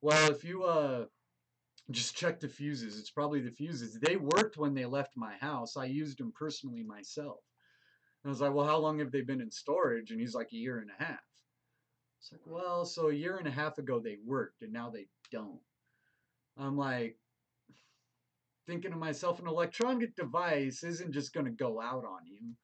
well, 0.00 0.30
if 0.30 0.44
you 0.44 0.64
uh 0.64 1.06
just 1.90 2.16
check 2.16 2.40
the 2.40 2.48
fuses, 2.48 2.98
it's 2.98 3.10
probably 3.10 3.40
the 3.40 3.50
fuses. 3.50 3.98
They 4.00 4.16
worked 4.16 4.58
when 4.58 4.74
they 4.74 4.84
left 4.84 5.16
my 5.16 5.34
house. 5.40 5.76
I 5.76 5.86
used 5.86 6.18
them 6.18 6.32
personally 6.36 6.82
myself. 6.82 7.38
And 8.22 8.28
I 8.28 8.30
was 8.30 8.40
like, 8.40 8.52
well, 8.52 8.66
how 8.66 8.78
long 8.78 8.98
have 8.98 9.10
they 9.10 9.22
been 9.22 9.40
in 9.40 9.50
storage? 9.50 10.10
And 10.10 10.20
he's 10.20 10.34
like, 10.34 10.52
a 10.52 10.56
year 10.56 10.78
and 10.80 10.90
a 10.90 11.02
half. 11.02 11.20
It's 12.20 12.32
like, 12.32 12.42
well, 12.46 12.84
so 12.84 13.08
a 13.08 13.14
year 13.14 13.36
and 13.38 13.46
a 13.46 13.52
half 13.52 13.78
ago 13.78 14.00
they 14.00 14.18
worked, 14.24 14.62
and 14.62 14.72
now 14.72 14.90
they 14.90 15.06
don't. 15.30 15.60
I'm 16.58 16.76
like, 16.76 17.16
thinking 18.68 18.92
to 18.92 18.96
myself, 18.96 19.40
an 19.40 19.48
electronic 19.48 20.14
device 20.14 20.84
isn't 20.84 21.12
just 21.12 21.32
going 21.32 21.46
to 21.46 21.52
go 21.52 21.80
out 21.80 22.04
on 22.04 22.26
you. 22.26 22.54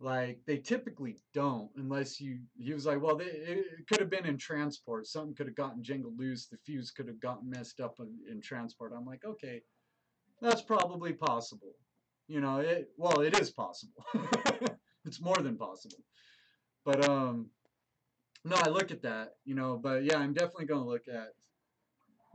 Like 0.00 0.40
they 0.46 0.58
typically 0.58 1.16
don't, 1.32 1.70
unless 1.76 2.20
you. 2.20 2.38
He 2.58 2.74
was 2.74 2.84
like, 2.84 3.00
well, 3.00 3.16
they, 3.16 3.24
it 3.24 3.86
could 3.88 4.00
have 4.00 4.10
been 4.10 4.26
in 4.26 4.36
transport. 4.36 5.06
Something 5.06 5.34
could 5.34 5.46
have 5.46 5.56
gotten 5.56 5.82
jangled 5.82 6.18
loose. 6.18 6.48
The 6.48 6.58
fuse 6.66 6.90
could 6.90 7.06
have 7.06 7.20
gotten 7.20 7.48
messed 7.48 7.80
up 7.80 7.94
in, 8.00 8.08
in 8.30 8.42
transport. 8.42 8.92
I'm 8.94 9.06
like, 9.06 9.24
okay, 9.24 9.62
that's 10.42 10.60
probably 10.60 11.12
possible. 11.12 11.72
You 12.28 12.40
know, 12.40 12.58
it. 12.58 12.88
Well, 12.98 13.20
it 13.20 13.38
is 13.38 13.50
possible. 13.50 14.04
it's 15.06 15.20
more 15.20 15.38
than 15.38 15.56
possible. 15.56 16.04
But 16.84 17.08
um, 17.08 17.48
no, 18.44 18.56
I 18.56 18.68
look 18.68 18.90
at 18.90 19.02
that. 19.02 19.36
You 19.46 19.54
know, 19.54 19.80
but 19.82 20.04
yeah, 20.04 20.18
I'm 20.18 20.34
definitely 20.34 20.66
going 20.66 20.82
to 20.82 20.90
look 20.90 21.08
at 21.08 21.28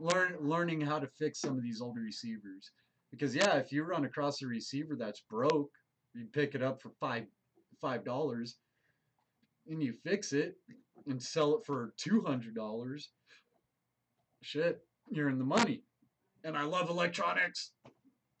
learn 0.00 0.36
learning 0.40 0.80
how 0.80 0.98
to 0.98 1.06
fix 1.06 1.40
some 1.40 1.56
of 1.56 1.62
these 1.62 1.80
older 1.80 2.00
receivers 2.00 2.72
because 3.12 3.36
yeah, 3.36 3.56
if 3.58 3.70
you 3.70 3.84
run 3.84 4.04
across 4.04 4.42
a 4.42 4.46
receiver 4.46 4.96
that's 4.96 5.22
broke, 5.30 5.70
you 6.14 6.26
pick 6.32 6.54
it 6.56 6.62
up 6.62 6.82
for 6.82 6.90
five 6.98 7.24
five 7.80 8.04
dollars, 8.04 8.56
and 9.68 9.80
you 9.80 9.94
fix 10.04 10.32
it 10.32 10.56
and 11.06 11.22
sell 11.22 11.54
it 11.56 11.64
for 11.64 11.92
two 11.98 12.22
hundred 12.26 12.56
dollars. 12.56 13.10
Shit, 14.42 14.80
you're 15.10 15.28
in 15.28 15.38
the 15.38 15.44
money. 15.44 15.82
And 16.44 16.56
I 16.56 16.64
love 16.64 16.90
electronics. 16.90 17.70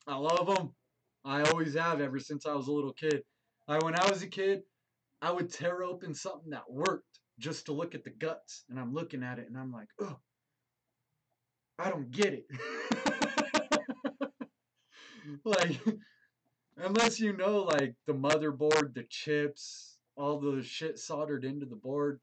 I 0.08 0.16
love 0.16 0.46
them. 0.56 0.72
I 1.24 1.42
always 1.42 1.74
have 1.74 2.00
ever 2.00 2.18
since 2.18 2.46
I 2.46 2.54
was 2.54 2.66
a 2.66 2.72
little 2.72 2.94
kid. 2.94 3.22
I 3.68 3.78
when 3.78 3.94
I 3.94 4.10
was 4.10 4.22
a 4.22 4.26
kid, 4.26 4.62
I 5.20 5.30
would 5.30 5.52
tear 5.52 5.84
open 5.84 6.14
something 6.14 6.50
that 6.50 6.68
worked 6.68 7.20
just 7.38 7.66
to 7.66 7.72
look 7.72 7.94
at 7.94 8.02
the 8.02 8.10
guts, 8.10 8.64
and 8.68 8.78
I'm 8.80 8.92
looking 8.92 9.22
at 9.22 9.38
it 9.38 9.46
and 9.48 9.56
I'm 9.56 9.70
like, 9.70 9.88
oh, 10.00 10.16
I 11.78 11.90
don't 11.90 12.10
get 12.10 12.32
it. 12.34 12.46
like 15.44 15.80
unless 16.76 17.20
you 17.20 17.36
know 17.36 17.62
like 17.64 17.94
the 18.06 18.14
motherboard, 18.14 18.94
the 18.94 19.04
chips, 19.08 19.98
all 20.16 20.38
the 20.38 20.62
shit 20.62 20.98
soldered 20.98 21.44
into 21.44 21.66
the 21.66 21.76
board, 21.76 22.20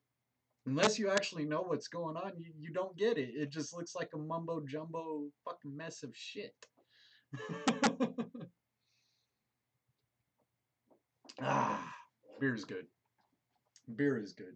unless 0.65 0.99
you 0.99 1.09
actually 1.09 1.45
know 1.45 1.61
what's 1.61 1.87
going 1.87 2.17
on, 2.17 2.33
you, 2.37 2.51
you 2.59 2.71
don't 2.71 2.97
get 2.97 3.17
it. 3.17 3.29
It 3.35 3.49
just 3.51 3.75
looks 3.75 3.95
like 3.95 4.09
a 4.13 4.17
mumbo 4.17 4.61
jumbo 4.65 5.25
fucking 5.45 5.75
mess 5.75 6.03
of 6.03 6.15
shit. 6.15 6.53
ah, 11.41 11.95
beer 12.39 12.55
is 12.55 12.65
good. 12.65 12.85
Beer 13.95 14.17
is 14.21 14.33
good. 14.33 14.55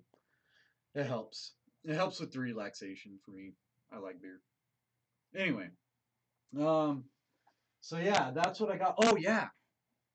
It 0.96 1.06
helps. 1.06 1.54
It 1.84 1.96
helps 1.96 2.20
with 2.20 2.32
the 2.32 2.40
relaxation 2.40 3.20
for 3.26 3.32
me. 3.32 3.54
I 3.92 3.98
like 3.98 4.22
beer. 4.22 4.40
Anyway, 5.36 5.70
um, 6.60 7.06
so 7.84 7.98
yeah, 7.98 8.32
that's 8.34 8.62
what 8.62 8.72
I 8.72 8.78
got. 8.78 8.96
Oh 8.98 9.18
yeah, 9.18 9.48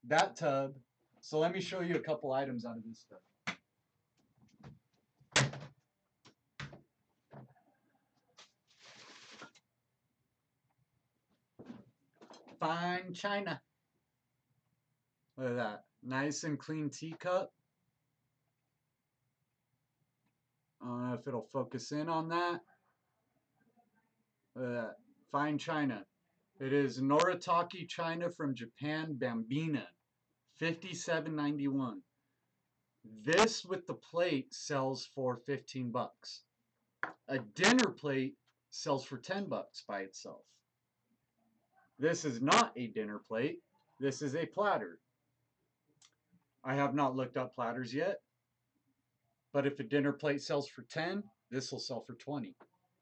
that 0.06 0.36
tub. 0.36 0.72
So 1.20 1.38
let 1.38 1.52
me 1.52 1.60
show 1.60 1.80
you 1.80 1.96
a 1.96 2.00
couple 2.00 2.32
items 2.32 2.64
out 2.64 2.78
of 2.78 2.82
this 2.82 3.04
stuff. 3.04 3.18
Fine 12.58 13.12
china. 13.12 13.60
Look 15.36 15.50
at 15.50 15.56
that. 15.56 15.84
Nice 16.02 16.44
and 16.44 16.58
clean 16.58 16.88
teacup. 16.88 17.52
I 20.80 20.86
don't 20.86 21.08
know 21.10 21.14
if 21.14 21.28
it'll 21.28 21.50
focus 21.52 21.92
in 21.92 22.08
on 22.08 22.30
that. 22.30 22.60
Look 24.56 24.64
at 24.64 24.72
that. 24.72 24.94
Fine 25.30 25.58
china. 25.58 26.06
It 26.60 26.72
is 26.72 27.00
Noritake 27.00 27.88
China 27.88 28.30
from 28.30 28.52
Japan, 28.52 29.14
Bambina, 29.16 29.86
57.91. 30.60 32.00
This 33.22 33.64
with 33.64 33.86
the 33.86 33.94
plate 33.94 34.52
sells 34.52 35.06
for 35.14 35.36
15 35.46 35.92
bucks. 35.92 36.42
A 37.28 37.38
dinner 37.38 37.90
plate 37.90 38.34
sells 38.70 39.04
for 39.04 39.18
10 39.18 39.46
bucks 39.48 39.84
by 39.86 40.00
itself. 40.00 40.42
This 42.00 42.24
is 42.24 42.42
not 42.42 42.72
a 42.76 42.88
dinner 42.88 43.20
plate. 43.20 43.60
This 44.00 44.20
is 44.20 44.34
a 44.34 44.44
platter. 44.44 44.98
I 46.64 46.74
have 46.74 46.92
not 46.92 47.14
looked 47.14 47.36
up 47.36 47.54
platters 47.54 47.94
yet. 47.94 48.20
But 49.52 49.64
if 49.64 49.78
a 49.78 49.84
dinner 49.84 50.12
plate 50.12 50.42
sells 50.42 50.68
for 50.68 50.82
10, 50.82 51.22
this 51.52 51.70
will 51.70 51.78
sell 51.78 52.00
for 52.00 52.14
20. 52.14 52.56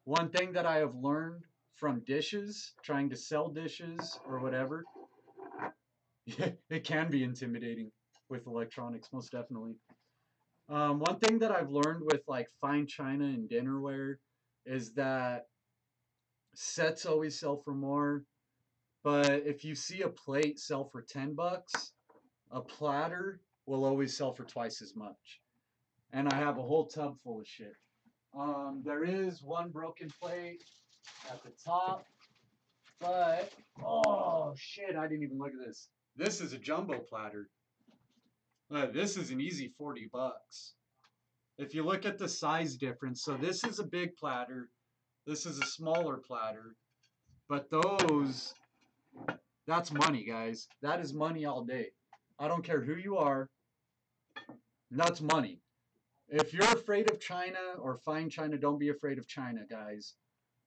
One 0.04 0.28
thing 0.28 0.52
that 0.52 0.66
I 0.66 0.76
have 0.76 0.94
learned 0.94 1.44
from 1.76 2.00
dishes, 2.06 2.72
trying 2.82 3.10
to 3.10 3.16
sell 3.16 3.48
dishes 3.48 4.18
or 4.26 4.40
whatever, 4.40 4.84
it 6.26 6.84
can 6.84 7.10
be 7.10 7.22
intimidating 7.22 7.90
with 8.28 8.46
electronics, 8.46 9.08
most 9.12 9.30
definitely. 9.30 9.74
Um, 10.68 10.98
one 10.98 11.18
thing 11.20 11.38
that 11.38 11.52
I've 11.52 11.70
learned 11.70 12.02
with 12.02 12.22
like 12.26 12.48
fine 12.60 12.86
china 12.86 13.24
and 13.24 13.48
dinnerware 13.48 14.16
is 14.64 14.92
that 14.94 15.46
sets 16.54 17.06
always 17.06 17.38
sell 17.38 17.56
for 17.56 17.72
more, 17.74 18.24
but 19.04 19.30
if 19.46 19.64
you 19.64 19.74
see 19.76 20.02
a 20.02 20.08
plate 20.08 20.58
sell 20.58 20.84
for 20.84 21.02
10 21.02 21.34
bucks, 21.34 21.92
a 22.50 22.60
platter 22.60 23.40
will 23.66 23.84
always 23.84 24.16
sell 24.16 24.32
for 24.32 24.44
twice 24.44 24.82
as 24.82 24.96
much. 24.96 25.40
And 26.12 26.28
I 26.32 26.36
have 26.36 26.58
a 26.58 26.62
whole 26.62 26.86
tub 26.86 27.16
full 27.22 27.40
of 27.40 27.46
shit. 27.46 27.74
Um, 28.36 28.82
there 28.84 29.04
is 29.04 29.42
one 29.42 29.70
broken 29.70 30.08
plate 30.20 30.64
at 31.30 31.42
the 31.42 31.52
top, 31.64 32.07
but 33.00 33.52
oh 33.84 34.54
shit, 34.57 34.96
I 34.96 35.07
didn't 35.07 35.24
even 35.24 35.38
look 35.38 35.52
at 35.52 35.66
this. 35.66 35.88
This 36.16 36.40
is 36.40 36.52
a 36.52 36.59
jumbo 36.59 36.98
platter. 36.98 37.48
Uh, 38.72 38.86
this 38.86 39.16
is 39.16 39.30
an 39.30 39.40
easy 39.40 39.72
40 39.78 40.09
bucks. 40.12 40.74
If 41.59 41.74
you 41.74 41.84
look 41.84 42.04
at 42.04 42.18
the 42.18 42.28
size 42.28 42.76
difference, 42.76 43.22
so 43.22 43.36
this 43.36 43.64
is 43.64 43.78
a 43.78 43.84
big 43.84 44.16
platter, 44.16 44.68
this 45.26 45.46
is 45.46 45.59
a 45.59 45.66
smaller 45.66 46.16
platter, 46.16 46.74
but 47.48 47.70
those, 47.70 48.54
that's 49.66 49.92
money, 49.92 50.24
guys. 50.24 50.66
That 50.82 51.00
is 51.00 51.14
money 51.14 51.44
all 51.44 51.64
day. 51.64 51.86
I 52.38 52.48
don't 52.48 52.64
care 52.64 52.82
who 52.82 52.96
you 52.96 53.16
are, 53.16 53.48
that's 54.90 55.20
money. 55.20 55.61
If 56.28 56.52
you're 56.52 56.64
afraid 56.64 57.11
of 57.11 57.20
China 57.20 57.59
or 57.78 57.98
fine 58.04 58.28
China, 58.28 58.59
don't 58.59 58.78
be 58.78 58.88
afraid 58.88 59.18
of 59.18 59.28
China, 59.28 59.61
guys. 59.70 60.14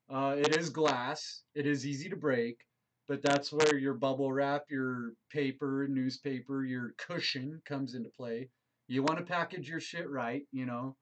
Uh, 0.10 0.36
it 0.38 0.58
is 0.58 0.70
glass. 0.70 1.44
It 1.56 1.68
is 1.68 1.86
easy 1.86 2.10
to 2.10 2.16
break 2.16 2.66
but 3.10 3.24
that's 3.24 3.52
where 3.52 3.76
your 3.76 3.96
bubble 3.96 4.32
wrap, 4.32 4.66
your 4.70 5.14
paper, 5.32 5.88
newspaper, 5.90 6.64
your 6.64 6.94
cushion 7.00 7.60
comes 7.66 7.96
into 7.96 8.10
play. 8.10 8.50
You 8.88 9.02
want 9.02 9.18
to 9.18 9.26
package 9.26 9.68
your 9.68 9.80
shit 9.80 10.08
right, 10.08 10.44
you 10.52 10.68
know. 10.68 10.96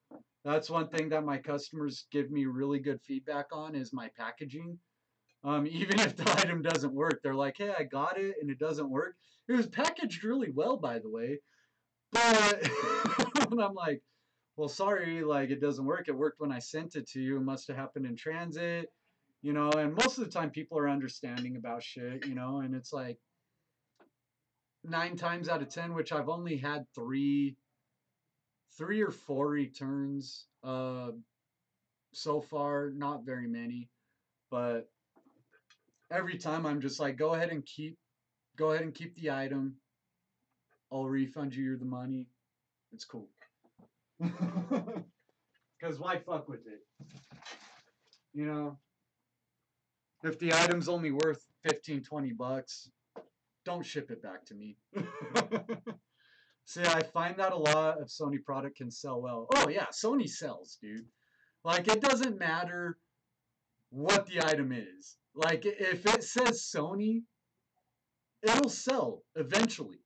That's 0.45 0.69
one 0.69 0.87
thing 0.87 1.09
that 1.09 1.25
my 1.25 1.37
customers 1.37 2.05
give 2.09 2.31
me 2.31 2.45
really 2.45 2.79
good 2.79 3.01
feedback 3.01 3.47
on 3.51 3.75
is 3.75 3.91
my 3.91 4.09
packaging. 4.17 4.79
Um, 5.43 5.67
even 5.71 5.99
if 5.99 6.15
the 6.15 6.31
item 6.39 6.61
doesn't 6.61 6.93
work, 6.93 7.19
they're 7.21 7.35
like, 7.35 7.57
"Hey, 7.57 7.73
I 7.77 7.83
got 7.83 8.17
it 8.17 8.35
and 8.41 8.49
it 8.49 8.57
doesn't 8.57 8.89
work." 8.89 9.17
It 9.49 9.53
was 9.53 9.67
packaged 9.67 10.23
really 10.23 10.49
well, 10.49 10.77
by 10.77 10.99
the 10.99 11.09
way, 11.09 11.39
but 12.13 12.69
I'm 13.51 13.73
like, 13.73 14.01
"Well, 14.55 14.69
sorry, 14.69 15.25
like 15.25 15.49
it 15.49 15.59
doesn't 15.59 15.85
work. 15.85 16.07
It 16.07 16.15
worked 16.15 16.39
when 16.39 16.53
I 16.53 16.59
sent 16.59 16.95
it 16.95 17.09
to 17.09 17.21
you. 17.21 17.35
It 17.35 17.41
must 17.43 17.67
have 17.67 17.75
happened 17.75 18.05
in 18.05 18.15
transit." 18.15 18.89
You 19.47 19.53
know, 19.53 19.69
and 19.69 19.95
most 19.95 20.17
of 20.17 20.25
the 20.25 20.29
time 20.29 20.49
people 20.49 20.77
are 20.77 20.89
understanding 20.89 21.55
about 21.55 21.81
shit, 21.81 22.25
you 22.25 22.35
know, 22.35 22.57
and 22.57 22.75
it's 22.75 22.91
like 22.91 23.17
nine 24.83 25.15
times 25.15 25.47
out 25.47 25.61
of 25.61 25.69
ten, 25.69 25.93
which 25.93 26.11
I've 26.11 26.27
only 26.27 26.57
had 26.57 26.85
three, 26.93 27.55
three 28.77 29.01
or 29.01 29.09
four 29.09 29.47
returns 29.47 30.47
uh, 30.65 31.11
so 32.11 32.41
far, 32.41 32.91
not 32.93 33.25
very 33.25 33.47
many, 33.47 33.87
but 34.51 34.89
every 36.11 36.37
time 36.37 36.65
I'm 36.65 36.81
just 36.81 36.99
like, 36.99 37.15
go 37.15 37.33
ahead 37.33 37.47
and 37.47 37.65
keep, 37.65 37.97
go 38.57 38.71
ahead 38.71 38.83
and 38.83 38.93
keep 38.93 39.15
the 39.15 39.31
item. 39.31 39.75
I'll 40.91 41.05
refund 41.05 41.55
you 41.55 41.77
the 41.77 41.85
money. 41.85 42.27
It's 42.91 43.05
cool. 43.05 43.29
Because 45.79 45.99
why 45.99 46.17
fuck 46.17 46.49
with 46.49 46.65
it? 46.65 46.81
You 48.33 48.47
know? 48.47 48.77
If 50.23 50.39
the 50.39 50.53
item's 50.53 50.89
only 50.89 51.11
worth 51.11 51.45
15, 51.63 52.03
20 52.03 52.33
bucks, 52.33 52.89
don't 53.65 53.85
ship 53.85 54.11
it 54.11 54.21
back 54.21 54.45
to 54.45 54.55
me. 54.55 54.77
See, 56.65 56.81
I 56.81 57.01
find 57.03 57.37
that 57.37 57.53
a 57.53 57.57
lot 57.57 58.01
of 58.01 58.07
Sony 58.07 58.43
product 58.43 58.77
can 58.77 58.91
sell 58.91 59.21
well. 59.21 59.47
Oh 59.55 59.69
yeah, 59.69 59.85
Sony 59.85 60.29
sells, 60.29 60.77
dude. 60.81 61.05
Like 61.63 61.87
it 61.87 62.01
doesn't 62.01 62.39
matter 62.39 62.97
what 63.89 64.25
the 64.25 64.45
item 64.45 64.71
is. 64.71 65.17
Like 65.33 65.65
if 65.65 66.05
it 66.05 66.23
says 66.23 66.61
Sony, 66.61 67.23
it'll 68.41 68.69
sell 68.69 69.23
eventually. 69.35 69.99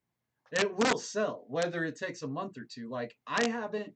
It 0.52 0.76
will 0.76 0.98
sell, 0.98 1.46
whether 1.48 1.86
it 1.86 1.98
takes 1.98 2.22
a 2.22 2.28
month 2.28 2.58
or 2.58 2.66
two. 2.66 2.90
Like 2.90 3.16
I 3.26 3.48
haven't 3.48 3.94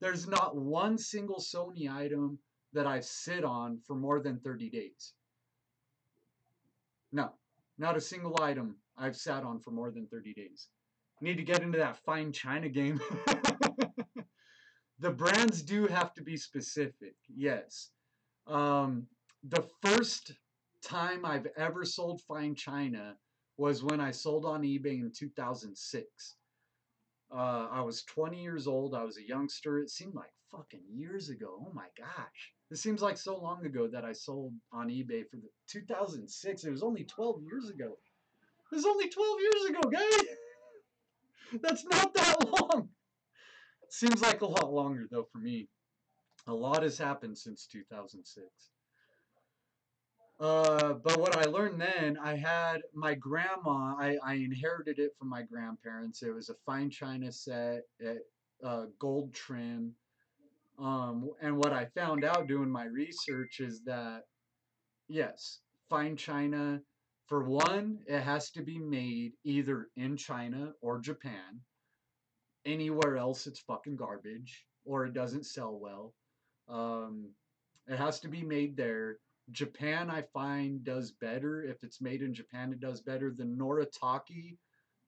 there's 0.00 0.28
not 0.28 0.56
one 0.56 0.96
single 0.96 1.40
Sony 1.40 1.90
item 1.92 2.38
that 2.72 2.86
I've 2.86 3.04
sit 3.04 3.44
on 3.44 3.80
for 3.86 3.96
more 3.96 4.20
than 4.20 4.38
30 4.38 4.70
days. 4.70 5.12
No, 7.12 7.30
not 7.78 7.96
a 7.96 8.00
single 8.00 8.36
item 8.42 8.76
I've 8.96 9.16
sat 9.16 9.44
on 9.44 9.60
for 9.60 9.70
more 9.70 9.90
than 9.90 10.06
30 10.06 10.34
days. 10.34 10.68
Need 11.20 11.36
to 11.36 11.42
get 11.42 11.62
into 11.62 11.78
that 11.78 11.96
fine 12.04 12.32
China 12.32 12.68
game. 12.68 13.00
the 14.98 15.10
brands 15.10 15.62
do 15.62 15.86
have 15.86 16.14
to 16.14 16.22
be 16.22 16.36
specific, 16.36 17.14
yes. 17.28 17.90
Um, 18.46 19.06
the 19.42 19.66
first 19.82 20.32
time 20.82 21.24
I've 21.24 21.46
ever 21.56 21.84
sold 21.84 22.22
fine 22.22 22.54
China 22.54 23.16
was 23.56 23.82
when 23.82 24.00
I 24.00 24.10
sold 24.10 24.44
on 24.44 24.62
eBay 24.62 25.00
in 25.00 25.12
2006. 25.14 26.36
Uh, 27.34 27.68
I 27.70 27.82
was 27.82 28.02
20 28.04 28.42
years 28.42 28.66
old. 28.66 28.94
I 28.94 29.04
was 29.04 29.18
a 29.18 29.26
youngster. 29.26 29.78
It 29.80 29.90
seemed 29.90 30.14
like 30.14 30.32
fucking 30.50 30.82
years 30.90 31.28
ago. 31.28 31.62
Oh 31.66 31.72
my 31.74 31.86
gosh. 31.96 32.52
It 32.70 32.76
seems 32.76 33.02
like 33.02 33.16
so 33.16 33.38
long 33.38 33.64
ago 33.64 33.88
that 33.88 34.04
I 34.04 34.12
sold 34.12 34.52
on 34.72 34.88
eBay 34.88 35.28
for 35.28 35.36
the 35.36 35.48
2006. 35.68 36.64
It 36.64 36.70
was 36.70 36.82
only 36.82 37.04
12 37.04 37.42
years 37.42 37.70
ago. 37.70 37.96
It 38.70 38.74
was 38.74 38.84
only 38.84 39.08
12 39.08 39.36
years 39.40 39.70
ago, 39.70 39.90
guys. 39.90 40.26
That's 41.62 41.84
not 41.84 42.12
that 42.14 42.36
long. 42.46 42.88
It 43.82 43.92
seems 43.92 44.20
like 44.20 44.42
a 44.42 44.46
lot 44.46 44.72
longer 44.72 45.06
though 45.10 45.26
for 45.32 45.38
me. 45.38 45.68
A 46.46 46.52
lot 46.52 46.82
has 46.82 46.98
happened 46.98 47.36
since 47.38 47.66
2006. 47.66 48.46
Uh, 50.40 50.94
but 50.94 51.18
what 51.18 51.36
I 51.36 51.44
learned 51.44 51.80
then, 51.80 52.16
I 52.22 52.36
had 52.36 52.82
my 52.94 53.14
grandma. 53.14 53.96
I, 53.98 54.16
I 54.24 54.34
inherited 54.34 54.98
it 54.98 55.12
from 55.18 55.28
my 55.28 55.42
grandparents. 55.42 56.22
It 56.22 56.32
was 56.32 56.48
a 56.48 56.54
fine 56.64 56.90
china 56.90 57.32
set, 57.32 57.82
at, 58.04 58.18
uh, 58.62 58.86
gold 58.98 59.34
trim. 59.34 59.94
Um, 60.78 61.30
and 61.40 61.56
what 61.56 61.72
I 61.72 61.86
found 61.86 62.24
out 62.24 62.46
doing 62.46 62.70
my 62.70 62.84
research 62.84 63.58
is 63.58 63.82
that, 63.84 64.22
yes, 65.08 65.58
fine 65.90 66.16
china, 66.16 66.80
for 67.26 67.44
one, 67.44 67.98
it 68.06 68.20
has 68.20 68.50
to 68.52 68.62
be 68.62 68.78
made 68.78 69.32
either 69.44 69.88
in 69.96 70.16
China 70.16 70.72
or 70.80 70.98
Japan. 70.98 71.60
Anywhere 72.64 73.16
else, 73.16 73.46
it's 73.46 73.60
fucking 73.60 73.96
garbage 73.96 74.64
or 74.84 75.04
it 75.04 75.12
doesn't 75.14 75.44
sell 75.44 75.78
well. 75.78 76.14
Um, 76.68 77.30
it 77.86 77.98
has 77.98 78.20
to 78.20 78.28
be 78.28 78.42
made 78.42 78.76
there. 78.76 79.18
Japan, 79.50 80.10
I 80.10 80.22
find, 80.32 80.84
does 80.84 81.12
better. 81.12 81.62
If 81.62 81.82
it's 81.82 82.00
made 82.00 82.22
in 82.22 82.34
Japan, 82.34 82.72
it 82.72 82.80
does 82.80 83.00
better. 83.00 83.32
The 83.36 83.44
Noritake 83.44 84.56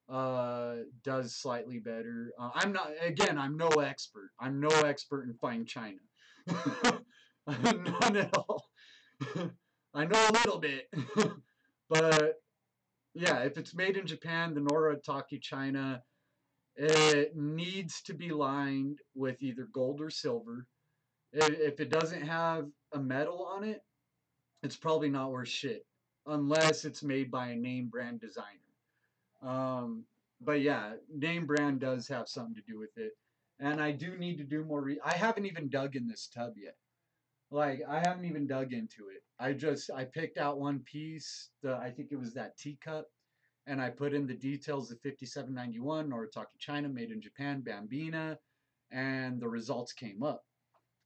uh, 0.09 0.77
does 1.05 1.37
slightly 1.37 1.79
better. 1.79 2.33
Uh, 2.39 2.51
I'm 2.55 2.73
not, 2.73 2.91
again, 3.03 3.39
I'm 3.39 3.57
no 3.57 3.69
expert. 3.69 4.31
I'm 4.41 4.61
no 4.61 4.69
expert 4.69 5.25
in 5.25 5.35
fine 5.35 5.65
china. 5.67 5.99
None 7.47 8.17
at 8.17 8.37
all. 8.37 8.65
I 9.95 10.05
know 10.05 10.29
a 10.29 10.33
little 10.33 10.59
bit. 10.59 10.89
but 11.89 12.35
yeah, 13.15 13.41
if 13.41 13.59
it's 13.59 13.75
made 13.75 13.97
in 13.97 14.07
Japan, 14.07 14.55
the 14.55 14.61
Noritake 14.61 15.41
china, 15.43 16.03
it 16.77 17.37
needs 17.37 18.01
to 18.03 18.15
be 18.15 18.31
lined 18.31 18.99
with 19.15 19.43
either 19.43 19.69
gold 19.73 20.01
or 20.01 20.11
silver. 20.11 20.67
If 21.33 21.81
it 21.81 21.91
doesn't 21.91 22.23
have 22.23 22.67
a 22.93 22.99
metal 22.99 23.45
on 23.45 23.65
it, 23.65 23.83
it's 24.63 24.77
probably 24.77 25.09
not 25.09 25.31
worth 25.31 25.49
shit 25.49 25.87
unless 26.27 26.85
it's 26.85 27.03
made 27.03 27.31
by 27.31 27.49
a 27.49 27.57
name 27.57 27.89
brand 27.89 28.21
designer. 28.21 28.47
Um, 29.43 30.05
but 30.41 30.61
yeah, 30.61 30.95
name 31.13 31.47
brand 31.47 31.81
does 31.81 32.09
have 32.09 32.29
something 32.29 32.55
to 32.55 32.63
do 32.63 32.79
with 32.79 32.97
it. 32.97 33.13
And 33.59 33.81
I 33.81 33.93
do 33.93 34.17
need 34.17 34.39
to 34.39 34.45
do 34.45 34.65
more. 34.65 34.83
Re- 34.83 35.01
I 35.05 35.15
haven't 35.15 35.47
even 35.47 35.69
dug 35.69 35.97
in 35.97 36.09
this 36.09 36.29
tub 36.35 36.55
yet. 36.57 36.77
Like 37.51 37.83
I 37.89 37.99
haven't 37.99 38.25
even 38.25 38.47
dug 38.47 38.73
into 38.73 39.09
it. 39.09 39.23
I 39.39 39.53
just 39.53 39.91
I 39.91 40.05
picked 40.05 40.39
out 40.39 40.61
one 40.61 40.81
piece. 40.81 41.51
The 41.63 41.75
I 41.77 41.91
think 41.91 42.13
it 42.13 42.19
was 42.19 42.33
that 42.35 42.57
teacup, 42.57 43.07
and 43.67 43.81
I 43.83 43.91
put 43.91 44.15
in 44.15 44.27
the 44.27 44.35
details 44.35 44.91
of 44.91 45.01
5791 45.01 46.09
Noritake 46.09 46.47
China, 46.59 46.89
made 46.89 47.11
in 47.11 47.21
Japan, 47.21 47.63
Bambina, 47.63 48.39
and 48.93 49.41
the 49.41 49.49
results 49.49 49.93
came 49.93 50.23
up. 50.23 50.45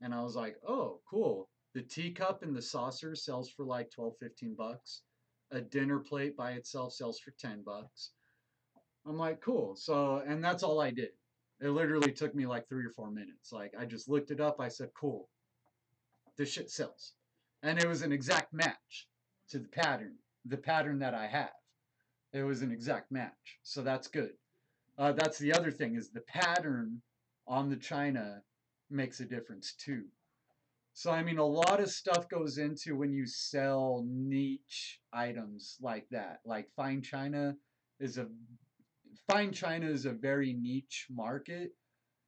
And 0.00 0.14
I 0.14 0.22
was 0.22 0.36
like, 0.36 0.56
oh, 0.68 1.00
cool. 1.08 1.48
The 1.74 1.82
teacup 1.82 2.42
and 2.42 2.54
the 2.54 2.62
saucer 2.62 3.16
sells 3.16 3.50
for 3.50 3.64
like 3.64 3.90
12, 3.90 4.14
15 4.20 4.54
bucks. 4.54 5.02
A 5.50 5.60
dinner 5.60 5.98
plate 5.98 6.36
by 6.36 6.52
itself 6.52 6.92
sells 6.92 7.18
for 7.18 7.32
10 7.32 7.62
bucks. 7.62 8.12
I'm 9.06 9.18
like, 9.18 9.40
cool. 9.40 9.76
So, 9.76 10.22
and 10.26 10.42
that's 10.42 10.62
all 10.62 10.80
I 10.80 10.90
did. 10.90 11.10
It 11.60 11.68
literally 11.68 12.12
took 12.12 12.34
me 12.34 12.46
like 12.46 12.68
three 12.68 12.84
or 12.84 12.90
four 12.90 13.10
minutes. 13.10 13.52
Like, 13.52 13.74
I 13.78 13.84
just 13.84 14.08
looked 14.08 14.30
it 14.30 14.40
up. 14.40 14.60
I 14.60 14.68
said, 14.68 14.90
cool. 14.94 15.28
This 16.36 16.50
shit 16.50 16.70
sells. 16.70 17.12
And 17.62 17.78
it 17.78 17.88
was 17.88 18.02
an 18.02 18.12
exact 18.12 18.52
match 18.52 19.08
to 19.50 19.58
the 19.58 19.68
pattern, 19.68 20.14
the 20.44 20.56
pattern 20.56 20.98
that 21.00 21.14
I 21.14 21.26
have. 21.26 21.52
It 22.32 22.42
was 22.42 22.62
an 22.62 22.72
exact 22.72 23.10
match. 23.12 23.58
So 23.62 23.82
that's 23.82 24.08
good. 24.08 24.32
Uh, 24.96 25.12
that's 25.12 25.38
the 25.38 25.52
other 25.52 25.70
thing 25.70 25.96
is 25.96 26.10
the 26.10 26.20
pattern 26.20 27.02
on 27.46 27.68
the 27.68 27.76
china 27.76 28.42
makes 28.90 29.20
a 29.20 29.24
difference 29.24 29.74
too. 29.74 30.04
So 30.96 31.10
I 31.10 31.24
mean, 31.24 31.38
a 31.38 31.44
lot 31.44 31.80
of 31.80 31.90
stuff 31.90 32.28
goes 32.28 32.58
into 32.58 32.96
when 32.96 33.12
you 33.12 33.26
sell 33.26 34.04
niche 34.08 35.00
items 35.12 35.76
like 35.80 36.06
that. 36.12 36.38
Like 36.44 36.68
fine 36.76 37.02
china 37.02 37.56
is 37.98 38.16
a 38.16 38.28
fine 39.28 39.52
china 39.52 39.86
is 39.86 40.06
a 40.06 40.12
very 40.12 40.52
niche 40.52 41.08
market. 41.10 41.72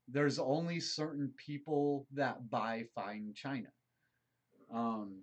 There's 0.09 0.41
only 0.41 0.81
certain 0.81 1.33
people 1.37 2.09
that 2.15 2.51
buy 2.51 2.87
fine 2.97 3.33
china. 3.37 3.69
Um, 4.75 5.23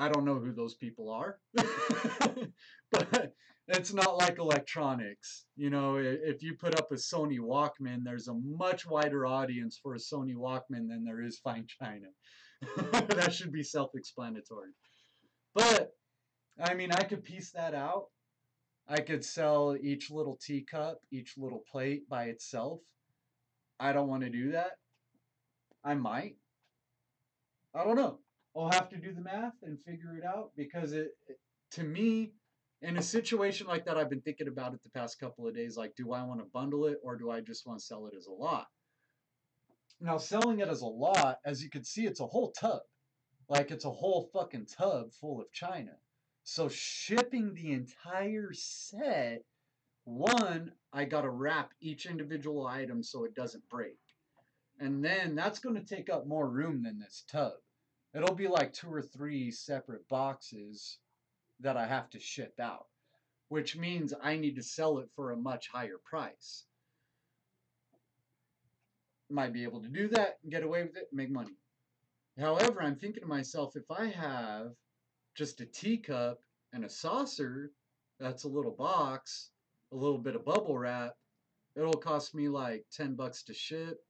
I 0.00 0.08
don't 0.08 0.24
know 0.24 0.38
who 0.38 0.52
those 0.52 0.76
people 0.76 1.10
are, 1.10 1.38
but 2.90 3.34
it's 3.68 3.92
not 3.92 4.16
like 4.16 4.38
electronics. 4.38 5.44
You 5.56 5.68
know, 5.68 5.96
if 5.98 6.42
you 6.42 6.54
put 6.54 6.78
up 6.80 6.90
a 6.90 6.94
Sony 6.94 7.38
Walkman, 7.38 7.98
there's 8.02 8.28
a 8.28 8.34
much 8.34 8.86
wider 8.86 9.26
audience 9.26 9.78
for 9.82 9.94
a 9.94 9.98
Sony 9.98 10.34
Walkman 10.34 10.88
than 10.88 11.04
there 11.04 11.22
is 11.22 11.38
fine 11.38 11.66
china. 11.66 12.06
that 13.08 13.34
should 13.34 13.52
be 13.52 13.62
self-explanatory. 13.62 14.70
But 15.54 15.90
I 16.58 16.72
mean, 16.72 16.92
I 16.92 17.02
could 17.02 17.22
piece 17.22 17.50
that 17.50 17.74
out. 17.74 18.06
I 18.88 19.00
could 19.02 19.22
sell 19.22 19.76
each 19.78 20.10
little 20.10 20.38
teacup, 20.42 21.00
each 21.12 21.34
little 21.36 21.62
plate 21.70 22.08
by 22.08 22.24
itself. 22.24 22.80
I 23.78 23.92
don't 23.92 24.08
want 24.08 24.22
to 24.22 24.30
do 24.30 24.52
that. 24.52 24.72
I 25.84 25.92
might. 25.92 26.36
I 27.74 27.84
don't 27.84 27.96
know. 27.96 28.20
I'll 28.56 28.70
have 28.70 28.88
to 28.90 28.96
do 28.96 29.12
the 29.12 29.20
math 29.20 29.54
and 29.62 29.80
figure 29.80 30.16
it 30.16 30.24
out 30.24 30.50
because 30.56 30.92
it, 30.92 31.10
it 31.28 31.38
to 31.72 31.84
me, 31.84 32.32
in 32.82 32.96
a 32.96 33.02
situation 33.02 33.66
like 33.66 33.84
that, 33.84 33.96
I've 33.96 34.10
been 34.10 34.22
thinking 34.22 34.48
about 34.48 34.74
it 34.74 34.82
the 34.82 34.90
past 34.90 35.20
couple 35.20 35.46
of 35.46 35.54
days. 35.54 35.76
Like, 35.76 35.94
do 35.96 36.12
I 36.12 36.22
want 36.22 36.40
to 36.40 36.46
bundle 36.52 36.86
it 36.86 36.98
or 37.02 37.16
do 37.16 37.30
I 37.30 37.40
just 37.40 37.66
want 37.66 37.78
to 37.78 37.84
sell 37.84 38.06
it 38.06 38.14
as 38.16 38.26
a 38.26 38.32
lot? 38.32 38.66
Now, 40.00 40.16
selling 40.16 40.60
it 40.60 40.68
as 40.68 40.80
a 40.80 40.86
lot, 40.86 41.38
as 41.44 41.62
you 41.62 41.68
can 41.68 41.84
see, 41.84 42.06
it's 42.06 42.20
a 42.20 42.26
whole 42.26 42.52
tub. 42.52 42.80
Like, 43.48 43.70
it's 43.70 43.84
a 43.84 43.90
whole 43.90 44.30
fucking 44.32 44.66
tub 44.66 45.12
full 45.12 45.40
of 45.40 45.52
China. 45.52 45.92
So, 46.42 46.68
shipping 46.68 47.52
the 47.52 47.72
entire 47.72 48.50
set, 48.54 49.42
one, 50.04 50.72
I 50.92 51.04
got 51.04 51.22
to 51.22 51.30
wrap 51.30 51.72
each 51.80 52.06
individual 52.06 52.66
item 52.66 53.02
so 53.02 53.24
it 53.24 53.34
doesn't 53.34 53.68
break. 53.68 53.98
And 54.78 55.04
then 55.04 55.34
that's 55.34 55.58
going 55.58 55.76
to 55.76 55.84
take 55.84 56.08
up 56.08 56.26
more 56.26 56.48
room 56.48 56.82
than 56.82 56.98
this 56.98 57.24
tub. 57.30 57.52
It'll 58.14 58.34
be 58.34 58.48
like 58.48 58.72
two 58.72 58.92
or 58.92 59.02
three 59.02 59.50
separate 59.50 60.08
boxes 60.08 60.98
that 61.60 61.76
I 61.76 61.86
have 61.86 62.10
to 62.10 62.18
ship 62.18 62.58
out, 62.58 62.86
which 63.48 63.76
means 63.76 64.12
I 64.20 64.36
need 64.36 64.56
to 64.56 64.62
sell 64.62 64.98
it 64.98 65.08
for 65.14 65.30
a 65.30 65.36
much 65.36 65.68
higher 65.68 65.98
price. 66.04 66.64
Might 69.30 69.52
be 69.52 69.62
able 69.62 69.80
to 69.82 69.88
do 69.88 70.08
that, 70.08 70.38
and 70.42 70.50
get 70.50 70.64
away 70.64 70.82
with 70.82 70.96
it, 70.96 71.08
make 71.12 71.30
money. 71.30 71.54
However, 72.36 72.82
I'm 72.82 72.96
thinking 72.96 73.22
to 73.22 73.28
myself, 73.28 73.76
if 73.76 73.88
I 73.90 74.06
have 74.06 74.72
just 75.36 75.60
a 75.60 75.66
teacup 75.66 76.42
and 76.72 76.84
a 76.84 76.88
saucer, 76.88 77.70
that's 78.18 78.44
a 78.44 78.48
little 78.48 78.72
box, 78.72 79.50
a 79.92 79.96
little 79.96 80.18
bit 80.18 80.34
of 80.34 80.44
bubble 80.44 80.78
wrap, 80.78 81.16
it'll 81.76 81.92
cost 81.92 82.34
me 82.34 82.48
like 82.48 82.84
10 82.90 83.14
bucks 83.14 83.44
to 83.44 83.54
ship, 83.54 84.04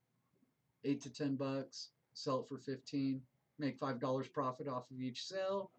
8 0.84 1.02
to 1.02 1.10
10 1.10 1.36
bucks, 1.36 1.90
sell 2.14 2.40
it 2.40 2.48
for 2.48 2.58
15, 2.58 3.20
make 3.60 3.78
$5 3.78 4.32
profit 4.32 4.68
off 4.68 4.90
of 4.90 5.00
each 5.00 5.24
sale. 5.24 5.70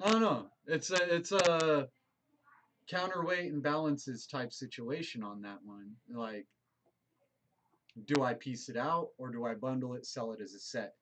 I 0.00 0.12
don't 0.12 0.20
know. 0.20 0.46
It's 0.66 0.90
a 0.90 1.14
it's 1.14 1.32
a 1.32 1.88
counterweight 2.88 3.52
and 3.52 3.62
balances 3.62 4.26
type 4.26 4.52
situation 4.52 5.24
on 5.24 5.42
that 5.42 5.58
one. 5.64 5.90
Like, 6.08 6.46
do 8.06 8.22
I 8.22 8.34
piece 8.34 8.68
it 8.68 8.76
out 8.76 9.08
or 9.18 9.30
do 9.30 9.44
I 9.44 9.54
bundle 9.54 9.94
it, 9.94 10.06
sell 10.06 10.32
it 10.32 10.40
as 10.40 10.54
a 10.54 10.60
set? 10.60 10.92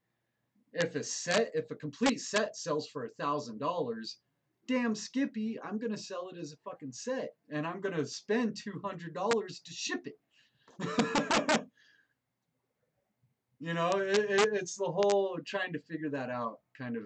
If 0.72 0.94
a 0.94 1.04
set, 1.04 1.50
if 1.54 1.70
a 1.70 1.74
complete 1.74 2.20
set 2.20 2.56
sells 2.56 2.88
for 2.88 3.04
a 3.04 3.14
thousand 3.20 3.58
dollars, 3.58 4.18
damn 4.66 4.94
Skippy, 4.94 5.58
I'm 5.62 5.78
gonna 5.78 5.98
sell 5.98 6.30
it 6.32 6.38
as 6.38 6.52
a 6.52 6.70
fucking 6.70 6.92
set, 6.92 7.30
and 7.50 7.66
I'm 7.66 7.80
gonna 7.80 8.06
spend 8.06 8.56
two 8.56 8.80
hundred 8.82 9.14
dollars 9.14 9.60
to 9.60 9.72
ship 9.72 10.06
it. 10.06 11.60
you 13.60 13.74
know, 13.74 13.90
it, 13.94 14.30
it, 14.30 14.48
it's 14.52 14.76
the 14.76 14.84
whole 14.84 15.38
trying 15.44 15.72
to 15.72 15.80
figure 15.80 16.10
that 16.10 16.30
out 16.30 16.58
kind 16.76 16.96
of 16.96 17.04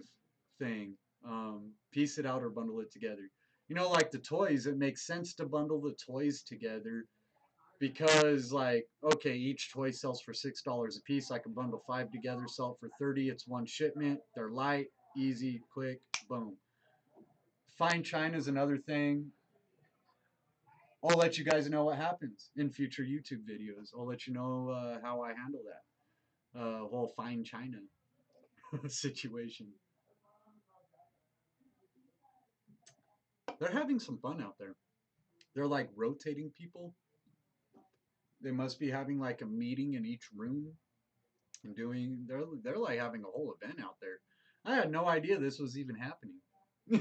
thing 0.58 0.96
um, 1.26 1.72
piece 1.92 2.18
it 2.18 2.26
out 2.26 2.42
or 2.42 2.50
bundle 2.50 2.80
it 2.80 2.92
together. 2.92 3.30
You 3.68 3.76
know, 3.76 3.88
like 3.90 4.10
the 4.10 4.18
toys, 4.18 4.66
it 4.66 4.78
makes 4.78 5.06
sense 5.06 5.34
to 5.34 5.46
bundle 5.46 5.80
the 5.80 5.94
toys 5.94 6.42
together 6.42 7.04
because, 7.78 8.52
like, 8.52 8.86
okay, 9.14 9.34
each 9.34 9.72
toy 9.72 9.90
sells 9.90 10.20
for 10.20 10.34
six 10.34 10.62
dollars 10.62 10.98
a 10.98 11.02
piece. 11.02 11.30
I 11.30 11.38
can 11.38 11.52
bundle 11.52 11.82
five 11.86 12.10
together, 12.10 12.44
sell 12.48 12.72
it 12.72 12.80
for 12.80 12.90
thirty. 12.98 13.28
It's 13.28 13.46
one 13.46 13.66
shipment. 13.66 14.20
They're 14.34 14.50
light, 14.50 14.86
easy, 15.16 15.62
quick, 15.72 16.00
boom. 16.28 16.56
Fine 17.78 18.02
china 18.02 18.36
is 18.36 18.48
another 18.48 18.76
thing. 18.76 19.30
I'll 21.02 21.16
let 21.16 21.38
you 21.38 21.44
guys 21.44 21.70
know 21.70 21.84
what 21.84 21.96
happens 21.96 22.50
in 22.56 22.70
future 22.70 23.04
YouTube 23.04 23.44
videos. 23.48 23.88
I'll 23.96 24.06
let 24.06 24.26
you 24.26 24.34
know 24.34 24.68
uh, 24.68 24.98
how 25.02 25.22
I 25.22 25.28
handle 25.28 25.62
that 25.64 25.80
uh, 26.56 26.80
whole 26.80 27.12
fine 27.16 27.44
china 27.44 27.78
situation. 28.88 29.68
They're 33.58 33.70
having 33.70 33.98
some 34.00 34.18
fun 34.18 34.42
out 34.42 34.56
there. 34.58 34.74
They're 35.54 35.66
like 35.66 35.90
rotating 35.94 36.50
people. 36.56 36.94
They 38.42 38.52
must 38.52 38.80
be 38.80 38.90
having 38.90 39.20
like 39.20 39.42
a 39.42 39.46
meeting 39.46 39.94
in 39.94 40.06
each 40.06 40.28
room 40.34 40.72
and 41.64 41.76
doing 41.76 42.24
they're 42.26 42.44
they're 42.62 42.78
like 42.78 42.98
having 42.98 43.22
a 43.22 43.26
whole 43.26 43.54
event 43.60 43.80
out 43.80 43.96
there. 44.00 44.20
I 44.64 44.74
had 44.76 44.90
no 44.90 45.06
idea 45.06 45.38
this 45.38 45.58
was 45.58 45.76
even 45.76 45.96
happening. 45.96 46.36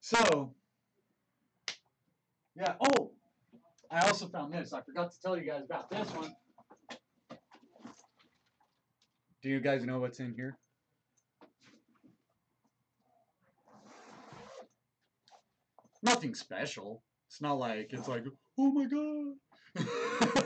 so 0.00 0.54
yeah, 2.56 2.74
oh, 2.80 3.12
I 3.96 4.06
also 4.06 4.28
found 4.28 4.52
this. 4.52 4.72
I 4.72 4.82
forgot 4.82 5.10
to 5.10 5.20
tell 5.20 5.36
you 5.36 5.44
guys 5.44 5.62
about 5.64 5.90
this 5.90 6.08
one. 6.10 6.34
Do 9.42 9.48
you 9.48 9.60
guys 9.60 9.84
know 9.84 10.00
what's 10.00 10.20
in 10.20 10.34
here? 10.34 10.58
nothing 16.06 16.34
special. 16.34 17.02
It's 17.28 17.42
not 17.42 17.58
like 17.58 17.88
it's 17.92 18.08
like, 18.08 18.24
oh 18.58 18.70
my 18.70 18.84
god. 18.86 19.34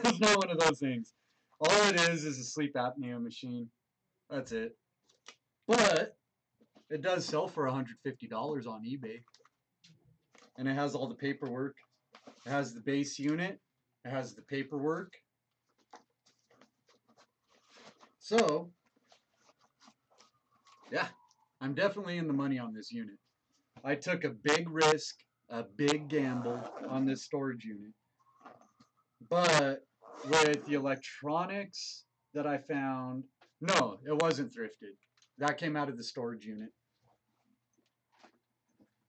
it's 0.04 0.20
not 0.20 0.38
one 0.38 0.50
of 0.50 0.58
those 0.58 0.80
things. 0.80 1.12
All 1.60 1.88
it 1.88 2.00
is 2.08 2.24
is 2.24 2.38
a 2.38 2.44
sleep 2.44 2.74
apnea 2.74 3.22
machine. 3.22 3.68
That's 4.28 4.50
it. 4.52 4.76
But 5.68 6.16
it 6.88 7.02
does 7.02 7.24
sell 7.24 7.46
for 7.46 7.66
$150 7.66 8.66
on 8.66 8.82
eBay. 8.84 9.20
And 10.58 10.66
it 10.66 10.74
has 10.74 10.94
all 10.94 11.08
the 11.08 11.14
paperwork. 11.14 11.76
It 12.46 12.50
has 12.50 12.74
the 12.74 12.80
base 12.80 13.18
unit. 13.18 13.60
It 14.04 14.10
has 14.10 14.34
the 14.34 14.42
paperwork. 14.42 15.12
So, 18.18 18.70
yeah, 20.90 21.08
I'm 21.60 21.74
definitely 21.74 22.18
in 22.18 22.26
the 22.26 22.32
money 22.32 22.58
on 22.58 22.72
this 22.72 22.92
unit. 22.92 23.16
I 23.84 23.94
took 23.94 24.24
a 24.24 24.30
big 24.30 24.68
risk 24.70 25.16
a 25.50 25.64
big 25.76 26.08
gamble 26.08 26.62
on 26.88 27.04
this 27.04 27.24
storage 27.24 27.64
unit. 27.64 27.92
But 29.28 29.84
with 30.24 30.64
the 30.66 30.74
electronics 30.74 32.04
that 32.34 32.46
I 32.46 32.58
found, 32.58 33.24
no, 33.60 33.98
it 34.06 34.16
wasn't 34.22 34.54
thrifted. 34.54 34.94
That 35.38 35.58
came 35.58 35.76
out 35.76 35.88
of 35.88 35.96
the 35.96 36.04
storage 36.04 36.44
unit. 36.44 36.70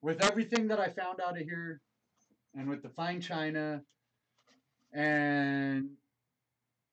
With 0.02 0.24
everything 0.24 0.68
that 0.70 0.80
I 0.80 0.90
found 0.90 1.20
out 1.22 1.40
of 1.40 1.44
here, 1.46 1.80
and 2.56 2.70
with 2.70 2.82
the 2.82 2.90
fine 2.90 3.22
china, 3.22 3.82
and 4.94 5.90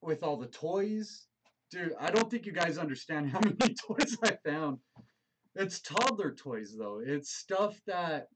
with 0.01 0.23
all 0.23 0.37
the 0.37 0.47
toys, 0.47 1.27
dude, 1.71 1.93
I 1.99 2.11
don't 2.11 2.29
think 2.29 2.45
you 2.45 2.51
guys 2.51 2.77
understand 2.77 3.29
how 3.29 3.39
many 3.43 3.75
toys 3.75 4.17
I 4.23 4.37
found. 4.45 4.79
It's 5.55 5.81
toddler 5.81 6.33
toys, 6.33 6.75
though. 6.77 7.01
It's 7.05 7.31
stuff 7.31 7.79
that 7.87 8.27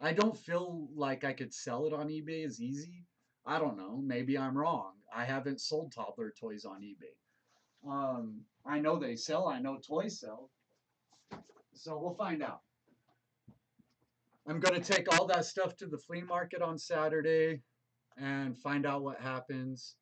I 0.00 0.12
don't 0.12 0.36
feel 0.36 0.88
like 0.94 1.24
I 1.24 1.32
could 1.32 1.54
sell 1.54 1.86
it 1.86 1.92
on 1.92 2.08
eBay 2.08 2.44
as 2.44 2.60
easy. 2.60 3.04
I 3.46 3.58
don't 3.58 3.76
know. 3.76 4.00
Maybe 4.04 4.36
I'm 4.36 4.56
wrong. 4.56 4.92
I 5.14 5.24
haven't 5.24 5.60
sold 5.60 5.92
toddler 5.92 6.32
toys 6.38 6.64
on 6.64 6.82
eBay. 6.82 7.88
Um, 7.88 8.40
I 8.64 8.78
know 8.78 8.98
they 8.98 9.16
sell. 9.16 9.48
I 9.48 9.60
know 9.60 9.78
toys 9.78 10.20
sell. 10.20 10.50
So 11.74 11.98
we'll 11.98 12.14
find 12.14 12.42
out. 12.42 12.60
I'm 14.46 14.60
going 14.60 14.80
to 14.80 14.92
take 14.92 15.12
all 15.12 15.26
that 15.26 15.44
stuff 15.44 15.76
to 15.76 15.86
the 15.86 15.98
flea 15.98 16.22
market 16.22 16.62
on 16.62 16.78
Saturday 16.78 17.60
and 18.16 18.58
find 18.58 18.84
out 18.84 19.02
what 19.02 19.20
happens. 19.20 19.94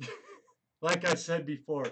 like 0.80 1.04
I 1.04 1.14
said 1.14 1.44
before, 1.44 1.86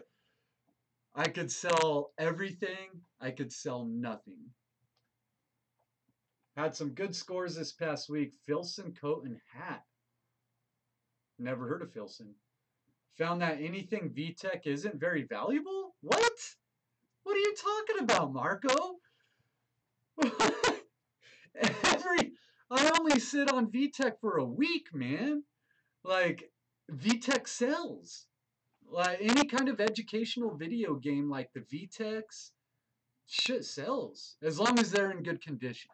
I 1.14 1.28
could 1.28 1.50
sell 1.50 2.12
everything, 2.18 3.02
I 3.20 3.30
could 3.30 3.52
sell 3.52 3.84
nothing. 3.84 4.38
Had 6.56 6.74
some 6.74 6.90
good 6.90 7.14
scores 7.14 7.54
this 7.54 7.72
past 7.72 8.08
week. 8.08 8.32
Filson 8.46 8.94
coat 8.98 9.24
and 9.26 9.38
hat. 9.52 9.82
Never 11.38 11.68
heard 11.68 11.82
of 11.82 11.92
Filson. 11.92 12.34
Found 13.18 13.42
that 13.42 13.60
anything 13.60 14.14
VTech 14.16 14.66
isn't 14.66 14.98
very 14.98 15.26
valuable? 15.28 15.94
What? 16.00 16.32
What 17.24 17.36
are 17.36 17.40
you 17.40 17.54
talking 17.56 18.02
about, 18.02 18.32
Marco? 18.32 18.95
Every 21.54 22.32
I 22.70 22.90
only 22.98 23.20
sit 23.20 23.52
on 23.52 23.70
VTech 23.70 24.20
for 24.20 24.38
a 24.38 24.44
week, 24.44 24.88
man. 24.92 25.44
Like 26.04 26.50
VTech 26.92 27.48
sells. 27.48 28.26
Like 28.88 29.18
any 29.20 29.44
kind 29.44 29.68
of 29.68 29.80
educational 29.80 30.56
video 30.56 30.94
game 30.94 31.28
like 31.28 31.50
the 31.52 31.60
VTechs, 31.60 32.50
shit 33.26 33.64
sells 33.64 34.36
as 34.42 34.58
long 34.58 34.78
as 34.78 34.90
they're 34.90 35.10
in 35.10 35.22
good 35.22 35.42
condition. 35.42 35.90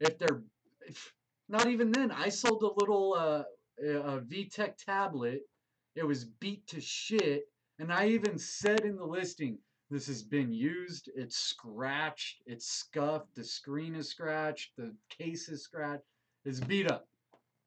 If 0.00 0.18
they're 0.18 0.42
if, 0.86 1.12
not 1.48 1.66
even 1.66 1.90
then, 1.90 2.10
I 2.10 2.28
sold 2.28 2.62
a 2.62 2.78
little 2.80 3.14
uh, 3.14 3.44
a 3.82 4.20
VTech 4.20 4.76
tablet. 4.76 5.40
It 5.94 6.06
was 6.06 6.24
beat 6.24 6.66
to 6.68 6.80
shit, 6.80 7.42
and 7.78 7.92
I 7.92 8.08
even 8.08 8.38
said 8.38 8.80
in 8.80 8.96
the 8.96 9.04
listing, 9.04 9.58
this 9.92 10.06
has 10.06 10.22
been 10.22 10.50
used, 10.50 11.10
it's 11.14 11.36
scratched, 11.36 12.40
it's 12.46 12.66
scuffed, 12.66 13.34
the 13.34 13.44
screen 13.44 13.94
is 13.94 14.08
scratched, 14.08 14.72
the 14.78 14.94
case 15.10 15.50
is 15.50 15.62
scratched, 15.62 16.04
it's 16.46 16.60
beat 16.60 16.90
up, 16.90 17.06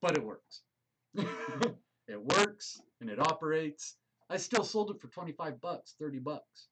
but 0.01 0.17
it 0.17 0.23
works. 0.23 0.61
it 1.15 2.19
works 2.19 2.81
and 2.99 3.11
it 3.11 3.19
operates. 3.19 3.97
I 4.31 4.37
still 4.37 4.63
sold 4.63 4.89
it 4.89 4.99
for 4.99 5.07
25 5.07 5.61
bucks, 5.61 5.93
30 5.99 6.17
bucks. 6.17 6.69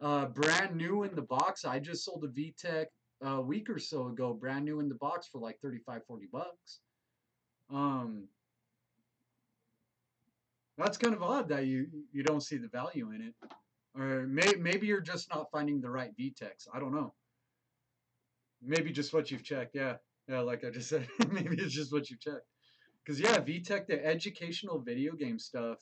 Uh, 0.00 0.26
brand 0.26 0.74
new 0.74 1.04
in 1.04 1.14
the 1.14 1.22
box. 1.22 1.64
I 1.64 1.78
just 1.78 2.04
sold 2.04 2.24
a 2.24 2.28
VTech 2.28 2.86
a 3.22 3.40
week 3.40 3.70
or 3.70 3.78
so 3.78 4.08
ago, 4.08 4.34
brand 4.34 4.64
new 4.64 4.80
in 4.80 4.88
the 4.88 4.96
box 4.96 5.28
for 5.28 5.38
like 5.38 5.60
35, 5.60 6.04
40 6.08 6.26
bucks. 6.32 6.80
Um, 7.72 8.24
that's 10.76 10.98
kind 10.98 11.14
of 11.14 11.22
odd 11.22 11.48
that 11.50 11.66
you 11.66 11.86
you 12.12 12.24
don't 12.24 12.42
see 12.42 12.56
the 12.56 12.66
value 12.66 13.12
in 13.12 13.20
it, 13.20 13.34
or 13.98 14.26
may, 14.26 14.54
maybe 14.58 14.86
you're 14.86 15.00
just 15.00 15.28
not 15.30 15.50
finding 15.50 15.80
the 15.80 15.90
right 15.90 16.16
VTechs. 16.18 16.68
I 16.72 16.80
don't 16.80 16.94
know. 16.94 17.14
Maybe 18.62 18.92
just 18.92 19.12
what 19.12 19.30
you've 19.30 19.44
checked. 19.44 19.74
Yeah, 19.74 19.96
yeah. 20.28 20.40
Like 20.40 20.64
I 20.64 20.70
just 20.70 20.88
said, 20.90 21.08
maybe 21.30 21.56
it's 21.58 21.74
just 21.74 21.92
what 21.92 22.10
you've 22.10 22.20
checked. 22.20 22.46
Because 23.04 23.20
yeah, 23.20 23.38
VTech, 23.38 23.86
the 23.86 24.04
educational 24.04 24.78
video 24.78 25.14
game 25.14 25.38
stuff, 25.38 25.78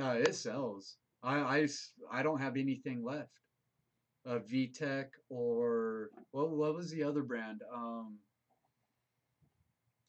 uh, 0.00 0.16
it 0.18 0.34
sells. 0.34 0.96
I, 1.22 1.38
I, 1.38 1.68
I 2.12 2.22
don't 2.22 2.40
have 2.40 2.56
anything 2.56 3.04
left. 3.04 3.30
Uh, 4.26 4.40
VTech 4.40 5.06
or 5.30 6.10
what? 6.32 6.50
What 6.50 6.74
was 6.74 6.90
the 6.90 7.04
other 7.04 7.22
brand? 7.22 7.62
Um, 7.72 8.18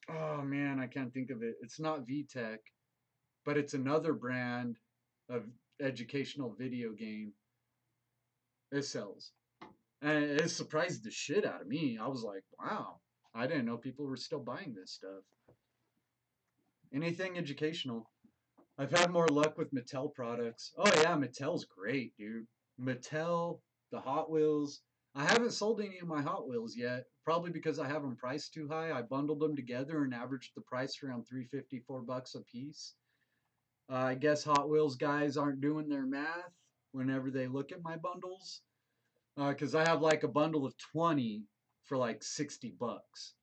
oh 0.08 0.42
man, 0.42 0.80
I 0.80 0.88
can't 0.88 1.14
think 1.14 1.30
of 1.30 1.42
it. 1.44 1.54
It's 1.62 1.78
not 1.78 2.04
VTech 2.04 2.58
but 3.48 3.56
it's 3.56 3.72
another 3.72 4.12
brand 4.12 4.76
of 5.30 5.42
educational 5.80 6.54
video 6.58 6.92
game. 6.92 7.32
It 8.70 8.84
sells. 8.84 9.32
And 10.02 10.24
it 10.24 10.50
surprised 10.50 11.04
the 11.04 11.10
shit 11.10 11.44
out 11.44 11.62
of 11.62 11.66
me. 11.66 11.98
I 12.00 12.06
was 12.06 12.22
like, 12.22 12.44
wow, 12.60 13.00
I 13.34 13.46
didn't 13.46 13.66
know 13.66 13.76
people 13.76 14.06
were 14.06 14.16
still 14.16 14.40
buying 14.40 14.74
this 14.74 14.92
stuff. 14.92 15.24
Anything 16.92 17.36
educational. 17.36 18.08
I've 18.78 18.96
had 18.96 19.10
more 19.10 19.26
luck 19.28 19.58
with 19.58 19.74
Mattel 19.74 20.14
products. 20.14 20.72
Oh 20.78 20.90
yeah, 20.96 21.16
Mattel's 21.16 21.64
great, 21.64 22.16
dude. 22.16 22.46
Mattel, 22.80 23.60
the 23.90 24.00
Hot 24.00 24.30
Wheels. 24.30 24.82
I 25.14 25.24
haven't 25.24 25.52
sold 25.52 25.80
any 25.80 25.98
of 25.98 26.06
my 26.06 26.22
Hot 26.22 26.48
Wheels 26.48 26.76
yet, 26.76 27.06
probably 27.24 27.50
because 27.50 27.80
I 27.80 27.88
have 27.88 28.02
them 28.02 28.14
priced 28.14 28.54
too 28.54 28.68
high. 28.68 28.92
I 28.92 29.02
bundled 29.02 29.40
them 29.40 29.56
together 29.56 30.04
and 30.04 30.14
averaged 30.14 30.52
the 30.54 30.60
price 30.60 31.02
around 31.02 31.24
354 31.26 32.02
bucks 32.02 32.36
a 32.36 32.40
piece. 32.42 32.94
Uh, 33.90 33.96
I 33.96 34.14
guess 34.14 34.44
Hot 34.44 34.68
Wheels 34.68 34.96
guys 34.96 35.36
aren't 35.36 35.60
doing 35.60 35.88
their 35.88 36.04
math 36.04 36.52
whenever 36.92 37.30
they 37.30 37.46
look 37.46 37.72
at 37.72 37.82
my 37.82 37.96
bundles. 37.96 38.60
Because 39.36 39.74
uh, 39.74 39.78
I 39.78 39.88
have 39.88 40.02
like 40.02 40.24
a 40.24 40.28
bundle 40.28 40.66
of 40.66 40.74
20 40.92 41.44
for 41.84 41.96
like 41.96 42.22
60 42.22 42.74
bucks. 42.78 43.34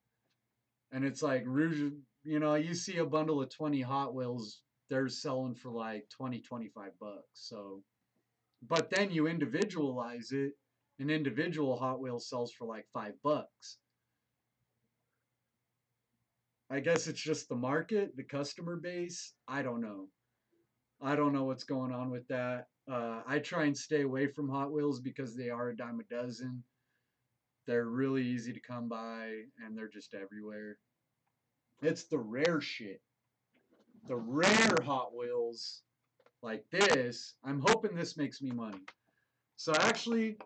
And 0.92 1.04
it's 1.04 1.24
like, 1.24 1.46
you 1.46 2.40
know, 2.40 2.56
you 2.56 2.74
see 2.76 2.98
a 2.98 3.06
bundle 3.06 3.42
of 3.42 3.50
20 3.50 3.82
Hot 3.82 4.14
Wheels, 4.14 4.62
they're 4.90 5.10
selling 5.10 5.56
for 5.56 5.72
like 5.72 6.08
20, 6.10 6.42
25 6.42 6.92
bucks. 7.00 7.24
So, 7.34 7.82
but 8.68 8.90
then 8.90 9.12
you 9.12 9.28
individualize 9.28 10.32
it, 10.32 10.54
an 11.00 11.10
individual 11.10 11.78
Hot 11.78 12.00
Wheels 12.00 12.30
sells 12.30 12.52
for 12.52 12.66
like 12.66 12.86
five 12.94 13.14
bucks. 13.24 13.78
I 16.70 16.80
guess 16.80 17.08
it's 17.08 17.22
just 17.22 17.48
the 17.48 17.56
market, 17.56 18.16
the 18.16 18.24
customer 18.24 18.76
base. 18.76 19.34
I 19.48 19.62
don't 19.62 19.82
know. 19.82 20.08
I 21.02 21.16
don't 21.16 21.34
know 21.34 21.44
what's 21.44 21.64
going 21.64 21.92
on 21.92 22.10
with 22.10 22.28
that. 22.30 22.68
Uh, 22.92 23.22
I 23.28 23.40
try 23.40 23.66
and 23.66 23.78
stay 23.78 24.02
away 24.02 24.28
from 24.28 24.50
Hot 24.50 24.72
Wheels 24.72 25.00
because 25.00 25.36
they 25.36 25.50
are 25.50 25.70
a 25.70 25.76
dime 25.76 26.00
a 26.00 26.14
dozen. 26.14 26.64
They're 27.66 27.86
really 27.86 28.24
easy 28.24 28.54
to 28.54 28.60
come 28.60 28.88
by 28.88 29.42
and 29.64 29.76
they're 29.76 29.90
just 29.90 30.14
everywhere. 30.14 30.78
It's 31.82 32.04
the 32.04 32.20
rare 32.20 32.62
shit. 32.62 33.02
The 34.08 34.16
rare 34.16 34.78
Hot 34.84 35.16
Wheels 35.16 35.82
like 36.42 36.64
this. 36.70 37.34
I'm 37.44 37.60
hoping 37.60 37.96
this 37.96 38.18
makes 38.18 38.42
me 38.42 38.52
money. 38.52 38.86
So 39.56 39.74
actually, 39.74 40.38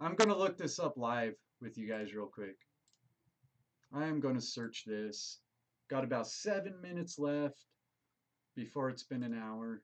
I'm 0.00 0.14
going 0.14 0.28
to 0.28 0.36
look 0.36 0.56
this 0.56 0.78
up 0.78 0.96
live 0.96 1.34
with 1.60 1.76
you 1.76 1.88
guys 1.88 2.14
real 2.14 2.26
quick. 2.26 2.56
I 3.92 4.06
am 4.06 4.20
going 4.20 4.36
to 4.36 4.40
search 4.40 4.84
this. 4.86 5.40
Got 5.90 6.04
about 6.04 6.28
seven 6.28 6.80
minutes 6.80 7.18
left 7.18 7.64
before 8.54 8.90
it's 8.90 9.02
been 9.02 9.22
an 9.22 9.36
hour. 9.36 9.82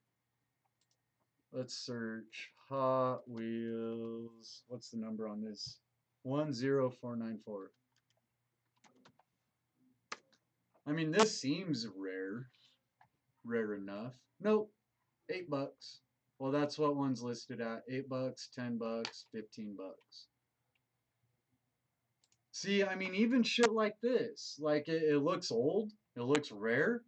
Let's 1.57 1.76
search 1.76 2.50
Hot 2.68 3.20
Wheels. 3.28 4.64
What's 4.66 4.90
the 4.90 4.96
number 4.96 5.28
on 5.28 5.40
this? 5.40 5.78
10494. 6.24 7.70
I 10.84 10.90
mean, 10.90 11.12
this 11.12 11.40
seems 11.40 11.86
rare. 11.96 12.48
Rare 13.44 13.74
enough. 13.74 14.14
Nope. 14.40 14.72
Eight 15.30 15.48
bucks. 15.48 16.00
Well, 16.40 16.50
that's 16.50 16.76
what 16.76 16.96
one's 16.96 17.22
listed 17.22 17.61
at. 17.61 17.84
Eight 17.88 18.09
bucks, 18.09 18.48
ten 18.52 18.76
bucks, 18.76 19.26
fifteen 19.30 19.76
bucks. 19.76 20.26
See, 22.50 22.82
I 22.82 22.96
mean, 22.96 23.14
even 23.14 23.44
shit 23.44 23.70
like 23.70 23.94
this. 24.02 24.59
Like, 24.61 24.88
it, 24.88 25.05
it 25.05 25.18
looks 25.20 25.52
old. 25.52 25.92
It 26.16 26.22
looks 26.22 26.50
rare. 26.50 27.02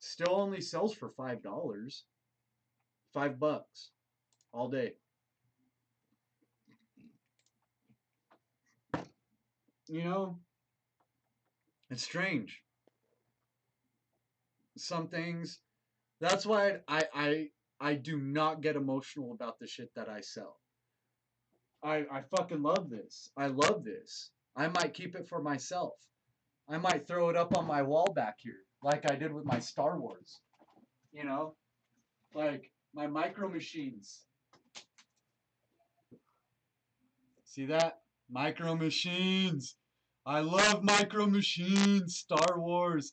Still 0.00 0.34
only 0.34 0.60
sells 0.60 0.92
for 0.92 1.10
five 1.10 1.40
dollars. 1.40 2.02
Five 3.12 3.38
bucks 3.38 3.90
all 4.52 4.68
day. 4.68 4.94
You 9.88 10.04
know, 10.04 10.38
it's 11.90 12.02
strange. 12.02 12.62
Some 14.78 15.08
things. 15.08 15.60
That's 16.20 16.46
why 16.46 16.78
I 16.88 17.04
I 17.14 17.48
I 17.78 17.94
do 17.94 18.18
not 18.18 18.62
get 18.62 18.76
emotional 18.76 19.32
about 19.32 19.58
the 19.58 19.66
shit 19.66 19.90
that 19.94 20.08
I 20.08 20.22
sell. 20.22 20.56
I 21.82 22.06
I 22.10 22.22
fucking 22.34 22.62
love 22.62 22.88
this. 22.88 23.30
I 23.36 23.48
love 23.48 23.84
this. 23.84 24.30
I 24.56 24.68
might 24.68 24.94
keep 24.94 25.14
it 25.14 25.28
for 25.28 25.42
myself. 25.42 25.92
I 26.68 26.78
might 26.78 27.06
throw 27.06 27.28
it 27.28 27.36
up 27.36 27.56
on 27.58 27.66
my 27.66 27.82
wall 27.82 28.10
back 28.14 28.36
here, 28.38 28.64
like 28.82 29.10
I 29.10 29.16
did 29.16 29.32
with 29.32 29.44
my 29.44 29.58
Star 29.58 29.98
Wars. 30.00 30.40
You 31.12 31.24
know, 31.24 31.56
like 32.34 32.71
my 32.94 33.06
micro 33.06 33.48
machines. 33.48 34.22
See 37.44 37.66
that? 37.66 37.98
Micro 38.30 38.74
machines. 38.74 39.76
I 40.24 40.40
love 40.40 40.82
micro 40.82 41.26
machines. 41.26 42.16
Star 42.16 42.58
Wars. 42.58 43.12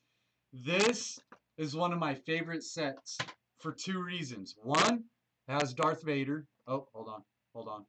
This 0.53 1.19
is 1.57 1.75
one 1.75 1.91
of 1.91 1.99
my 1.99 2.13
favorite 2.15 2.63
sets 2.63 3.17
for 3.59 3.73
two 3.73 4.01
reasons. 4.01 4.55
One, 4.63 5.03
it 5.47 5.51
has 5.51 5.73
Darth 5.73 6.03
Vader. 6.03 6.45
Oh, 6.67 6.87
hold 6.93 7.09
on. 7.09 7.23
Hold 7.53 7.67
on. 7.67 7.85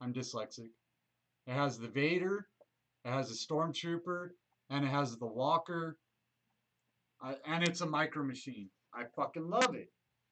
I'm 0.00 0.12
dyslexic. 0.12 0.70
It 1.46 1.52
has 1.52 1.78
the 1.78 1.88
Vader. 1.88 2.46
It 3.04 3.10
has 3.10 3.30
a 3.30 3.34
Stormtrooper. 3.34 4.30
and 4.70 4.84
it 4.84 4.88
has 4.88 5.16
the 5.16 5.26
walker, 5.26 5.96
and 7.46 7.62
it's 7.62 7.80
a 7.80 7.86
micro 7.86 8.24
machine. 8.24 8.68
I 8.92 9.04
fucking 9.14 9.48
love 9.48 9.74
it. 9.74 9.88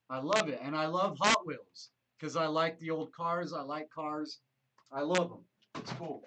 I 0.09 0.19
love 0.19 0.49
it, 0.49 0.59
and 0.61 0.75
I 0.75 0.85
love 0.85 1.17
Hot 1.19 1.45
Wheels 1.45 1.89
because 2.19 2.35
I 2.35 2.45
like 2.45 2.79
the 2.79 2.91
old 2.91 3.11
cars. 3.11 3.53
I 3.53 3.61
like 3.61 3.89
cars. 3.89 4.39
I 4.91 5.01
love 5.01 5.29
them. 5.29 5.43
It's 5.75 5.91
cool. 5.93 6.23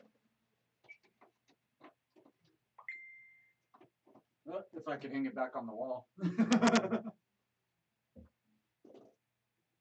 If 4.74 4.88
I 4.88 4.96
could 4.96 5.12
hang 5.12 5.26
it 5.26 5.34
back 5.34 5.54
on 5.56 5.66
the 5.66 5.74
wall. 5.74 6.08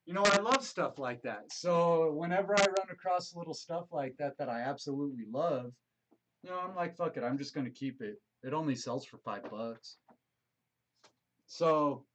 you 0.06 0.14
know, 0.14 0.24
I 0.26 0.38
love 0.40 0.64
stuff 0.64 1.00
like 1.00 1.22
that. 1.24 1.52
So 1.52 2.12
whenever 2.14 2.54
I 2.54 2.66
run 2.66 2.90
across 2.92 3.36
little 3.36 3.54
stuff 3.54 3.86
like 3.92 4.16
that 4.18 4.38
that 4.38 4.50
I 4.50 4.62
absolutely 4.62 5.26
love, 5.32 5.72
you 6.44 6.50
know, 6.50 6.60
I'm 6.60 6.76
like, 6.76 6.98
fuck 6.98 7.18
it, 7.18 7.24
I'm 7.24 7.38
just 7.38 7.56
gonna 7.56 7.70
keep 7.70 8.02
it. 8.02 8.20
It 8.44 8.54
only 8.54 8.76
sells 8.76 9.06
for 9.06 9.18
five 9.18 9.50
bucks. 9.50 9.98
So 11.46 12.06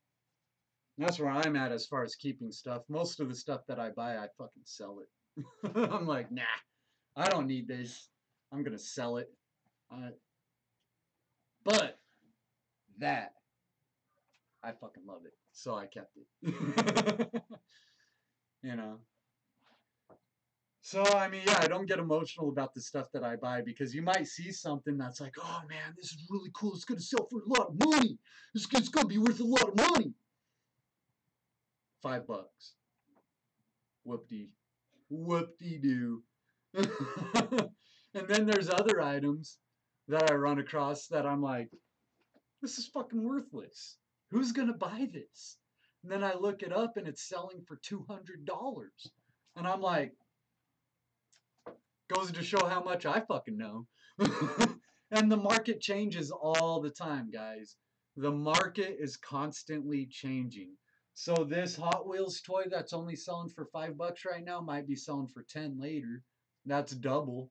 that's 1.03 1.19
where 1.19 1.31
I'm 1.31 1.57
at 1.57 1.73
as 1.73 1.87
far 1.87 2.03
as 2.03 2.15
keeping 2.15 2.53
stuff. 2.53 2.83
Most 2.89 3.21
of 3.21 3.29
the 3.29 3.35
stuff 3.35 3.63
that 3.69 3.79
I 3.79 3.91
buy, 3.91 4.17
I 4.17 4.27
fucking 4.39 4.63
sell 4.65 5.01
it. 5.01 5.75
I'm 5.77 6.07
like, 6.07 6.31
nah, 6.31 6.43
I 7.17 7.29
don't 7.29 7.47
need 7.47 7.69
this. 7.69 8.09
I'm 8.53 8.63
gonna 8.63 8.79
sell 8.79 9.17
it. 9.17 9.31
But 11.65 11.99
that 12.99 13.33
I 14.63 14.73
fucking 14.73 15.05
love 15.07 15.23
it, 15.25 15.33
so 15.53 15.75
I 15.75 15.87
kept 15.87 16.17
it. 16.17 16.27
you 18.63 18.77
know. 18.77 18.99
So 20.83 21.05
I 21.05 21.29
mean, 21.29 21.43
yeah, 21.47 21.61
I 21.61 21.69
don't 21.69 21.87
get 21.87 22.01
emotional 22.01 22.49
about 22.49 22.75
the 22.75 22.81
stuff 22.81 23.07
that 23.13 23.23
I 23.23 23.37
buy 23.37 23.63
because 23.63 23.95
you 23.95 24.03
might 24.03 24.27
see 24.27 24.51
something 24.51 24.99
that's 24.99 25.21
like, 25.21 25.35
oh 25.39 25.61
man, 25.69 25.95
this 25.97 26.07
is 26.07 26.27
really 26.29 26.51
cool. 26.55 26.75
It's 26.75 26.85
gonna 26.85 27.01
sell 27.01 27.29
for 27.31 27.41
a 27.41 27.59
lot 27.59 27.69
of 27.69 27.87
money. 27.87 28.19
It's, 28.55 28.67
it's 28.73 28.89
gonna 28.89 29.07
be 29.07 29.19
worth 29.19 29.41
a 29.41 29.45
lot 29.45 29.69
of 29.69 29.77
money. 29.77 30.15
Five 32.03 32.27
bucks. 32.27 32.75
Whoop-dee. 34.05 34.51
Whoop-dee-doo. 35.09 36.23
and 36.75 38.29
then 38.29 38.47
there's 38.47 38.71
other 38.71 39.01
items 39.01 39.59
that 40.09 40.31
I 40.31 40.35
run 40.35 40.59
across 40.59 41.07
that 41.09 41.27
I'm 41.27 41.43
like, 41.43 41.71
this 42.61 42.79
is 42.79 42.89
fucking 42.89 43.23
worthless. 43.23 43.99
Who's 44.31 44.53
gonna 44.53 44.73
buy 44.73 45.09
this? 45.13 45.59
And 46.03 46.11
then 46.11 46.25
I 46.25 46.35
look 46.35 46.63
it 46.63 46.73
up 46.73 46.97
and 46.97 47.07
it's 47.07 47.29
selling 47.29 47.63
for 47.67 47.79
two 47.83 48.05
hundred 48.09 48.45
dollars. 48.45 49.11
And 49.57 49.67
I'm 49.67 49.81
like, 49.81 50.13
goes 52.13 52.33
to 52.33 52.43
show 52.43 52.67
how 52.67 52.83
much 52.83 53.07
I 53.07 53.21
fucking 53.21 53.57
know. 53.57 53.87
and 55.11 55.31
the 55.31 55.37
market 55.37 55.81
changes 55.81 56.31
all 56.31 56.81
the 56.81 56.91
time, 56.91 57.31
guys. 57.31 57.77
The 58.17 58.31
market 58.31 58.97
is 58.99 59.17
constantly 59.17 60.07
changing. 60.07 60.71
So 61.15 61.35
this 61.45 61.77
Hot 61.77 62.09
Wheels 62.09 62.41
toy 62.41 62.65
that's 62.71 62.93
only 62.93 63.17
selling 63.17 63.51
for 63.51 63.67
five 63.67 63.97
bucks 63.97 64.25
right 64.25 64.45
now 64.45 64.61
might 64.61 64.87
be 64.87 64.97
selling 64.97 65.29
for 65.29 65.43
ten 65.43 65.79
later. 65.79 66.23
That's 66.65 66.93
double. 66.93 67.51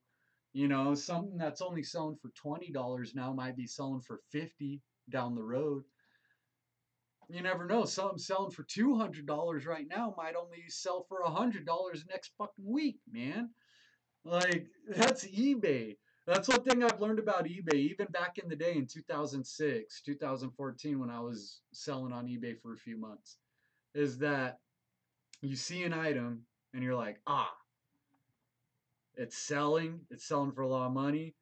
You 0.53 0.67
know, 0.67 0.95
something 0.95 1.37
that's 1.37 1.61
only 1.61 1.83
selling 1.83 2.17
for 2.21 2.29
twenty 2.29 2.71
dollars 2.71 3.13
now 3.15 3.33
might 3.33 3.55
be 3.55 3.67
selling 3.67 4.01
for 4.01 4.21
fifty 4.31 4.81
down 5.09 5.35
the 5.35 5.43
road. 5.43 5.83
You 7.29 7.41
never 7.41 7.65
know. 7.65 7.85
Something 7.85 8.17
selling 8.17 8.51
for 8.51 8.63
two 8.63 8.95
hundred 8.97 9.25
dollars 9.25 9.65
right 9.65 9.87
now 9.87 10.13
might 10.17 10.35
only 10.35 10.63
sell 10.67 11.05
for 11.07 11.21
a 11.21 11.29
hundred 11.29 11.65
dollars 11.65 12.05
next 12.09 12.31
fucking 12.37 12.65
week, 12.65 12.99
man. 13.09 13.51
Like 14.25 14.67
that's 14.87 15.25
eBay. 15.27 15.97
That's 16.27 16.47
one 16.49 16.63
thing 16.63 16.83
I've 16.83 16.99
learned 17.01 17.19
about 17.19 17.45
eBay, 17.45 17.75
even 17.75 18.07
back 18.07 18.37
in 18.37 18.47
the 18.47 18.55
day 18.55 18.75
in 18.75 18.85
2006, 18.85 20.01
2014, 20.03 20.99
when 20.99 21.09
I 21.09 21.19
was 21.19 21.61
selling 21.73 22.13
on 22.13 22.27
eBay 22.27 22.59
for 22.61 22.73
a 22.73 22.77
few 22.77 22.99
months, 22.99 23.37
is 23.93 24.17
that 24.19 24.59
you 25.41 25.55
see 25.55 25.83
an 25.83 25.93
item 25.93 26.43
and 26.73 26.83
you're 26.83 26.95
like, 26.95 27.19
ah, 27.27 27.51
it's 29.15 29.37
selling, 29.37 29.99
it's 30.09 30.27
selling 30.27 30.51
for 30.51 30.61
a 30.61 30.67
lot 30.67 30.87
of 30.87 30.93
money, 30.93 31.35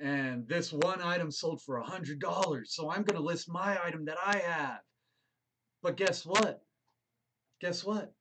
and 0.00 0.46
this 0.48 0.72
one 0.72 1.00
item 1.00 1.30
sold 1.30 1.62
for 1.62 1.78
a 1.78 1.84
hundred 1.84 2.18
dollars, 2.18 2.74
so 2.74 2.90
I'm 2.90 3.02
gonna 3.02 3.20
list 3.20 3.48
my 3.48 3.78
item 3.82 4.04
that 4.06 4.18
I 4.24 4.38
have. 4.38 4.80
But 5.82 5.96
guess 5.96 6.26
what? 6.26 6.62
Guess 7.60 7.84
what? 7.84 8.12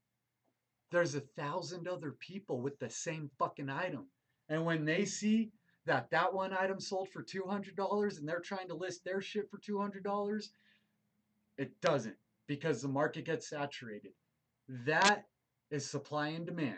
There's 0.92 1.16
a 1.16 1.22
thousand 1.22 1.88
other 1.88 2.12
people 2.12 2.62
with 2.62 2.78
the 2.80 2.90
same 2.90 3.32
fucking 3.40 3.70
item. 3.70 4.08
And 4.50 4.66
when 4.66 4.86
they 4.86 5.06
see 5.06 5.52
that 5.86 6.12
that 6.12 6.34
one 6.34 6.54
item 6.54 6.80
sold 6.80 7.10
for 7.10 7.24
$200 7.24 8.20
and 8.20 8.28
they're 8.28 8.40
trying 8.40 8.68
to 8.68 8.76
list 8.76 9.04
their 9.04 9.22
shit 9.22 9.50
for 9.50 9.58
$200, 9.58 10.50
it 11.58 11.82
doesn't 11.82 12.16
because 12.48 12.82
the 12.82 12.88
market 12.88 13.26
gets 13.26 13.50
saturated. 13.50 14.12
That 14.86 15.26
is 15.72 15.90
supply 15.90 16.30
and 16.30 16.46
demand 16.46 16.78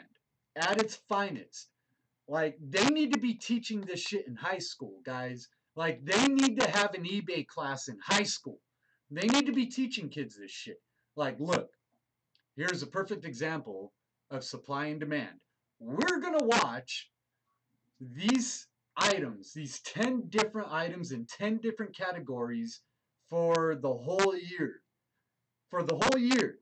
at 0.56 0.82
its 0.82 0.96
finest. 1.10 1.70
Like, 2.28 2.58
they 2.60 2.86
need 2.88 3.14
to 3.14 3.20
be 3.20 3.34
teaching 3.36 3.82
this 3.82 4.00
shit 4.00 4.28
in 4.28 4.36
high 4.36 4.60
school, 4.60 5.00
guys. 5.06 5.48
Like, 5.76 6.04
they 6.04 6.28
need 6.28 6.60
to 6.60 6.70
have 6.72 6.94
an 6.94 7.04
eBay 7.04 7.46
class 7.46 7.88
in 7.88 7.98
high 8.04 8.24
school. 8.24 8.60
They 9.12 9.28
need 9.28 9.46
to 9.46 9.52
be 9.52 9.68
teaching 9.68 10.10
kids 10.10 10.36
this 10.36 10.52
shit. 10.52 10.82
Like, 11.16 11.40
look, 11.40 11.70
here's 12.56 12.82
a 12.82 12.88
perfect 12.88 13.26
example 13.26 13.94
of 14.32 14.44
supply 14.44 14.88
and 14.88 15.00
demand. 15.00 15.40
We're 15.80 16.20
going 16.20 16.40
to 16.40 16.46
watch 16.46 17.12
these 18.00 18.68
items, 18.98 19.54
these 19.54 19.82
10 19.82 20.30
different 20.30 20.72
items 20.72 21.12
in 21.12 21.26
10 21.26 21.58
different 21.58 21.96
categories 21.96 22.82
for 23.30 23.78
the 23.82 23.94
whole 23.94 24.36
year. 24.36 24.82
For 25.70 25.84
the 25.84 25.96
whole 25.96 26.20
year. 26.20 26.60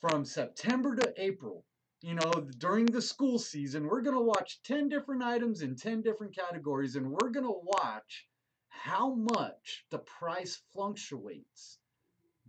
From 0.00 0.24
September 0.24 0.96
to 0.96 1.12
April. 1.16 1.64
You 2.02 2.14
know, 2.14 2.32
during 2.58 2.86
the 2.86 3.02
school 3.02 3.38
season, 3.38 3.86
we're 3.86 4.02
going 4.02 4.16
to 4.16 4.22
watch 4.22 4.62
10 4.64 4.88
different 4.88 5.22
items 5.22 5.62
in 5.62 5.76
10 5.76 6.02
different 6.02 6.34
categories, 6.34 6.96
and 6.96 7.10
we're 7.10 7.30
going 7.30 7.46
to 7.46 7.60
watch 7.62 8.26
how 8.68 9.14
much 9.14 9.84
the 9.90 9.98
price 9.98 10.62
fluctuates 10.72 11.78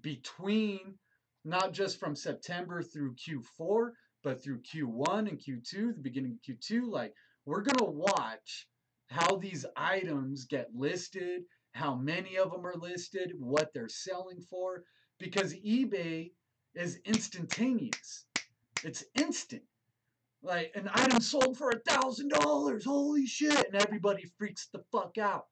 between 0.01 0.99
not 1.45 1.71
just 1.71 1.99
from 1.99 2.15
September 2.15 2.83
through 2.83 3.15
Q4, 3.15 3.91
but 4.23 4.43
through 4.43 4.61
Q1 4.61 5.29
and 5.29 5.39
Q2, 5.39 5.95
the 5.95 6.01
beginning 6.01 6.33
of 6.33 6.55
Q2. 6.55 6.89
Like, 6.89 7.13
we're 7.45 7.61
going 7.61 7.77
to 7.77 7.85
watch 7.85 8.67
how 9.09 9.37
these 9.37 9.65
items 9.75 10.45
get 10.45 10.67
listed, 10.75 11.43
how 11.71 11.95
many 11.95 12.37
of 12.37 12.51
them 12.51 12.65
are 12.65 12.75
listed, 12.75 13.31
what 13.39 13.73
they're 13.73 13.87
selling 13.87 14.41
for, 14.49 14.83
because 15.19 15.53
eBay 15.53 16.31
is 16.75 16.99
instantaneous. 17.05 18.25
It's 18.83 19.03
instant. 19.15 19.63
Like 20.43 20.71
an 20.75 20.89
item 20.93 21.19
sold 21.19 21.57
for 21.57 21.71
a 21.71 21.79
thousand 21.79 22.29
dollars. 22.29 22.85
Holy 22.85 23.25
shit. 23.25 23.67
And 23.71 23.81
everybody 23.81 24.25
freaks 24.37 24.67
the 24.71 24.83
fuck 24.91 25.17
out. 25.17 25.45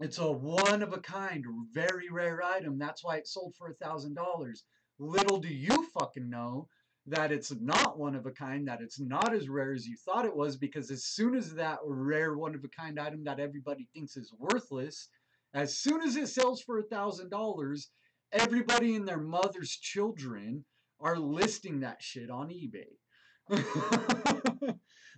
It's 0.00 0.18
a 0.18 0.30
one 0.30 0.82
of 0.82 0.92
a 0.92 0.98
kind, 0.98 1.44
very 1.72 2.10
rare 2.10 2.42
item. 2.42 2.78
That's 2.78 3.04
why 3.04 3.16
it 3.16 3.26
sold 3.26 3.54
for 3.56 3.68
a 3.70 3.84
thousand 3.84 4.14
dollars. 4.14 4.64
Little 4.98 5.38
do 5.38 5.48
you 5.48 5.88
fucking 5.98 6.28
know 6.28 6.68
that 7.06 7.30
it's 7.30 7.52
not 7.60 7.98
one 7.98 8.16
of 8.16 8.26
a 8.26 8.30
kind, 8.30 8.66
that 8.66 8.80
it's 8.80 8.98
not 8.98 9.32
as 9.32 9.48
rare 9.48 9.72
as 9.72 9.86
you 9.86 9.96
thought 9.96 10.24
it 10.24 10.36
was, 10.36 10.56
because 10.56 10.90
as 10.90 11.04
soon 11.04 11.36
as 11.36 11.54
that 11.54 11.78
rare 11.84 12.36
one 12.36 12.54
of 12.54 12.64
a 12.64 12.68
kind 12.68 12.98
item 12.98 13.22
that 13.24 13.38
everybody 13.38 13.88
thinks 13.94 14.16
is 14.16 14.34
worthless, 14.38 15.08
as 15.54 15.78
soon 15.78 16.02
as 16.02 16.16
it 16.16 16.28
sells 16.28 16.60
for 16.60 16.78
a 16.78 16.84
thousand 16.84 17.30
dollars, 17.30 17.90
everybody 18.32 18.94
and 18.94 19.06
their 19.06 19.20
mother's 19.20 19.70
children 19.70 20.64
are 21.00 21.18
listing 21.18 21.80
that 21.80 22.02
shit 22.02 22.30
on 22.30 22.48
eBay. 22.48 22.96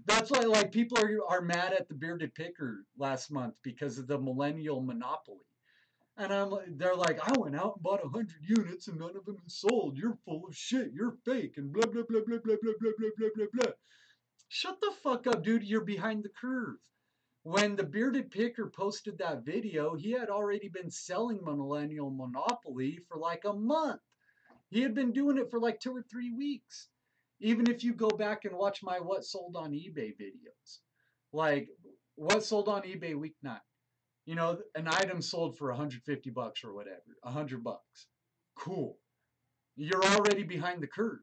That's 0.07 0.31
why 0.31 0.41
like 0.41 0.73
people 0.73 0.99
are 0.99 1.19
are 1.29 1.41
mad 1.41 1.73
at 1.73 1.89
the 1.89 1.95
bearded 1.95 2.35
picker 2.35 2.85
last 2.97 3.31
month 3.31 3.55
because 3.63 3.99
of 3.99 4.07
the 4.07 4.19
millennial 4.19 4.81
monopoly. 4.81 5.39
And 6.17 6.33
I'm 6.33 6.53
they're 6.77 6.97
like, 6.97 7.19
I 7.23 7.33
went 7.39 7.57
out 7.57 7.75
and 7.77 7.83
bought 7.83 8.01
hundred 8.03 8.43
units 8.43 8.89
and 8.89 8.99
none 8.99 9.17
of 9.17 9.25
them 9.25 9.39
sold. 9.47 9.97
You're 9.97 10.19
full 10.25 10.47
of 10.49 10.55
shit. 10.55 10.93
You're 10.93 11.17
fake 11.25 11.55
and 11.57 11.73
blah 11.73 11.87
blah 11.87 12.03
blah 12.09 12.21
blah 12.27 12.39
blah 12.45 12.57
blah 12.63 12.73
blah 12.81 12.93
blah 12.99 13.11
blah 13.17 13.29
blah 13.37 13.47
blah. 13.53 13.73
Shut 14.49 14.81
the 14.81 14.93
fuck 15.03 15.27
up, 15.27 15.43
dude. 15.43 15.65
You're 15.65 15.85
behind 15.85 16.25
the 16.25 16.31
curve. 16.41 16.79
When 17.49 17.77
the 17.77 17.85
bearded 17.85 18.31
picker 18.31 18.69
posted 18.69 19.17
that 19.17 19.43
video, 19.43 19.95
he 19.95 20.11
had 20.11 20.29
already 20.29 20.69
been 20.69 20.91
selling 20.91 21.43
Millennial 21.43 22.11
Monopoly 22.11 22.99
for 23.09 23.17
like 23.17 23.47
a 23.47 23.55
month. 23.55 24.03
He 24.69 24.83
had 24.83 24.95
been 24.95 25.13
doing 25.13 25.39
it 25.39 25.51
for 25.51 25.59
like 25.59 25.81
two 25.81 25.97
or 25.97 26.03
three 26.03 26.31
weeks. 26.31 26.89
Even 27.41 27.71
if 27.71 27.83
you 27.83 27.95
go 27.95 28.11
back 28.11 28.45
and 28.45 28.55
watch 28.55 28.83
my 28.83 29.01
What 29.01 29.25
Sold 29.25 29.57
on 29.57 29.73
eBay 29.73 30.15
videos, 30.21 30.81
like 31.33 31.71
what 32.17 32.45
sold 32.45 32.69
on 32.69 32.83
eBay 32.83 33.19
week 33.19 33.37
nine, 33.43 33.61
you 34.27 34.35
know, 34.35 34.59
an 34.75 34.87
item 34.87 35.23
sold 35.23 35.57
for 35.57 35.69
150 35.69 36.29
bucks 36.29 36.63
or 36.63 36.75
whatever, 36.75 37.17
100 37.23 37.65
bucks. 37.65 38.09
Cool. 38.59 38.99
You're 39.75 40.05
already 40.05 40.43
behind 40.43 40.83
the 40.83 40.87
curve. 40.87 41.21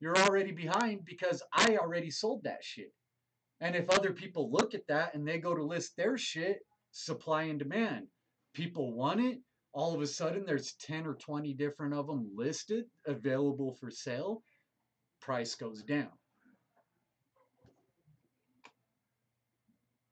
You're 0.00 0.18
already 0.18 0.50
behind 0.50 1.04
because 1.04 1.40
I 1.52 1.76
already 1.76 2.10
sold 2.10 2.42
that 2.42 2.64
shit. 2.64 2.92
And 3.60 3.74
if 3.74 3.90
other 3.90 4.12
people 4.12 4.50
look 4.50 4.74
at 4.74 4.86
that 4.88 5.14
and 5.14 5.26
they 5.26 5.38
go 5.38 5.54
to 5.54 5.62
list 5.62 5.96
their 5.96 6.16
shit, 6.16 6.60
supply 6.92 7.44
and 7.44 7.58
demand. 7.58 8.06
people 8.54 8.92
want 8.94 9.20
it, 9.20 9.38
all 9.72 9.94
of 9.94 10.00
a 10.00 10.06
sudden 10.06 10.44
there's 10.44 10.72
10 10.80 11.06
or 11.06 11.14
20 11.14 11.54
different 11.54 11.94
of 11.94 12.06
them 12.06 12.30
listed, 12.34 12.86
available 13.06 13.74
for 13.74 13.90
sale, 13.90 14.42
price 15.20 15.54
goes 15.54 15.82
down. 15.82 16.10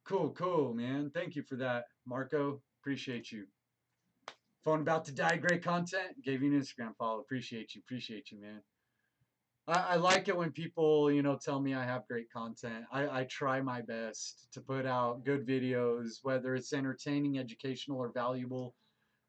Cool, 0.05 0.30
cool, 0.30 0.72
man. 0.72 1.11
Thank 1.12 1.34
you 1.34 1.42
for 1.42 1.57
that, 1.57 1.86
Marco. 2.07 2.62
Appreciate 2.80 3.32
you. 3.32 3.47
Phone 4.62 4.80
about 4.80 5.05
to 5.07 5.12
die. 5.12 5.36
Great 5.36 5.64
content. 5.64 6.22
Gave 6.24 6.42
you 6.42 6.53
an 6.53 6.61
Instagram 6.61 6.94
follow. 6.97 7.20
Appreciate 7.20 7.74
you. 7.74 7.80
Appreciate 7.84 8.30
you, 8.30 8.40
man. 8.40 8.61
I, 9.68 9.72
I 9.80 9.96
like 9.96 10.28
it 10.28 10.36
when 10.36 10.52
people, 10.52 11.10
you 11.10 11.22
know, 11.22 11.36
tell 11.36 11.60
me 11.60 11.74
I 11.74 11.84
have 11.84 12.06
great 12.06 12.30
content. 12.30 12.84
I, 12.92 13.20
I 13.20 13.24
try 13.24 13.60
my 13.60 13.80
best 13.80 14.48
to 14.52 14.60
put 14.60 14.86
out 14.86 15.24
good 15.24 15.46
videos, 15.46 16.18
whether 16.22 16.54
it's 16.54 16.72
entertaining, 16.72 17.38
educational, 17.38 17.98
or 17.98 18.10
valuable. 18.12 18.74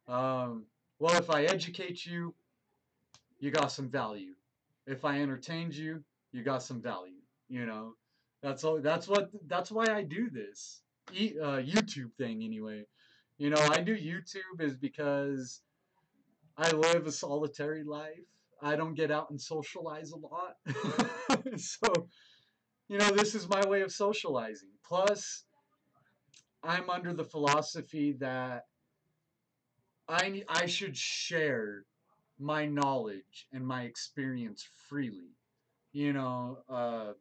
Um, 0.08 0.66
well, 1.00 1.16
if 1.18 1.30
I 1.30 1.44
educate 1.44 2.06
you, 2.06 2.34
you 3.40 3.52
got 3.52 3.72
some 3.72 3.90
value. 3.90 4.34
If 4.86 5.06
I 5.06 5.22
entertained 5.22 5.76
you, 5.76 6.04
you 6.32 6.44
got 6.44 6.64
some 6.64 6.82
value. 6.82 7.22
You 7.50 7.66
know, 7.66 7.94
that's 8.42 8.64
all. 8.64 8.82
That's 8.82 9.08
what. 9.08 9.30
That's 9.48 9.72
why 9.72 9.86
I 9.90 10.04
do 10.04 10.30
this 10.30 10.82
e, 11.14 11.34
uh, 11.42 11.58
YouTube 11.58 12.14
thing 12.18 12.44
anyway. 12.44 12.84
You 13.38 13.50
know, 13.50 13.68
I 13.72 13.82
do 13.82 13.96
YouTube 13.96 14.60
is 14.60 14.76
because 14.76 15.62
I 16.58 16.72
live 16.72 17.06
a 17.06 17.12
solitary 17.12 17.84
life. 17.84 18.26
I 18.62 18.76
don't 18.76 18.96
get 18.96 19.12
out 19.12 19.30
and 19.30 19.40
socialize 19.40 20.12
a 20.12 20.18
lot. 20.18 20.56
so, 21.58 22.08
you 22.88 22.98
know, 22.98 23.12
this 23.12 23.36
is 23.36 23.48
my 23.48 23.66
way 23.68 23.82
of 23.82 23.92
socializing. 23.92 24.70
Plus, 24.86 25.44
I'm 26.64 26.90
under 26.90 27.14
the 27.14 27.24
philosophy 27.24 28.16
that 28.20 28.66
I 30.08 30.44
I 30.48 30.66
should 30.66 30.98
share 30.98 31.84
my 32.40 32.66
knowledge 32.66 33.48
and 33.52 33.66
my 33.66 33.84
experience 33.84 34.68
freely. 34.90 35.36
You 35.92 36.14
know, 36.14 36.60
uh, 36.70 37.14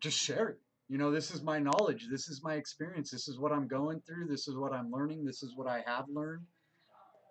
just 0.00 0.18
share 0.18 0.48
it. 0.48 0.58
You 0.88 0.96
know, 0.96 1.10
this 1.10 1.30
is 1.30 1.42
my 1.42 1.58
knowledge. 1.58 2.08
This 2.10 2.28
is 2.28 2.42
my 2.42 2.54
experience. 2.54 3.10
This 3.10 3.28
is 3.28 3.38
what 3.38 3.52
I'm 3.52 3.68
going 3.68 4.00
through. 4.00 4.26
This 4.26 4.48
is 4.48 4.56
what 4.56 4.72
I'm 4.72 4.90
learning. 4.90 5.24
This 5.24 5.42
is 5.42 5.54
what 5.54 5.66
I 5.66 5.82
have 5.86 6.06
learned. 6.08 6.46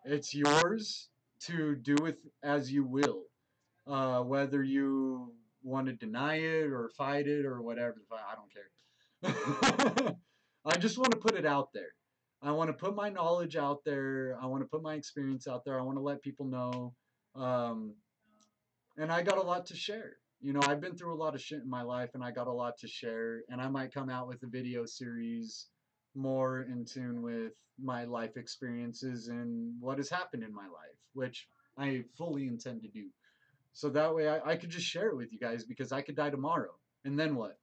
It's 0.06 0.34
yours 0.34 1.10
to 1.46 1.76
do 1.76 1.96
with 2.02 2.18
as 2.44 2.72
you 2.72 2.84
will. 2.84 3.24
Uh, 3.86 4.22
whether 4.22 4.64
you 4.64 5.34
want 5.64 5.88
to 5.88 5.94
deny 5.94 6.36
it 6.36 6.72
or 6.72 6.90
fight 6.98 7.28
it 7.28 7.46
or 7.46 7.62
whatever, 7.62 7.96
I 8.12 8.36
don't 8.36 8.54
care. 8.54 10.16
I 10.66 10.78
just 10.78 10.98
want 10.98 11.12
to 11.12 11.18
put 11.18 11.36
it 11.36 11.46
out 11.46 11.70
there. 11.74 11.94
I 12.42 12.52
want 12.52 12.70
to 12.70 12.74
put 12.74 12.96
my 12.96 13.10
knowledge 13.10 13.56
out 13.56 13.84
there. 13.86 14.38
I 14.42 14.46
want 14.46 14.62
to 14.62 14.68
put 14.68 14.84
my 14.84 14.96
experience 14.96 15.48
out 15.48 15.64
there. 15.66 15.80
I 15.80 15.84
want 15.84 15.98
to 15.98 16.04
let 16.04 16.22
people 16.22 16.46
know. 16.46 16.94
Um, 17.36 17.96
and 18.98 19.12
I 19.12 19.22
got 19.24 19.38
a 19.38 19.42
lot 19.42 19.66
to 19.68 19.76
share. 19.76 20.18
You 20.40 20.54
know, 20.54 20.62
I've 20.64 20.82
been 20.82 20.96
through 20.96 21.14
a 21.14 21.24
lot 21.24 21.34
of 21.34 21.42
shit 21.42 21.62
in 21.64 21.70
my 21.70 21.82
life 21.82 22.12
and 22.14 22.24
I 22.24 22.32
got 22.32 22.48
a 22.48 22.52
lot 22.52 22.78
to 22.80 22.88
share. 22.88 23.42
And 23.50 23.62
I 23.62 23.70
might 23.70 23.94
come 23.94 24.10
out 24.10 24.28
with 24.28 24.44
a 24.44 24.48
video 24.48 24.86
series 24.86 25.68
more 26.16 26.62
in 26.64 26.86
tune 26.86 27.22
with 27.22 27.54
my 27.80 28.06
life 28.06 28.38
experiences 28.38 29.28
and 29.28 29.74
what 29.80 29.98
has 29.98 30.10
happened 30.10 30.44
in 30.44 30.54
my 30.54 30.66
life, 30.66 30.97
which 31.18 31.47
I 31.78 32.03
fully 32.18 32.47
intend 32.47 32.82
to 32.84 32.88
do. 32.88 33.07
So 33.74 33.89
that 33.89 34.13
way 34.15 34.30
I, 34.30 34.51
I 34.51 34.55
could 34.55 34.70
just 34.70 34.86
share 34.86 35.09
it 35.09 35.18
with 35.18 35.34
you 35.34 35.39
guys 35.39 35.65
because 35.65 35.91
I 35.91 36.01
could 36.01 36.15
die 36.15 36.30
tomorrow. 36.30 36.72
And 37.05 37.20
then 37.20 37.36
what? 37.36 37.57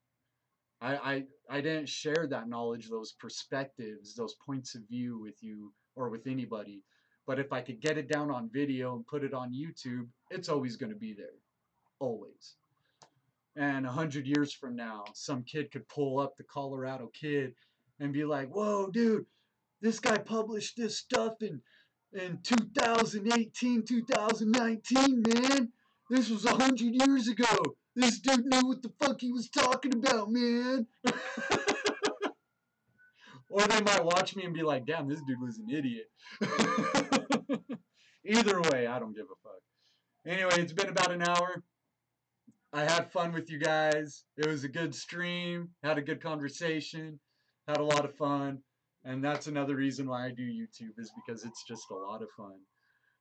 I, 0.80 0.96
I 0.96 1.24
I 1.48 1.61
didn't 1.61 1.88
share 1.88 2.26
that 2.28 2.48
knowledge, 2.48 2.88
those 2.90 3.12
perspectives, 3.12 4.14
those 4.14 4.34
points 4.46 4.74
of 4.74 4.82
view 4.88 5.18
with 5.18 5.42
you 5.42 5.72
or 5.96 6.11
with 6.11 6.26
anybody. 6.26 6.82
But 7.26 7.38
if 7.38 7.52
I 7.52 7.62
could 7.62 7.80
get 7.80 7.96
it 7.96 8.09
down 8.09 8.30
on 8.30 8.50
video 8.52 8.94
and 8.94 9.07
put 9.07 9.24
it 9.24 9.32
on 9.32 9.55
YouTube, 9.55 10.07
it's 10.30 10.48
always 10.48 10.76
going 10.76 10.92
to 10.92 10.98
be 10.98 11.14
there. 11.14 11.38
Always. 12.00 12.57
And 13.57 13.86
a 13.86 13.90
hundred 13.90 14.26
years 14.26 14.52
from 14.52 14.76
now, 14.76 15.05
some 15.14 15.42
kid 15.44 15.70
could 15.70 15.88
pull 15.88 16.18
up 16.18 16.36
the 16.36 16.44
Colorado 16.44 17.11
kid 17.18 17.55
and 18.00 18.12
be 18.12 18.24
like, 18.24 18.48
whoa, 18.50 18.90
dude, 18.90 19.26
this 19.80 20.00
guy 20.00 20.18
published 20.18 20.76
this 20.76 20.98
stuff 20.98 21.34
in, 21.40 21.62
in 22.15 22.39
2018, 22.43 23.85
2019, 23.85 25.23
man. 25.27 25.73
This 26.11 26.31
was 26.31 26.45
a 26.45 26.51
hundred 26.51 26.93
years 26.95 27.29
ago. 27.29 27.57
This 27.97 28.19
dude 28.21 28.47
knew 28.47 28.67
what 28.67 28.83
the 28.83 28.93
fuck 29.01 29.21
he 29.21 29.33
was 29.33 29.49
talking 29.49 29.95
about, 29.95 30.31
man. 30.31 30.87
or 33.49 33.62
they 33.62 33.81
might 33.83 34.05
watch 34.05 34.37
me 34.37 34.45
and 34.45 34.55
be 34.55 34.62
like, 34.62 34.87
damn, 34.87 35.09
this 35.09 35.23
dude 35.27 35.41
was 35.41 35.59
an 35.59 35.71
idiot. 35.71 36.11
Either 38.25 38.61
way, 38.73 38.87
I 38.87 38.99
don't 38.99 39.15
give 39.15 39.27
a 39.27 39.37
fuck. 39.43 39.61
Anyway, 40.27 40.62
it's 40.62 40.73
been 40.73 40.89
about 40.89 41.12
an 41.12 41.23
hour. 41.23 41.62
I 42.73 42.83
had 42.83 43.12
fun 43.12 43.33
with 43.33 43.51
you 43.51 43.59
guys. 43.59 44.25
It 44.37 44.47
was 44.47 44.65
a 44.65 44.69
good 44.69 44.95
stream. 44.95 45.69
Had 45.83 45.99
a 45.99 46.03
good 46.03 46.21
conversation. 46.23 47.21
Had 47.69 47.79
a 47.79 47.85
lot 47.85 48.05
of 48.05 48.17
fun. 48.17 48.59
And 49.05 49.22
that's 49.22 49.46
another 49.46 49.76
reason 49.76 50.09
why 50.09 50.26
I 50.26 50.30
do 50.30 50.42
YouTube 50.42 50.98
is 50.98 51.12
because 51.14 51.44
it's 51.44 51.64
just 51.64 51.90
a 51.90 51.94
lot 51.94 52.22
of 52.22 52.28
fun. 52.36 52.59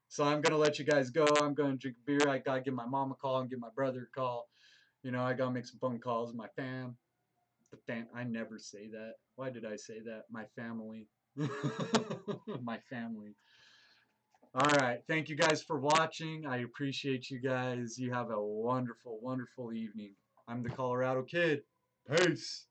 So 0.07 0.23
I'm 0.23 0.41
gonna 0.41 0.57
let 0.57 0.79
you 0.79 0.85
guys 0.85 1.09
go. 1.09 1.25
I'm 1.41 1.53
gonna 1.53 1.75
drink 1.75 1.97
beer. 2.05 2.29
I 2.29 2.37
gotta 2.37 2.61
give 2.61 2.73
my 2.73 2.85
mom 2.85 3.11
a 3.11 3.15
call 3.15 3.39
and 3.39 3.49
give 3.49 3.59
my 3.59 3.69
brother 3.75 4.07
a 4.09 4.19
call. 4.19 4.47
You 5.03 5.11
know, 5.11 5.23
I 5.23 5.33
gotta 5.33 5.51
make 5.51 5.65
some 5.65 5.79
phone 5.79 5.99
calls 5.99 6.33
my 6.33 6.47
fam. 6.55 6.95
The 7.71 7.77
fam. 7.87 8.07
I 8.15 8.23
never 8.23 8.59
say 8.59 8.87
that. 8.89 9.13
Why 9.35 9.49
did 9.49 9.65
I 9.65 9.75
say 9.75 9.99
that? 10.05 10.23
My 10.31 10.45
family. 10.55 11.07
my 12.61 12.77
family. 12.89 13.35
All 14.55 14.69
right. 14.77 14.99
Thank 15.07 15.29
you 15.29 15.35
guys 15.35 15.63
for 15.63 15.79
watching. 15.79 16.45
I 16.45 16.57
appreciate 16.57 17.31
you 17.31 17.39
guys. 17.39 17.97
You 17.97 18.13
have 18.13 18.29
a 18.29 18.39
wonderful, 18.39 19.19
wonderful 19.19 19.73
evening. 19.73 20.13
I'm 20.47 20.61
the 20.61 20.69
Colorado 20.69 21.23
Kid. 21.23 21.63
Peace. 22.15 22.67